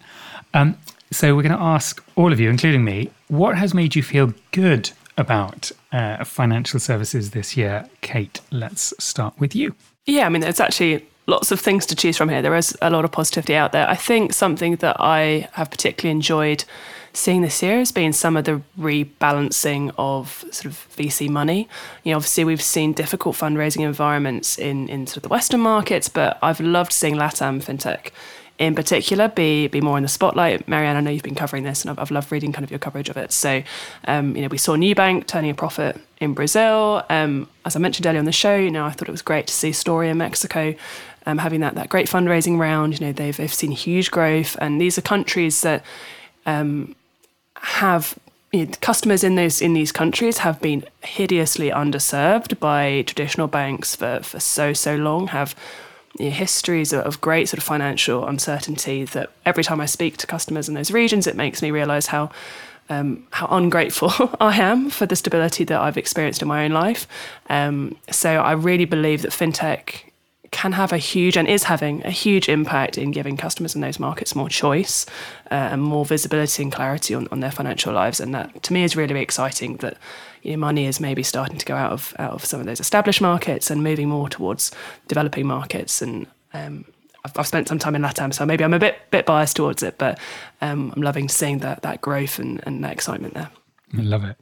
Um, 0.52 0.78
so 1.10 1.34
we're 1.34 1.42
going 1.42 1.56
to 1.56 1.62
ask 1.62 2.04
all 2.16 2.32
of 2.32 2.38
you, 2.38 2.50
including 2.50 2.84
me, 2.84 3.10
what 3.28 3.56
has 3.56 3.72
made 3.72 3.96
you 3.96 4.02
feel 4.02 4.34
good 4.52 4.90
about 5.16 5.70
uh, 5.92 6.22
financial 6.24 6.78
services 6.78 7.30
this 7.30 7.56
year? 7.56 7.88
Kate, 8.02 8.40
let's 8.50 8.92
start 8.98 9.34
with 9.38 9.54
you. 9.54 9.74
Yeah, 10.04 10.26
I 10.26 10.28
mean, 10.28 10.42
it's 10.42 10.60
actually 10.60 11.06
lots 11.26 11.50
of 11.50 11.60
things 11.60 11.86
to 11.86 11.96
choose 11.96 12.16
from 12.16 12.28
here. 12.28 12.42
There 12.42 12.54
is 12.54 12.76
a 12.80 12.90
lot 12.90 13.04
of 13.04 13.12
positivity 13.12 13.54
out 13.54 13.72
there. 13.72 13.88
I 13.88 13.96
think 13.96 14.32
something 14.32 14.76
that 14.76 14.96
I 15.00 15.48
have 15.52 15.70
particularly 15.70 16.12
enjoyed 16.12 16.64
seeing 17.12 17.40
this 17.40 17.62
year 17.62 17.78
has 17.78 17.92
been 17.92 18.12
some 18.12 18.36
of 18.36 18.44
the 18.44 18.62
rebalancing 18.78 19.92
of 19.98 20.44
sort 20.50 20.66
of 20.66 20.86
VC 20.96 21.28
money. 21.28 21.68
You 22.04 22.12
know, 22.12 22.16
obviously 22.16 22.44
we've 22.44 22.62
seen 22.62 22.92
difficult 22.92 23.36
fundraising 23.36 23.84
environments 23.84 24.58
in 24.58 24.88
in 24.88 25.06
sort 25.06 25.18
of 25.18 25.22
the 25.24 25.28
Western 25.30 25.60
markets, 25.60 26.08
but 26.08 26.38
I've 26.42 26.60
loved 26.60 26.92
seeing 26.92 27.16
LATAM 27.16 27.62
fintech 27.64 28.10
in 28.58 28.74
particular 28.74 29.28
be 29.28 29.66
be 29.68 29.80
more 29.80 29.96
in 29.96 30.02
the 30.02 30.08
spotlight. 30.08 30.66
Mary 30.68 30.86
Ann, 30.86 30.96
I 30.96 31.00
know 31.00 31.10
you've 31.10 31.22
been 31.22 31.34
covering 31.34 31.64
this, 31.64 31.82
and 31.82 31.90
I've, 31.90 31.98
I've 31.98 32.10
loved 32.10 32.30
reading 32.32 32.52
kind 32.52 32.64
of 32.64 32.70
your 32.70 32.78
coverage 32.78 33.08
of 33.08 33.16
it. 33.16 33.32
So, 33.32 33.62
um, 34.06 34.36
you 34.36 34.42
know, 34.42 34.48
we 34.48 34.58
saw 34.58 34.76
Nubank 34.76 35.26
turning 35.26 35.50
a 35.50 35.54
profit 35.54 36.00
in 36.20 36.34
Brazil. 36.34 37.04
Um, 37.10 37.48
as 37.64 37.76
I 37.76 37.78
mentioned 37.78 38.06
earlier 38.06 38.18
on 38.18 38.24
the 38.24 38.32
show, 38.32 38.56
you 38.56 38.70
know, 38.70 38.86
I 38.86 38.90
thought 38.90 39.08
it 39.08 39.12
was 39.12 39.22
great 39.22 39.46
to 39.48 39.54
see 39.54 39.70
Stori 39.70 40.08
in 40.10 40.18
Mexico 40.18 40.74
um, 41.26 41.38
having 41.38 41.60
that 41.60 41.74
that 41.74 41.88
great 41.88 42.08
fundraising 42.08 42.58
round. 42.58 42.98
You 42.98 43.06
know, 43.06 43.12
they've 43.12 43.36
they've 43.36 43.52
seen 43.52 43.72
huge 43.72 44.10
growth, 44.10 44.56
and 44.60 44.80
these 44.80 44.96
are 44.96 45.02
countries 45.02 45.60
that 45.62 45.84
um, 46.46 46.94
have 47.56 48.18
you 48.52 48.66
know, 48.66 48.72
customers 48.80 49.24
in 49.24 49.34
those 49.34 49.60
in 49.60 49.74
these 49.74 49.92
countries 49.92 50.38
have 50.38 50.60
been 50.60 50.84
hideously 51.02 51.70
underserved 51.70 52.58
by 52.58 53.02
traditional 53.02 53.48
banks 53.48 53.96
for 53.96 54.20
for 54.22 54.40
so 54.40 54.72
so 54.72 54.94
long. 54.94 55.28
Have 55.28 55.54
you 56.18 56.26
know, 56.26 56.30
histories 56.30 56.92
of 56.92 57.20
great 57.20 57.48
sort 57.48 57.58
of 57.58 57.64
financial 57.64 58.26
uncertainty 58.26 59.04
that 59.04 59.30
every 59.44 59.64
time 59.64 59.80
I 59.80 59.86
speak 59.86 60.16
to 60.18 60.26
customers 60.26 60.68
in 60.68 60.74
those 60.74 60.90
regions, 60.90 61.26
it 61.26 61.36
makes 61.36 61.60
me 61.60 61.70
realise 61.70 62.06
how 62.06 62.30
um, 62.88 63.26
how 63.30 63.46
ungrateful 63.50 64.12
I 64.40 64.56
am 64.60 64.90
for 64.90 65.06
the 65.06 65.16
stability 65.16 65.64
that 65.64 65.80
I've 65.80 65.96
experienced 65.96 66.42
in 66.42 66.48
my 66.48 66.64
own 66.64 66.70
life. 66.70 67.06
Um, 67.50 67.96
so 68.10 68.30
I 68.30 68.52
really 68.52 68.84
believe 68.84 69.22
that 69.22 69.32
fintech 69.32 70.05
can 70.50 70.72
have 70.72 70.92
a 70.92 70.98
huge 70.98 71.36
and 71.36 71.48
is 71.48 71.64
having 71.64 72.04
a 72.04 72.10
huge 72.10 72.48
impact 72.48 72.98
in 72.98 73.10
giving 73.10 73.36
customers 73.36 73.74
in 73.74 73.80
those 73.80 73.98
markets 73.98 74.34
more 74.34 74.48
choice 74.48 75.06
uh, 75.50 75.54
and 75.54 75.82
more 75.82 76.04
visibility 76.04 76.62
and 76.62 76.72
clarity 76.72 77.14
on, 77.14 77.28
on 77.30 77.40
their 77.40 77.50
financial 77.50 77.92
lives. 77.92 78.20
And 78.20 78.34
that 78.34 78.62
to 78.64 78.72
me 78.72 78.84
is 78.84 78.96
really, 78.96 79.16
exciting 79.16 79.76
that 79.78 79.96
you 80.42 80.52
know, 80.52 80.58
money 80.58 80.86
is 80.86 81.00
maybe 81.00 81.22
starting 81.22 81.58
to 81.58 81.64
go 81.64 81.74
out 81.74 81.92
of 81.92 82.14
out 82.18 82.32
of 82.32 82.44
some 82.44 82.60
of 82.60 82.66
those 82.66 82.80
established 82.80 83.20
markets 83.20 83.70
and 83.70 83.82
moving 83.82 84.08
more 84.08 84.28
towards 84.28 84.72
developing 85.08 85.46
markets. 85.46 86.02
And 86.02 86.26
um, 86.52 86.84
I've, 87.24 87.38
I've, 87.38 87.46
spent 87.46 87.68
some 87.68 87.78
time 87.78 87.94
in 87.94 88.02
LATAM, 88.02 88.34
so 88.34 88.44
maybe 88.44 88.62
I'm 88.62 88.74
a 88.74 88.78
bit 88.78 88.98
bit 89.10 89.26
biased 89.26 89.56
towards 89.56 89.82
it, 89.82 89.96
but 89.98 90.18
um, 90.60 90.92
I'm 90.94 91.02
loving 91.02 91.28
seeing 91.28 91.58
that 91.58 91.82
that 91.82 92.00
growth 92.00 92.38
and, 92.38 92.62
and 92.66 92.84
that 92.84 92.92
excitement 92.92 93.34
there. 93.34 93.50
I 93.96 94.02
love 94.02 94.24
it. 94.24 94.36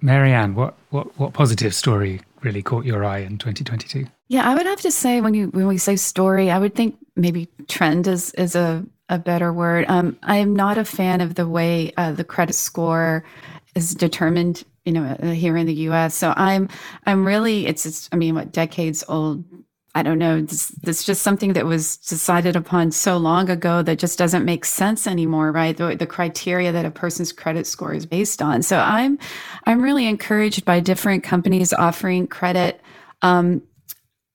Mary 0.00 0.32
Ann, 0.32 0.54
what, 0.54 0.76
what, 0.90 1.18
what 1.18 1.32
positive 1.32 1.74
story 1.74 2.20
really 2.42 2.62
caught 2.62 2.84
your 2.84 3.04
eye 3.04 3.18
in 3.18 3.36
2022? 3.36 4.06
Yeah, 4.28 4.48
I 4.48 4.54
would 4.54 4.66
have 4.66 4.82
to 4.82 4.90
say 4.90 5.20
when 5.20 5.34
you 5.34 5.48
when 5.48 5.66
we 5.66 5.78
say 5.78 5.96
story, 5.96 6.50
I 6.50 6.58
would 6.58 6.74
think 6.74 6.96
maybe 7.16 7.48
trend 7.66 8.06
is 8.06 8.32
is 8.34 8.54
a 8.54 8.84
a 9.08 9.18
better 9.18 9.52
word. 9.52 9.86
Um, 9.88 10.18
I 10.22 10.36
am 10.36 10.54
not 10.54 10.76
a 10.76 10.84
fan 10.84 11.20
of 11.22 11.34
the 11.34 11.48
way 11.48 11.92
uh, 11.96 12.12
the 12.12 12.24
credit 12.24 12.54
score 12.54 13.24
is 13.74 13.94
determined, 13.94 14.64
you 14.84 14.92
know, 14.92 15.04
uh, 15.04 15.28
here 15.28 15.56
in 15.56 15.66
the 15.66 15.74
U.S. 15.74 16.14
So 16.14 16.34
I'm 16.36 16.68
I'm 17.06 17.26
really 17.26 17.66
it's, 17.66 17.86
it's 17.86 18.08
I 18.12 18.16
mean, 18.16 18.34
what 18.34 18.52
decades 18.52 19.02
old 19.08 19.44
I 19.94 20.02
don't 20.02 20.18
know. 20.18 20.42
This, 20.42 20.68
this 20.68 21.00
is 21.00 21.06
just 21.06 21.22
something 21.22 21.54
that 21.54 21.64
was 21.64 21.96
decided 21.96 22.54
upon 22.54 22.92
so 22.92 23.16
long 23.16 23.48
ago 23.48 23.82
that 23.82 23.98
just 23.98 24.18
doesn't 24.18 24.44
make 24.44 24.64
sense 24.64 25.06
anymore, 25.06 25.50
right? 25.50 25.76
The, 25.76 25.96
the, 25.96 26.06
criteria 26.06 26.70
that 26.70 26.84
a 26.84 26.90
person's 26.90 27.32
credit 27.32 27.66
score 27.66 27.94
is 27.94 28.06
based 28.06 28.40
on. 28.40 28.62
So 28.62 28.78
I'm, 28.78 29.18
I'm 29.64 29.82
really 29.82 30.06
encouraged 30.06 30.64
by 30.64 30.78
different 30.80 31.24
companies 31.24 31.72
offering 31.72 32.28
credit 32.28 32.80
um, 33.22 33.62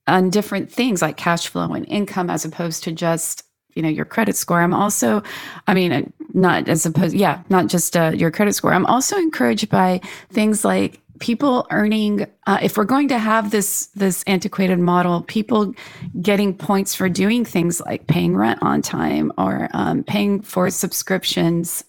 on 0.08 0.30
different 0.30 0.72
things 0.72 1.01
like 1.01 1.18
cash 1.18 1.47
flow 1.47 1.74
and 1.74 1.88
income, 1.88 2.30
as 2.30 2.45
opposed 2.45 2.84
to 2.84 2.91
just 2.91 3.43
you 3.76 3.82
know 3.82 3.89
your 3.89 4.06
credit 4.06 4.36
score. 4.36 4.62
I'm 4.62 4.74
also, 4.74 5.24
I 5.68 5.74
mean, 5.74 6.12
not 6.34 6.68
as 6.68 6.86
opposed, 6.86 7.16
yeah, 7.16 7.41
not 7.49 7.68
just 7.68 7.95
uh, 7.95 8.12
your 8.14 8.32
credit 8.32 8.54
score. 8.54 8.74
I'm 8.74 8.86
also 8.86 9.18
encouraged 9.18 9.70
by 9.70 10.01
things 10.30 10.66
like 10.66 10.99
people 11.20 11.68
earning 11.72 12.28
uh, 12.47 12.60
if 12.62 12.76
we're 12.76 12.84
going 12.84 13.08
to 13.08 13.18
have 13.18 13.51
this 13.51 13.88
this 13.95 14.24
antiquated 14.28 14.80
model 14.80 15.22
people 15.22 15.74
getting 16.22 16.54
points 16.56 16.95
for 16.95 17.08
doing 17.08 17.45
things 17.45 17.80
like 17.82 18.08
paying 18.08 18.36
rent 18.36 18.60
on 18.62 18.82
time 18.82 19.32
or 19.38 19.70
um, 19.74 20.04
paying 20.04 20.41
for 20.41 20.70
subscriptions 20.70 21.84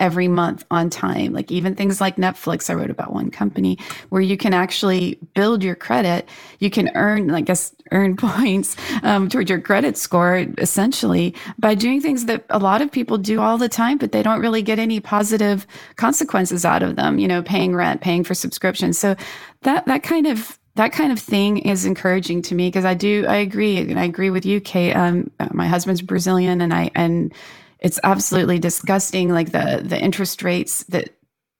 every 0.00 0.28
month 0.28 0.64
on 0.72 0.90
time. 0.90 1.34
Like 1.34 1.52
even 1.52 1.76
things 1.76 2.00
like 2.00 2.16
Netflix, 2.16 2.70
I 2.70 2.74
wrote 2.74 2.90
about 2.90 3.12
one 3.14 3.30
company 3.30 3.78
where 4.10 4.22
you 4.22 4.36
can 4.38 4.54
actually 4.54 5.18
build 5.34 5.64
your 5.64 5.76
credit. 5.76 6.28
You 6.60 6.70
can 6.70 6.90
earn, 6.96 7.30
I 7.32 7.42
guess, 7.42 7.74
earn 7.92 8.16
points 8.18 8.76
um, 9.04 9.28
towards 9.30 9.50
your 9.50 9.60
credit 9.60 9.98
score 9.98 10.46
essentially 10.58 11.34
by 11.58 11.74
doing 11.76 12.00
things 12.02 12.26
that 12.26 12.44
a 12.50 12.60
lot 12.60 12.82
of 12.82 12.92
people 12.92 13.18
do 13.18 13.40
all 13.40 13.58
the 13.58 13.70
time, 13.70 13.98
but 13.98 14.12
they 14.12 14.22
don't 14.24 14.40
really 14.40 14.62
get 14.62 14.80
any 14.80 15.00
positive 15.00 15.66
consequences 15.96 16.64
out 16.66 16.82
of 16.82 16.96
them. 16.96 17.18
You 17.20 17.28
know, 17.28 17.42
paying 17.42 17.76
rent, 17.76 18.02
paying 18.02 18.24
for 18.24 18.34
subscriptions. 18.34 18.98
So 18.98 19.16
that 19.62 19.86
that 19.86 20.02
kind 20.04 20.26
of 20.26 20.58
that 20.76 20.92
kind 20.92 21.12
of 21.12 21.18
thing 21.20 21.58
is 21.58 21.84
encouraging 21.84 22.42
to 22.42 22.54
me 22.54 22.68
because 22.68 22.84
I 22.86 22.94
do 22.94 23.26
I 23.28 23.36
agree 23.36 23.78
and 23.78 23.98
I 24.00 24.04
agree 24.04 24.30
with 24.30 24.46
you, 24.46 24.60
Kate. 24.60 24.94
Um, 24.94 25.30
my 25.52 25.66
husband's 25.68 26.02
Brazilian, 26.02 26.60
and 26.62 26.72
I 26.72 26.90
and 26.94 27.34
it's 27.80 28.00
absolutely 28.04 28.58
disgusting 28.58 29.30
like 29.30 29.52
the 29.52 29.82
the 29.84 30.00
interest 30.00 30.42
rates 30.42 30.84
that 30.84 31.10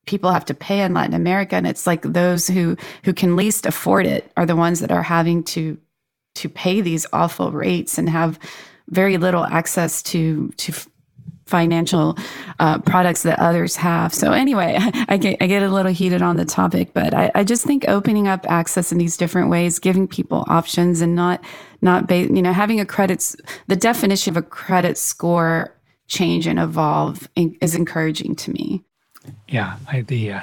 people 0.06 0.32
have 0.32 0.44
to 0.46 0.54
pay 0.54 0.80
in 0.80 0.94
Latin 0.94 1.14
America 1.14 1.56
and 1.56 1.66
it's 1.66 1.86
like 1.86 2.02
those 2.02 2.46
who 2.48 2.76
who 3.04 3.12
can 3.12 3.36
least 3.36 3.66
afford 3.66 4.06
it 4.06 4.30
are 4.36 4.46
the 4.46 4.56
ones 4.56 4.80
that 4.80 4.90
are 4.90 5.02
having 5.02 5.42
to 5.44 5.78
to 6.34 6.48
pay 6.48 6.80
these 6.80 7.06
awful 7.12 7.52
rates 7.52 7.98
and 7.98 8.08
have 8.08 8.38
very 8.88 9.18
little 9.18 9.44
access 9.44 10.02
to 10.02 10.48
to 10.56 10.72
financial 11.50 12.16
uh, 12.60 12.78
products 12.78 13.24
that 13.24 13.36
others 13.40 13.74
have. 13.74 14.14
So 14.14 14.32
anyway, 14.32 14.78
I 15.08 15.16
get 15.16 15.36
I 15.42 15.46
get 15.46 15.62
a 15.62 15.68
little 15.68 15.92
heated 15.92 16.22
on 16.22 16.36
the 16.36 16.44
topic, 16.44 16.94
but 16.94 17.12
I, 17.12 17.30
I 17.34 17.44
just 17.44 17.64
think 17.64 17.84
opening 17.88 18.28
up 18.28 18.46
access 18.48 18.92
in 18.92 18.98
these 18.98 19.16
different 19.16 19.50
ways, 19.50 19.78
giving 19.78 20.06
people 20.06 20.44
options, 20.48 21.00
and 21.00 21.14
not 21.14 21.44
not 21.82 22.06
ba- 22.06 22.32
you 22.32 22.42
know 22.42 22.52
having 22.52 22.80
a 22.80 22.86
credit 22.86 23.34
the 23.66 23.76
definition 23.76 24.30
of 24.32 24.36
a 24.36 24.42
credit 24.42 24.96
score 24.96 25.74
change 26.11 26.46
and 26.46 26.58
evolve 26.58 27.28
is 27.36 27.74
encouraging 27.74 28.34
to 28.36 28.50
me. 28.50 28.82
Yeah, 29.48 29.76
I, 29.88 30.02
the 30.02 30.32
uh, 30.32 30.42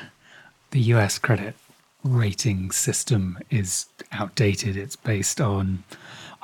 the 0.72 0.80
U.S. 0.96 1.20
credit 1.20 1.56
rating 2.04 2.72
system 2.72 3.38
is 3.52 3.86
outdated. 4.12 4.78
It's 4.78 4.96
based 4.96 5.40
on 5.42 5.84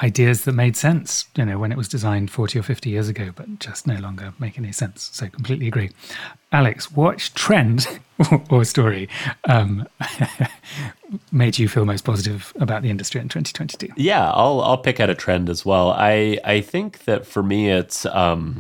ideas 0.02 0.44
that 0.44 0.54
made 0.54 0.76
sense, 0.76 1.26
you 1.36 1.46
know, 1.46 1.58
when 1.58 1.72
it 1.72 1.78
was 1.78 1.88
designed 1.88 2.32
40 2.32 2.60
or 2.60 2.64
50 2.64 2.90
years 2.90 3.08
ago, 3.08 3.30
but 3.36 3.60
just 3.60 3.86
no 3.86 3.96
longer 3.96 4.34
make 4.40 4.58
any 4.58 4.72
sense. 4.72 5.10
So 5.14 5.30
completely 5.30 5.68
agree. 5.68 5.92
Alex, 6.52 6.92
what 6.92 7.20
trend 7.36 7.88
or 8.50 8.66
story 8.66 9.08
um, 9.46 9.88
made 11.32 11.60
you 11.60 11.70
feel 11.70 11.86
most 11.86 12.04
positive 12.04 12.52
about 12.60 12.82
the 12.82 12.90
industry 12.90 13.22
in 13.22 13.30
2022? 13.30 13.94
Yeah, 13.96 14.32
I'll 14.32 14.62
I'll 14.62 14.78
pick 14.78 15.00
out 15.00 15.10
a 15.10 15.16
trend 15.16 15.50
as 15.50 15.66
well. 15.66 15.92
I 15.92 16.40
I 16.44 16.62
think 16.62 17.06
that 17.06 17.26
for 17.26 17.44
me 17.44 17.70
it's 17.70 18.06
um, 18.08 18.60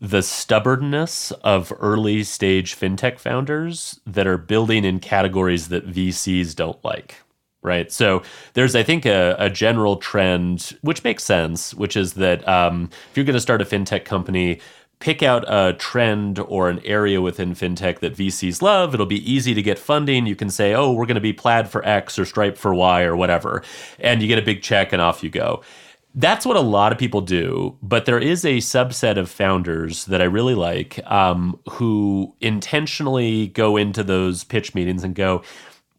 the 0.00 0.22
stubbornness 0.22 1.32
of 1.42 1.72
early 1.80 2.22
stage 2.22 2.76
fintech 2.76 3.18
founders 3.18 4.00
that 4.06 4.26
are 4.26 4.38
building 4.38 4.84
in 4.84 5.00
categories 5.00 5.68
that 5.68 5.88
VCs 5.88 6.54
don't 6.54 6.82
like. 6.84 7.16
Right. 7.60 7.90
So 7.90 8.22
there's, 8.54 8.76
I 8.76 8.84
think, 8.84 9.04
a, 9.04 9.34
a 9.36 9.50
general 9.50 9.96
trend, 9.96 10.78
which 10.82 11.02
makes 11.02 11.24
sense, 11.24 11.74
which 11.74 11.96
is 11.96 12.14
that 12.14 12.46
um, 12.48 12.88
if 13.10 13.16
you're 13.16 13.24
going 13.24 13.34
to 13.34 13.40
start 13.40 13.60
a 13.60 13.64
fintech 13.64 14.04
company, 14.04 14.60
pick 15.00 15.22
out 15.22 15.44
a 15.48 15.74
trend 15.74 16.38
or 16.38 16.68
an 16.68 16.80
area 16.84 17.20
within 17.20 17.54
fintech 17.54 17.98
that 17.98 18.16
VCs 18.16 18.62
love. 18.62 18.94
It'll 18.94 19.06
be 19.06 19.30
easy 19.30 19.54
to 19.54 19.62
get 19.62 19.78
funding. 19.78 20.26
You 20.26 20.36
can 20.36 20.50
say, 20.50 20.74
oh, 20.74 20.92
we're 20.92 21.06
going 21.06 21.16
to 21.16 21.20
be 21.20 21.32
Plaid 21.32 21.68
for 21.68 21.84
X 21.84 22.18
or 22.18 22.24
Stripe 22.24 22.56
for 22.56 22.74
Y 22.74 23.02
or 23.02 23.16
whatever. 23.16 23.62
And 23.98 24.22
you 24.22 24.28
get 24.28 24.38
a 24.38 24.42
big 24.42 24.62
check 24.62 24.92
and 24.92 25.02
off 25.02 25.22
you 25.22 25.30
go. 25.30 25.62
That's 26.18 26.44
what 26.44 26.56
a 26.56 26.60
lot 26.60 26.90
of 26.90 26.98
people 26.98 27.20
do, 27.20 27.76
but 27.80 28.04
there 28.04 28.18
is 28.18 28.44
a 28.44 28.56
subset 28.56 29.18
of 29.18 29.30
founders 29.30 30.04
that 30.06 30.20
I 30.20 30.24
really 30.24 30.56
like 30.56 30.98
um, 31.08 31.60
who 31.70 32.34
intentionally 32.40 33.46
go 33.46 33.76
into 33.76 34.02
those 34.02 34.42
pitch 34.42 34.74
meetings 34.74 35.04
and 35.04 35.14
go, 35.14 35.44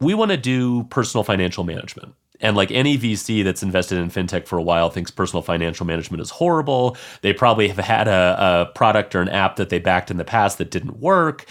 we 0.02 0.14
want 0.14 0.32
to 0.32 0.38
do 0.38 0.84
personal 0.90 1.24
financial 1.24 1.64
management. 1.64 2.16
And 2.42 2.58
like 2.58 2.70
any 2.70 2.98
VC 2.98 3.46
that's 3.46 3.64
invested 3.64 3.98
in 3.98 4.10
fintech 4.10 4.46
for 4.46 4.58
a 4.58 4.62
while 4.62 4.90
thinks 4.90 5.10
personal 5.10 5.42
financial 5.42 5.86
management 5.86 6.20
is 6.20 6.32
horrible. 6.32 6.98
They 7.22 7.32
probably 7.32 7.70
have 7.70 7.78
had 7.78 8.10
a, 8.10 8.68
a, 8.70 8.74
product 8.76 9.16
or 9.16 9.22
an 9.22 9.30
app 9.30 9.56
that 9.56 9.70
they 9.70 9.80
backed 9.80 10.12
in 10.12 10.18
the 10.18 10.26
past 10.26 10.58
that 10.58 10.70
didn't 10.70 11.00
work. 11.00 11.46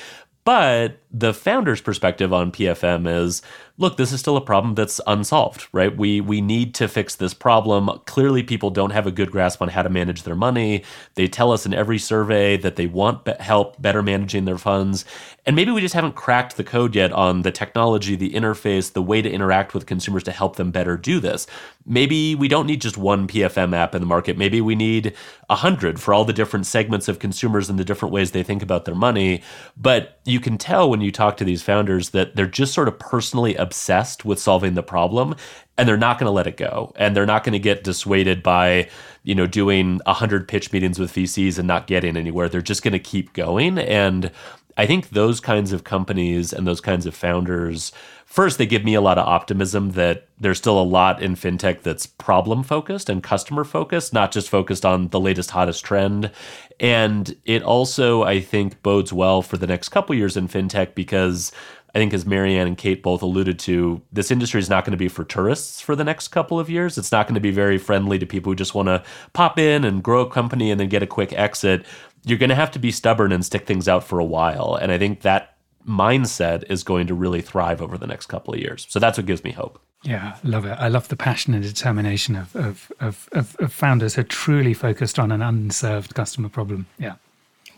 But 0.45 0.99
the 1.11 1.33
founder's 1.33 1.81
perspective 1.81 2.35
on 2.35 2.53
PFM 2.53 3.07
is 3.07 3.41
look, 3.79 3.97
this 3.97 4.13
is 4.13 4.19
still 4.19 4.37
a 4.37 4.41
problem 4.41 4.75
that's 4.75 5.01
unsolved, 5.07 5.69
right? 5.73 5.97
We 5.97 6.21
we 6.21 6.41
need 6.41 6.75
to 6.75 6.89
fix 6.89 7.15
this 7.15 7.33
problem. 7.33 7.89
Clearly, 8.07 8.43
people 8.43 8.71
don't 8.71 8.91
have 8.91 9.07
a 9.07 9.13
good 9.13 9.31
grasp 9.31 9.63
on 9.63 9.69
how 9.69 9.83
to 9.83 9.89
manage 9.89 10.25
their 10.25 10.35
money. 10.35 10.85
They 11.15 11.29
tell 11.29 11.53
us 11.53 11.65
in 11.65 11.73
every 11.73 11.99
survey 11.99 12.57
that 12.59 12.77
they 12.77 12.87
want 12.87 13.25
be- 13.25 13.35
help 13.39 13.81
better 13.81 14.03
managing 14.03 14.45
their 14.45 14.59
funds, 14.59 15.05
and 15.47 15.57
maybe 15.57 15.71
we 15.71 15.81
just 15.81 15.95
haven't 15.95 16.17
cracked 16.17 16.57
the 16.57 16.65
code 16.65 16.95
yet 16.95 17.13
on 17.13 17.43
the 17.43 17.53
technology, 17.53 18.17
the 18.17 18.33
interface, 18.33 18.93
the 18.93 19.03
way 19.03 19.23
to 19.23 19.31
interact 19.31 19.73
with 19.73 19.87
consumers 19.87 20.25
to 20.25 20.33
help 20.33 20.57
them 20.57 20.71
better 20.71 20.97
do 20.97 21.21
this. 21.21 21.47
Maybe 21.87 22.35
we 22.35 22.49
don't 22.49 22.67
need 22.67 22.83
just 22.83 22.99
one 22.99 23.27
PFM 23.27 23.75
app 23.75 23.95
in 23.95 24.03
the 24.03 24.07
market. 24.07 24.37
Maybe 24.37 24.61
we 24.61 24.75
need 24.75 25.15
a 25.49 25.57
hundred 25.57 26.01
for 26.01 26.13
all 26.13 26.27
the 26.27 26.35
different 26.35 26.67
segments 26.67 27.09
of 27.09 27.19
consumers 27.19 27.71
and 27.71 27.79
the 27.79 27.85
different 27.85 28.13
ways 28.13 28.33
they 28.33 28.43
think 28.43 28.63
about 28.63 28.85
their 28.85 28.95
money. 28.95 29.43
But 29.75 30.21
you 30.27 30.41
can 30.41 30.59
tell 30.59 30.91
when 30.91 31.01
you 31.01 31.11
talk 31.11 31.39
to 31.39 31.45
these 31.45 31.63
founders 31.63 32.11
that 32.11 32.37
they're 32.37 32.47
just 32.47 32.75
sort 32.75 32.89
of 32.89 32.99
personally 32.99 33.57
obsessed 33.69 34.25
with 34.25 34.39
solving 34.39 34.75
the 34.75 34.83
problem 34.83 35.35
and 35.77 35.89
they're 35.89 35.97
not 35.97 36.19
going 36.19 36.27
to 36.27 36.33
let 36.33 36.47
it 36.47 36.57
go. 36.57 36.93
And 36.97 37.15
they're 37.15 37.27
not 37.27 37.45
going 37.45 37.53
to 37.53 37.59
get 37.59 37.85
dissuaded 37.85 38.43
by 38.43 38.89
you 39.23 39.35
know 39.35 39.47
doing 39.47 40.01
100 40.07 40.49
pitch 40.49 40.73
meetings 40.73 40.99
with 40.99 41.13
VCs 41.13 41.59
and 41.59 41.69
not 41.69 41.87
getting 41.87 42.17
anywhere. 42.17 42.49
They're 42.49 42.61
just 42.61 42.83
going 42.83 42.93
to 42.93 42.99
keep 42.99 43.33
going. 43.33 43.79
And 43.79 44.31
I 44.77 44.87
think 44.87 45.11
those 45.11 45.41
kinds 45.41 45.73
of 45.73 45.85
companies 45.85 46.53
and 46.53 46.67
those 46.67 46.81
kinds 46.81 47.07
of 47.07 47.15
founders 47.15 47.93
first 48.27 48.59
they 48.59 48.67
give 48.67 48.85
me 48.85 48.95
a 48.95 49.01
lot 49.01 49.19
of 49.19 49.27
optimism 49.27 49.93
that 49.93 50.29
there's 50.39 50.59
still 50.59 50.79
a 50.79 50.85
lot 50.85 51.23
in 51.23 51.35
fintech 51.35 51.83
that's 51.83 52.07
problem 52.07 52.63
focused 52.63 53.09
and 53.09 53.23
customer 53.23 53.65
focused 53.65 54.13
not 54.13 54.31
just 54.31 54.51
focused 54.51 54.85
on 54.85 55.09
the 55.09 55.19
latest 55.19 55.51
hottest 55.51 55.85
trend. 55.85 56.31
And 56.79 57.35
it 57.45 57.63
also 57.63 58.23
I 58.23 58.41
think 58.41 58.83
bodes 58.83 59.13
well 59.13 59.43
for 59.43 59.57
the 59.57 59.67
next 59.67 59.89
couple 59.89 60.15
years 60.15 60.37
in 60.37 60.47
fintech 60.47 60.95
because 60.95 61.53
I 61.99 62.01
think 62.01 62.15
as 62.15 62.25
Mary 62.25 62.57
Ann 62.57 62.69
and 62.69 62.79
Kate 62.79 63.03
both 63.03 63.23
alluded 63.23 63.59
to, 63.59 64.01
this 64.13 64.31
industry 64.31 64.61
is 64.61 64.71
not 64.71 64.85
going 64.85 64.93
to 64.93 64.97
be 64.97 65.09
for 65.09 65.25
tourists 65.25 65.81
for 65.81 65.97
the 65.97 66.05
next 66.05 66.29
couple 66.29 66.61
of 66.61 66.71
years. 66.71 66.97
It's 66.97 67.11
not 67.11 67.27
going 67.27 67.35
to 67.35 67.41
be 67.41 67.51
very 67.51 67.77
friendly 67.77 68.21
to 68.21 68.25
people 68.25 68.53
who 68.53 68.55
just 68.55 68.73
want 68.73 68.87
to 68.87 69.03
pop 69.33 69.59
in 69.59 69.83
and 69.83 70.01
grow 70.01 70.21
a 70.21 70.31
company 70.31 70.71
and 70.71 70.79
then 70.79 70.89
get 70.89 71.03
a 71.03 71.09
quick 71.09 71.33
exit. 71.33 71.85
You're 72.25 72.39
going 72.39 72.51
to 72.51 72.55
have 72.55 72.71
to 72.71 72.79
be 72.79 72.93
stubborn 72.93 73.33
and 73.33 73.45
stick 73.45 73.67
things 73.67 73.89
out 73.89 74.05
for 74.05 74.21
a 74.21 74.25
while. 74.25 74.79
And 74.81 74.93
I 74.93 74.99
think 74.99 75.23
that 75.23 75.57
mindset 75.89 76.71
is 76.71 76.85
going 76.85 77.09
to 77.09 77.15
really 77.15 77.41
thrive 77.41 77.83
over 77.83 77.99
the 77.99 78.07
next 78.07 78.27
couple 78.27 78.55
of 78.55 78.61
years. 78.61 78.87
So 78.89 79.01
that's 79.01 79.19
what 79.19 79.27
gives 79.27 79.43
me 79.43 79.51
hope. 79.51 79.81
Yeah, 80.05 80.37
love 80.45 80.67
it. 80.67 80.77
I 80.79 80.87
love 80.87 81.09
the 81.09 81.17
passion 81.17 81.53
and 81.53 81.65
determination 81.65 82.37
of, 82.37 82.55
of, 82.55 82.93
of, 83.01 83.29
of, 83.33 83.57
of 83.59 83.73
founders 83.73 84.15
who 84.15 84.21
are 84.21 84.25
truly 84.25 84.73
focused 84.73 85.19
on 85.19 85.33
an 85.33 85.43
unserved 85.43 86.15
customer 86.15 86.49
problem. 86.49 86.87
Yeah. 86.97 87.15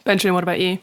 Benjamin, 0.04 0.34
what 0.34 0.42
about 0.42 0.60
you? 0.60 0.78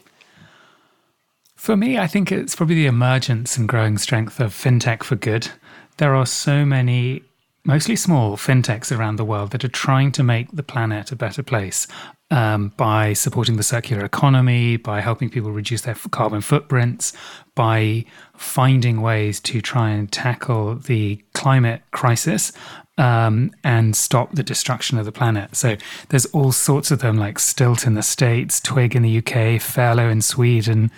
For 1.58 1.76
me, 1.76 1.98
I 1.98 2.06
think 2.08 2.32
it's 2.32 2.56
probably 2.56 2.76
the 2.76 2.86
emergence 2.86 3.58
and 3.58 3.68
growing 3.68 3.98
strength 3.98 4.40
of 4.40 4.54
fintech 4.54 5.04
for 5.04 5.16
good. 5.16 5.50
There 5.98 6.16
are 6.16 6.26
so 6.26 6.64
many, 6.64 7.24
mostly 7.66 7.96
small 7.96 8.38
fintechs 8.38 8.96
around 8.96 9.16
the 9.16 9.26
world 9.26 9.52
that 9.52 9.66
are 9.66 9.70
trying 9.70 10.12
to 10.14 10.24
make 10.24 10.52
the 10.52 10.64
planet 10.64 11.12
a 11.12 11.16
better 11.16 11.42
place 11.42 11.88
um, 12.30 12.74
by 12.78 13.14
supporting 13.14 13.58
the 13.58 13.64
circular 13.64 14.06
economy, 14.06 14.78
by 14.78 15.02
helping 15.02 15.32
people 15.32 15.52
reduce 15.52 15.82
their 15.82 15.96
carbon 16.12 16.42
footprints, 16.42 17.12
by 17.56 18.06
finding 18.36 19.02
ways 19.02 19.40
to 19.42 19.60
try 19.60 19.90
and 19.90 20.12
tackle 20.12 20.76
the 20.76 21.20
climate 21.34 21.82
crisis 21.92 22.52
um, 23.00 23.52
and 23.64 23.96
stop 23.96 24.34
the 24.34 24.44
destruction 24.44 25.00
of 25.00 25.06
the 25.06 25.12
planet. 25.12 25.56
So 25.56 25.76
there's 26.10 26.28
all 26.28 26.52
sorts 26.52 26.92
of 26.92 27.00
them, 27.00 27.18
like 27.18 27.40
Stilt 27.40 27.88
in 27.88 27.96
the 27.96 28.04
States, 28.04 28.62
Twig 28.62 28.96
in 28.96 29.02
the 29.02 29.18
UK, 29.18 29.60
Fairlo 29.60 30.12
in 30.12 30.22
Sweden. 30.22 30.92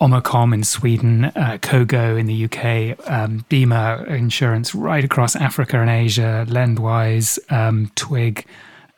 Omocom 0.00 0.54
in 0.54 0.64
Sweden, 0.64 1.26
uh, 1.26 1.58
Cogo 1.60 2.18
in 2.18 2.26
the 2.26 2.44
UK, 2.44 2.98
um, 3.10 3.44
Bima 3.50 4.06
Insurance 4.08 4.74
right 4.74 5.04
across 5.04 5.36
Africa 5.36 5.78
and 5.78 5.90
Asia, 5.90 6.46
Lendwise, 6.48 7.38
um, 7.52 7.92
Twig, 7.96 8.46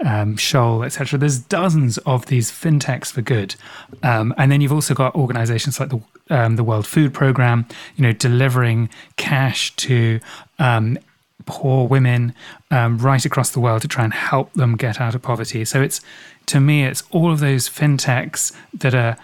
um, 0.05 0.37
Shoal, 0.37 0.85
etc. 0.85 1.19
There's 1.19 1.39
dozens 1.39 1.99
of 1.99 2.27
these 2.27 2.51
fintechs 2.51 3.13
for 3.13 3.23
good, 3.23 3.57
um, 4.03 4.33
and 4.39 4.53
then 4.53 4.61
you've 4.61 4.73
also 4.73 4.95
got 4.95 5.15
organisations 5.15 5.81
like 5.81 5.89
the 5.89 6.01
um, 6.31 6.57
the 6.57 6.65
World 6.65 6.87
Food 6.87 7.13
Programme, 7.13 7.67
you 7.97 8.03
know, 8.03 8.13
delivering 8.13 8.89
cash 9.17 9.75
to 9.77 10.21
um, 10.59 10.99
poor 11.47 11.87
women 11.87 12.33
um, 12.71 12.99
right 12.99 13.25
across 13.25 13.51
the 13.51 13.61
world 13.61 13.83
to 13.83 13.89
try 13.89 14.05
and 14.05 14.15
help 14.15 14.53
them 14.55 14.77
get 14.77 15.01
out 15.01 15.15
of 15.15 15.23
poverty. 15.23 15.65
So 15.65 15.83
it's 15.83 16.01
to 16.47 16.61
me, 16.61 16.85
it's 16.85 17.03
all 17.11 17.33
of 17.33 17.41
those 17.41 17.69
fintechs 17.69 18.53
that 18.73 18.95
are 18.95 19.17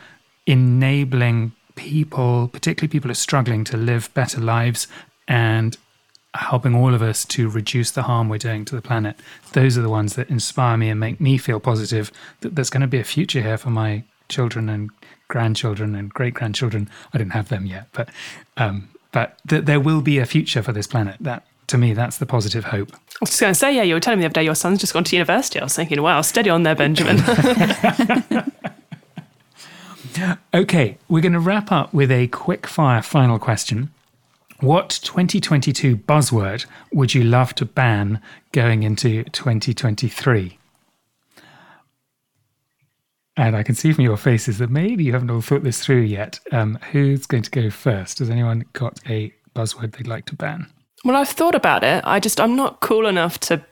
enabling 0.46 1.52
people, 1.78 2.48
particularly 2.48 2.90
people 2.90 3.08
who 3.08 3.12
are 3.12 3.14
struggling 3.14 3.62
to 3.64 3.76
live 3.76 4.12
better 4.12 4.40
lives 4.40 4.88
and 5.28 5.78
helping 6.34 6.74
all 6.74 6.92
of 6.92 7.00
us 7.00 7.24
to 7.24 7.48
reduce 7.48 7.92
the 7.92 8.02
harm 8.02 8.28
we're 8.28 8.38
doing 8.38 8.64
to 8.64 8.74
the 8.74 8.82
planet. 8.82 9.16
Those 9.52 9.78
are 9.78 9.82
the 9.82 9.88
ones 9.88 10.14
that 10.16 10.28
inspire 10.28 10.76
me 10.76 10.90
and 10.90 10.98
make 10.98 11.20
me 11.20 11.38
feel 11.38 11.60
positive 11.60 12.10
that 12.40 12.56
there's 12.56 12.68
going 12.68 12.82
to 12.82 12.88
be 12.88 12.98
a 12.98 13.04
future 13.04 13.40
here 13.40 13.56
for 13.56 13.70
my 13.70 14.02
children 14.28 14.68
and 14.68 14.90
grandchildren 15.28 15.94
and 15.94 16.12
great 16.12 16.34
grandchildren. 16.34 16.90
I 17.14 17.18
didn't 17.18 17.32
have 17.32 17.48
them 17.48 17.64
yet, 17.64 17.86
but 17.92 18.08
um, 18.56 18.88
but 19.12 19.38
th- 19.48 19.64
there 19.64 19.80
will 19.80 20.02
be 20.02 20.18
a 20.18 20.26
future 20.26 20.62
for 20.62 20.72
this 20.72 20.86
planet. 20.86 21.16
That 21.20 21.44
to 21.68 21.78
me, 21.78 21.94
that's 21.94 22.18
the 22.18 22.26
positive 22.26 22.64
hope. 22.64 22.92
I 22.92 23.18
was 23.20 23.30
just 23.30 23.40
going 23.40 23.52
to 23.52 23.58
say, 23.58 23.74
yeah, 23.74 23.82
you 23.82 23.94
were 23.94 24.00
telling 24.00 24.18
me 24.18 24.22
the 24.22 24.26
other 24.26 24.34
day 24.34 24.44
your 24.44 24.54
son's 24.54 24.80
just 24.80 24.92
gone 24.92 25.04
to 25.04 25.16
university. 25.16 25.60
I 25.60 25.64
was 25.64 25.76
thinking, 25.76 26.00
wow, 26.02 26.20
steady 26.22 26.50
on 26.50 26.62
there, 26.62 26.74
Benjamin. 26.74 27.16
Okay, 30.54 30.98
we're 31.08 31.20
going 31.20 31.32
to 31.32 31.40
wrap 31.40 31.70
up 31.70 31.92
with 31.92 32.10
a 32.10 32.26
quick 32.28 32.66
fire 32.66 33.02
final 33.02 33.38
question. 33.38 33.90
What 34.60 35.00
2022 35.02 35.96
buzzword 35.96 36.66
would 36.92 37.14
you 37.14 37.22
love 37.22 37.54
to 37.56 37.64
ban 37.64 38.20
going 38.52 38.82
into 38.82 39.24
2023? 39.24 40.58
And 43.36 43.54
I 43.54 43.62
can 43.62 43.76
see 43.76 43.92
from 43.92 44.02
your 44.02 44.16
faces 44.16 44.58
that 44.58 44.68
maybe 44.68 45.04
you 45.04 45.12
haven't 45.12 45.30
all 45.30 45.40
thought 45.40 45.62
this 45.62 45.84
through 45.84 46.00
yet. 46.00 46.40
Um, 46.50 46.76
who's 46.90 47.24
going 47.26 47.44
to 47.44 47.50
go 47.50 47.70
first? 47.70 48.18
Has 48.18 48.30
anyone 48.30 48.64
got 48.72 48.98
a 49.08 49.32
buzzword 49.54 49.96
they'd 49.96 50.08
like 50.08 50.26
to 50.26 50.34
ban? 50.34 50.66
well, 51.04 51.16
I've 51.16 51.28
thought 51.28 51.54
about 51.54 51.84
it. 51.84 52.02
I 52.04 52.18
just, 52.20 52.40
I'm 52.40 52.56
not 52.56 52.80
cool 52.80 53.06
enough 53.06 53.38
to 53.40 53.64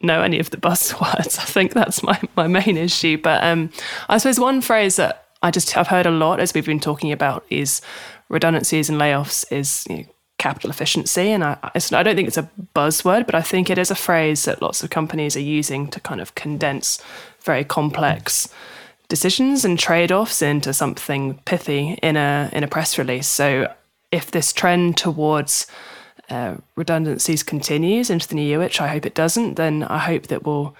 know 0.00 0.22
any 0.22 0.38
of 0.38 0.50
the 0.50 0.56
buzzwords. 0.68 1.38
I 1.38 1.44
think 1.44 1.72
that's 1.72 2.02
my, 2.02 2.20
my 2.36 2.48
main 2.48 2.76
issue. 2.76 3.18
But 3.18 3.42
um, 3.44 3.70
I 4.08 4.18
suppose 4.18 4.40
one 4.40 4.60
phrase 4.60 4.96
that 4.96 5.21
I 5.42 5.50
just 5.50 5.76
I've 5.76 5.88
heard 5.88 6.06
a 6.06 6.10
lot 6.10 6.40
as 6.40 6.54
we've 6.54 6.66
been 6.66 6.80
talking 6.80 7.12
about 7.12 7.44
is 7.50 7.80
redundancies 8.28 8.88
and 8.88 9.00
layoffs 9.00 9.44
is 9.52 9.84
you 9.88 9.96
know, 9.96 10.04
capital 10.38 10.70
efficiency. 10.70 11.30
And 11.30 11.44
I, 11.44 11.56
I 11.74 12.02
don't 12.02 12.16
think 12.16 12.28
it's 12.28 12.36
a 12.36 12.50
buzzword, 12.74 13.26
but 13.26 13.34
I 13.34 13.42
think 13.42 13.70
it 13.70 13.78
is 13.78 13.90
a 13.90 13.94
phrase 13.94 14.44
that 14.44 14.62
lots 14.62 14.82
of 14.82 14.90
companies 14.90 15.36
are 15.36 15.40
using 15.40 15.88
to 15.88 16.00
kind 16.00 16.20
of 16.20 16.34
condense 16.34 17.02
very 17.44 17.64
complex 17.64 18.48
decisions 19.08 19.64
and 19.64 19.78
trade-offs 19.78 20.40
into 20.40 20.72
something 20.72 21.38
pithy 21.44 21.98
in 22.02 22.16
a 22.16 22.48
in 22.52 22.64
a 22.64 22.68
press 22.68 22.98
release. 22.98 23.28
So 23.28 23.72
if 24.10 24.30
this 24.30 24.52
trend 24.52 24.96
towards 24.96 25.66
uh, 26.30 26.56
redundancies 26.76 27.42
continues 27.42 28.10
into 28.10 28.26
the 28.26 28.34
new 28.34 28.42
year, 28.42 28.58
which 28.58 28.80
I 28.80 28.88
hope 28.88 29.04
it 29.04 29.14
doesn't, 29.14 29.54
then 29.54 29.82
I 29.84 29.98
hope 29.98 30.28
that 30.28 30.44
we'll 30.44 30.74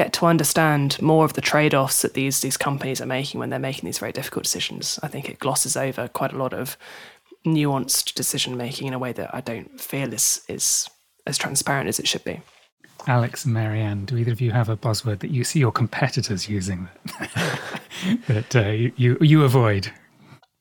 get 0.00 0.14
to 0.14 0.24
understand 0.24 1.00
more 1.02 1.26
of 1.26 1.34
the 1.34 1.42
trade-offs 1.42 2.00
that 2.00 2.14
these 2.14 2.40
these 2.40 2.56
companies 2.56 3.02
are 3.02 3.06
making 3.06 3.38
when 3.38 3.50
they're 3.50 3.58
making 3.58 3.84
these 3.84 3.98
very 3.98 4.12
difficult 4.12 4.44
decisions. 4.44 4.98
I 5.02 5.08
think 5.08 5.28
it 5.28 5.38
glosses 5.38 5.76
over 5.76 6.08
quite 6.08 6.32
a 6.32 6.38
lot 6.38 6.54
of 6.54 6.78
nuanced 7.44 8.14
decision 8.14 8.56
making 8.56 8.86
in 8.88 8.94
a 8.94 8.98
way 8.98 9.12
that 9.12 9.34
I 9.34 9.42
don't 9.42 9.78
feel 9.78 10.14
is 10.14 10.40
is 10.48 10.88
as 11.26 11.36
transparent 11.36 11.88
as 11.90 11.98
it 11.98 12.08
should 12.08 12.24
be. 12.24 12.40
Alex 13.06 13.44
and 13.44 13.52
Mary 13.52 13.80
Ann, 13.82 14.06
do 14.06 14.16
either 14.16 14.32
of 14.32 14.40
you 14.40 14.52
have 14.52 14.70
a 14.70 14.76
buzzword 14.76 15.18
that 15.20 15.30
you 15.30 15.44
see 15.44 15.58
your 15.58 15.72
competitors 15.72 16.48
using 16.48 16.88
that 18.28 18.56
uh, 18.56 18.68
you, 18.70 18.92
you 18.96 19.18
you 19.20 19.44
avoid? 19.44 19.92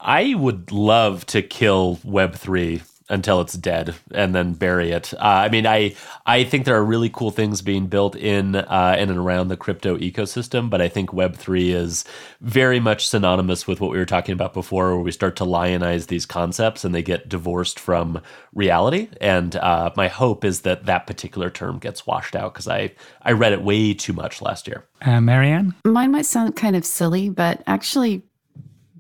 I 0.02 0.34
would 0.34 0.72
love 0.72 1.26
to 1.28 1.42
kill 1.42 1.98
Web3 2.06 2.82
until 3.10 3.42
it's 3.42 3.54
dead 3.54 3.96
and 4.12 4.36
then 4.36 4.54
bury 4.54 4.92
it. 4.92 5.14
Uh, 5.16 5.18
I 5.46 5.50
mean, 5.50 5.66
I 5.66 5.96
I 6.26 6.44
think 6.44 6.66
there 6.66 6.76
are 6.76 6.86
really 6.86 7.10
cool 7.10 7.32
things 7.32 7.62
being 7.62 7.88
built 7.88 8.16
in 8.16 8.56
uh, 8.56 8.96
in 9.00 9.10
and 9.10 9.18
around 9.18 9.48
the 9.48 9.58
crypto 9.58 9.98
ecosystem, 9.98 10.70
but 10.70 10.82
I 10.82 10.88
think 10.88 11.12
Web 11.12 11.36
three 11.36 11.72
is 11.72 12.06
very 12.42 12.80
much 12.80 13.08
synonymous 13.08 13.68
with 13.68 13.82
what 13.82 13.92
we 13.92 13.98
were 13.98 14.06
talking 14.06 14.34
about 14.34 14.54
before, 14.54 14.94
where 14.94 15.04
we 15.04 15.12
start 15.12 15.36
to 15.38 15.46
lionize 15.46 16.08
these 16.08 16.26
concepts 16.26 16.86
and 16.86 16.94
they 16.94 17.02
get 17.02 17.28
divorced 17.28 17.80
from 17.80 18.22
reality. 18.54 19.10
And 19.20 19.56
uh, 19.56 19.92
my 19.96 20.08
hope 20.08 20.46
is 20.46 20.62
that 20.62 20.86
that 20.86 21.08
particular 21.08 21.50
term 21.50 21.80
gets 21.80 22.06
washed 22.06 22.36
out 22.36 22.54
because 22.54 22.68
I 22.68 22.92
I 23.22 23.32
read 23.32 23.54
it 23.54 23.64
way 23.64 23.94
too 23.94 24.14
much 24.14 24.42
last 24.42 24.68
year. 24.68 24.86
Uh, 25.02 25.22
Mary 25.22 25.50
Ann, 25.50 25.74
Mine 25.86 26.12
might 26.12 26.26
sound 26.26 26.56
kind 26.56 26.76
of 26.76 26.86
silly, 26.86 27.30
but 27.30 27.64
actually, 27.66 28.24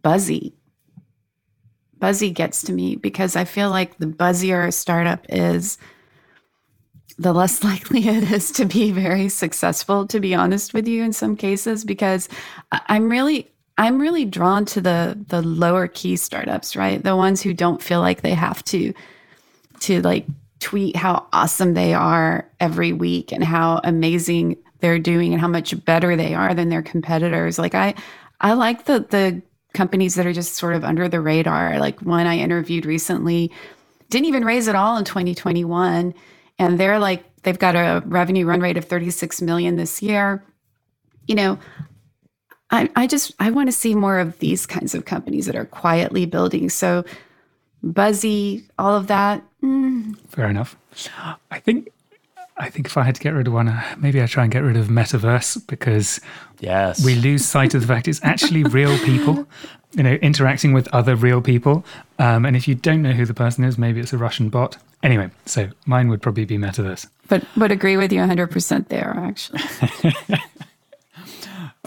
buzzy. 0.01 0.55
Buzzy 1.99 2.31
gets 2.31 2.63
to 2.63 2.73
me 2.73 2.95
because 2.95 3.35
I 3.35 3.45
feel 3.45 3.69
like 3.69 3.97
the 3.97 4.07
buzzier 4.07 4.67
a 4.67 4.71
startup 4.71 5.25
is, 5.29 5.77
the 7.17 7.33
less 7.33 7.63
likely 7.63 8.07
it 8.07 8.31
is 8.31 8.51
to 8.53 8.65
be 8.65 8.91
very 8.91 9.29
successful, 9.29 10.07
to 10.07 10.19
be 10.19 10.33
honest 10.33 10.73
with 10.73 10.87
you, 10.87 11.03
in 11.03 11.13
some 11.13 11.35
cases, 11.35 11.85
because 11.85 12.29
I'm 12.71 13.09
really. 13.09 13.51
I'm 13.77 14.01
really 14.01 14.25
drawn 14.25 14.65
to 14.65 14.81
the 14.81 15.17
the 15.29 15.41
lower 15.41 15.87
key 15.87 16.17
startups, 16.17 16.75
right? 16.75 17.01
The 17.01 17.15
ones 17.15 17.41
who 17.41 17.53
don't 17.53 17.81
feel 17.81 18.01
like 18.01 18.23
they 18.23 18.33
have 18.33 18.61
to 18.65 18.93
to 19.79 20.01
like 20.01 20.25
tweet 20.59 20.97
how 20.97 21.27
awesome 21.31 21.75
they 21.75 21.93
are 21.93 22.49
every 22.59 22.91
week 22.91 23.31
and 23.31 23.41
how 23.41 23.79
amazing 23.85 24.57
they're 24.79 24.99
doing 24.99 25.33
and 25.33 25.41
how 25.41 25.47
much 25.47 25.83
better 25.85 26.15
they 26.15 26.33
are 26.33 26.53
than 26.53 26.69
their 26.69 26.81
competitors. 26.81 27.57
Like 27.57 27.75
I 27.75 27.95
I 28.41 28.53
like 28.53 28.85
the 28.85 29.05
the 29.09 29.41
companies 29.73 30.15
that 30.15 30.25
are 30.25 30.33
just 30.33 30.55
sort 30.55 30.75
of 30.75 30.83
under 30.83 31.07
the 31.07 31.21
radar. 31.21 31.79
Like 31.79 32.01
one 32.01 32.27
I 32.27 32.37
interviewed 32.37 32.85
recently 32.85 33.51
didn't 34.09 34.25
even 34.25 34.45
raise 34.45 34.67
at 34.67 34.75
all 34.75 34.97
in 34.97 35.05
2021 35.05 36.13
and 36.57 36.79
they're 36.79 36.99
like 36.99 37.23
they've 37.43 37.59
got 37.59 37.75
a 37.75 38.03
revenue 38.05 38.45
run 38.45 38.59
rate 38.59 38.77
of 38.77 38.85
36 38.85 39.41
million 39.41 39.75
this 39.75 40.01
year. 40.01 40.43
You 41.27 41.35
know, 41.35 41.59
I, 42.71 42.89
I 42.95 43.07
just 43.07 43.33
I 43.39 43.51
want 43.51 43.67
to 43.69 43.71
see 43.71 43.95
more 43.95 44.19
of 44.19 44.37
these 44.39 44.65
kinds 44.65 44.93
of 44.93 45.05
companies 45.05 45.45
that 45.45 45.55
are 45.55 45.65
quietly 45.65 46.25
building. 46.25 46.69
So 46.69 47.05
buzzy, 47.81 48.67
all 48.77 48.95
of 48.95 49.07
that. 49.07 49.43
mm, 49.63 50.17
fair 50.29 50.49
enough. 50.49 50.75
I 51.51 51.59
think 51.59 51.89
I 52.59 52.69
think 52.69 52.87
if 52.87 52.97
I 52.97 53.03
had 53.03 53.15
to 53.15 53.21
get 53.21 53.33
rid 53.33 53.47
of 53.47 53.53
one, 53.53 53.69
uh, 53.69 53.95
maybe 53.97 54.21
I'd 54.21 54.29
try 54.29 54.43
and 54.43 54.51
get 54.51 54.59
rid 54.59 54.75
of 54.77 54.87
metaverse 54.87 55.65
because 55.67 56.19
Yes, 56.59 57.03
we 57.05 57.15
lose 57.15 57.45
sight 57.45 57.73
of 57.73 57.81
the 57.81 57.87
fact 57.87 58.07
it's 58.07 58.19
actually 58.21 58.63
real 58.63 58.97
people, 58.99 59.47
you 59.93 60.03
know, 60.03 60.13
interacting 60.15 60.73
with 60.73 60.87
other 60.93 61.15
real 61.15 61.41
people. 61.41 61.85
Um, 62.19 62.45
and 62.45 62.55
if 62.57 62.67
you 62.67 62.75
don't 62.75 63.01
know 63.01 63.13
who 63.13 63.25
the 63.25 63.33
person 63.33 63.63
is, 63.63 63.77
maybe 63.77 63.99
it's 64.01 64.11
a 64.13 64.17
Russian 64.17 64.49
bot. 64.49 64.77
Anyway, 65.03 65.29
so 65.45 65.69
mine 65.85 66.09
would 66.09 66.21
probably 66.21 66.43
be 66.43 66.57
metaverse. 66.57 67.07
but 67.29 67.45
would 67.55 67.71
agree 67.71 67.95
with 67.95 68.11
you 68.11 68.19
100% 68.19 68.87
there 68.89 69.13
actually. 69.17 69.61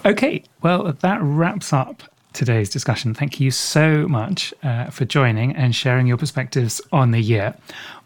Okay, 0.05 0.43
well, 0.63 0.93
that 0.93 1.21
wraps 1.23 1.73
up 1.73 2.03
today's 2.33 2.69
discussion. 2.69 3.15
Thank 3.15 3.41
you 3.41 3.51
so 3.51 4.09
much 4.09 4.53
uh, 4.63 4.87
for 4.87 5.05
joining 5.05 5.55
and 5.55 5.75
sharing 5.75 6.07
your 6.07 6.17
perspectives 6.17 6.81
on 6.93 7.11
the 7.11 7.21
year. 7.21 7.55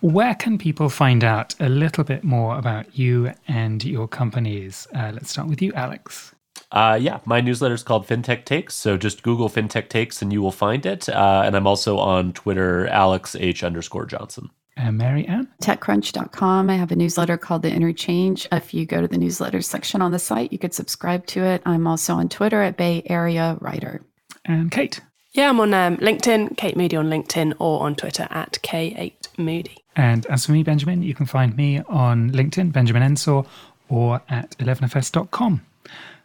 Where 0.00 0.34
can 0.34 0.58
people 0.58 0.88
find 0.88 1.24
out 1.24 1.54
a 1.60 1.68
little 1.68 2.04
bit 2.04 2.24
more 2.24 2.58
about 2.58 2.98
you 2.98 3.32
and 3.48 3.84
your 3.84 4.08
companies? 4.08 4.86
Uh, 4.94 5.12
let's 5.14 5.30
start 5.30 5.48
with 5.48 5.62
you, 5.62 5.72
Alex. 5.72 6.34
Uh, 6.72 6.98
yeah, 7.00 7.20
my 7.24 7.40
newsletter 7.40 7.74
is 7.74 7.82
called 7.82 8.06
FinTech 8.06 8.44
Takes. 8.44 8.74
So 8.74 8.96
just 8.96 9.22
Google 9.22 9.48
FinTech 9.48 9.88
Takes 9.88 10.20
and 10.22 10.32
you 10.32 10.42
will 10.42 10.52
find 10.52 10.84
it. 10.84 11.08
Uh, 11.08 11.42
and 11.44 11.56
I'm 11.56 11.66
also 11.66 11.98
on 11.98 12.32
Twitter, 12.32 12.86
Alex 12.88 13.36
H 13.38 13.62
underscore 13.62 14.06
Johnson. 14.06 14.50
Uh, 14.78 14.92
Mary 14.92 15.26
Ann 15.26 15.48
TechCrunch.com. 15.62 16.68
I 16.68 16.74
have 16.74 16.92
a 16.92 16.96
newsletter 16.96 17.38
called 17.38 17.62
The 17.62 17.72
Interchange. 17.72 18.46
If 18.52 18.74
you 18.74 18.84
go 18.84 19.00
to 19.00 19.08
the 19.08 19.16
newsletter 19.16 19.62
section 19.62 20.02
on 20.02 20.12
the 20.12 20.18
site, 20.18 20.52
you 20.52 20.58
could 20.58 20.74
subscribe 20.74 21.26
to 21.28 21.42
it. 21.44 21.62
I'm 21.64 21.86
also 21.86 22.14
on 22.14 22.28
Twitter 22.28 22.60
at 22.60 22.76
Bay 22.76 23.02
Area 23.06 23.56
Writer. 23.60 24.02
And 24.46 24.70
Kate. 24.70 25.00
Yeah, 25.32 25.50
I'm 25.50 25.60
on 25.60 25.74
um, 25.74 25.98
LinkedIn, 25.98 26.56
Kate 26.56 26.76
Moody 26.76 26.96
on 26.96 27.10
LinkedIn, 27.10 27.54
or 27.58 27.82
on 27.82 27.94
Twitter 27.94 28.26
at 28.30 28.58
K8Moody. 28.62 29.76
And 29.94 30.24
as 30.26 30.46
for 30.46 30.52
me, 30.52 30.62
Benjamin, 30.62 31.02
you 31.02 31.14
can 31.14 31.26
find 31.26 31.54
me 31.56 31.82
on 31.88 32.30
LinkedIn, 32.30 32.72
Benjamin 32.72 33.02
Ensor, 33.02 33.44
or 33.88 34.22
at 34.28 34.56
11fs.com. 34.58 35.60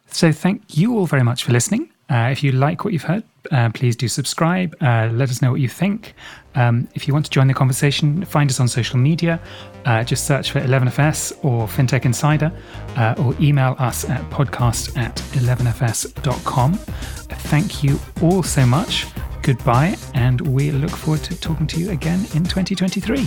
So 0.06 0.32
thank 0.32 0.76
you 0.76 0.96
all 0.96 1.06
very 1.06 1.22
much 1.22 1.44
for 1.44 1.52
listening. 1.52 1.90
Uh, 2.12 2.28
if 2.30 2.42
you 2.42 2.52
like 2.52 2.84
what 2.84 2.92
you've 2.92 3.02
heard, 3.02 3.24
uh, 3.52 3.70
please 3.70 3.96
do 3.96 4.06
subscribe. 4.06 4.76
Uh, 4.82 5.08
let 5.12 5.30
us 5.30 5.40
know 5.40 5.50
what 5.50 5.60
you 5.60 5.68
think. 5.68 6.14
Um, 6.54 6.86
if 6.94 7.08
you 7.08 7.14
want 7.14 7.24
to 7.24 7.30
join 7.30 7.46
the 7.46 7.54
conversation, 7.54 8.24
find 8.26 8.50
us 8.50 8.60
on 8.60 8.68
social 8.68 8.98
media. 8.98 9.40
Uh, 9.86 10.04
just 10.04 10.26
search 10.26 10.50
for 10.50 10.60
11FS 10.60 11.42
or 11.42 11.66
FinTech 11.66 12.04
Insider, 12.04 12.52
uh, 12.96 13.14
or 13.18 13.34
email 13.40 13.74
us 13.78 14.04
at 14.08 14.20
podcast 14.30 14.96
at 14.98 15.16
11fs.com. 15.16 16.74
Thank 16.74 17.82
you 17.82 17.98
all 18.20 18.42
so 18.42 18.66
much. 18.66 19.06
Goodbye, 19.42 19.96
and 20.14 20.40
we 20.42 20.70
look 20.70 20.90
forward 20.90 21.24
to 21.24 21.40
talking 21.40 21.66
to 21.68 21.80
you 21.80 21.90
again 21.90 22.20
in 22.34 22.44
2023. 22.44 23.24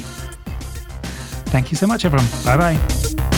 Thank 1.48 1.72
you 1.72 1.78
so 1.78 1.88
much, 1.88 2.06
everyone. 2.06 2.28
Bye 2.46 2.78
bye. 2.78 3.35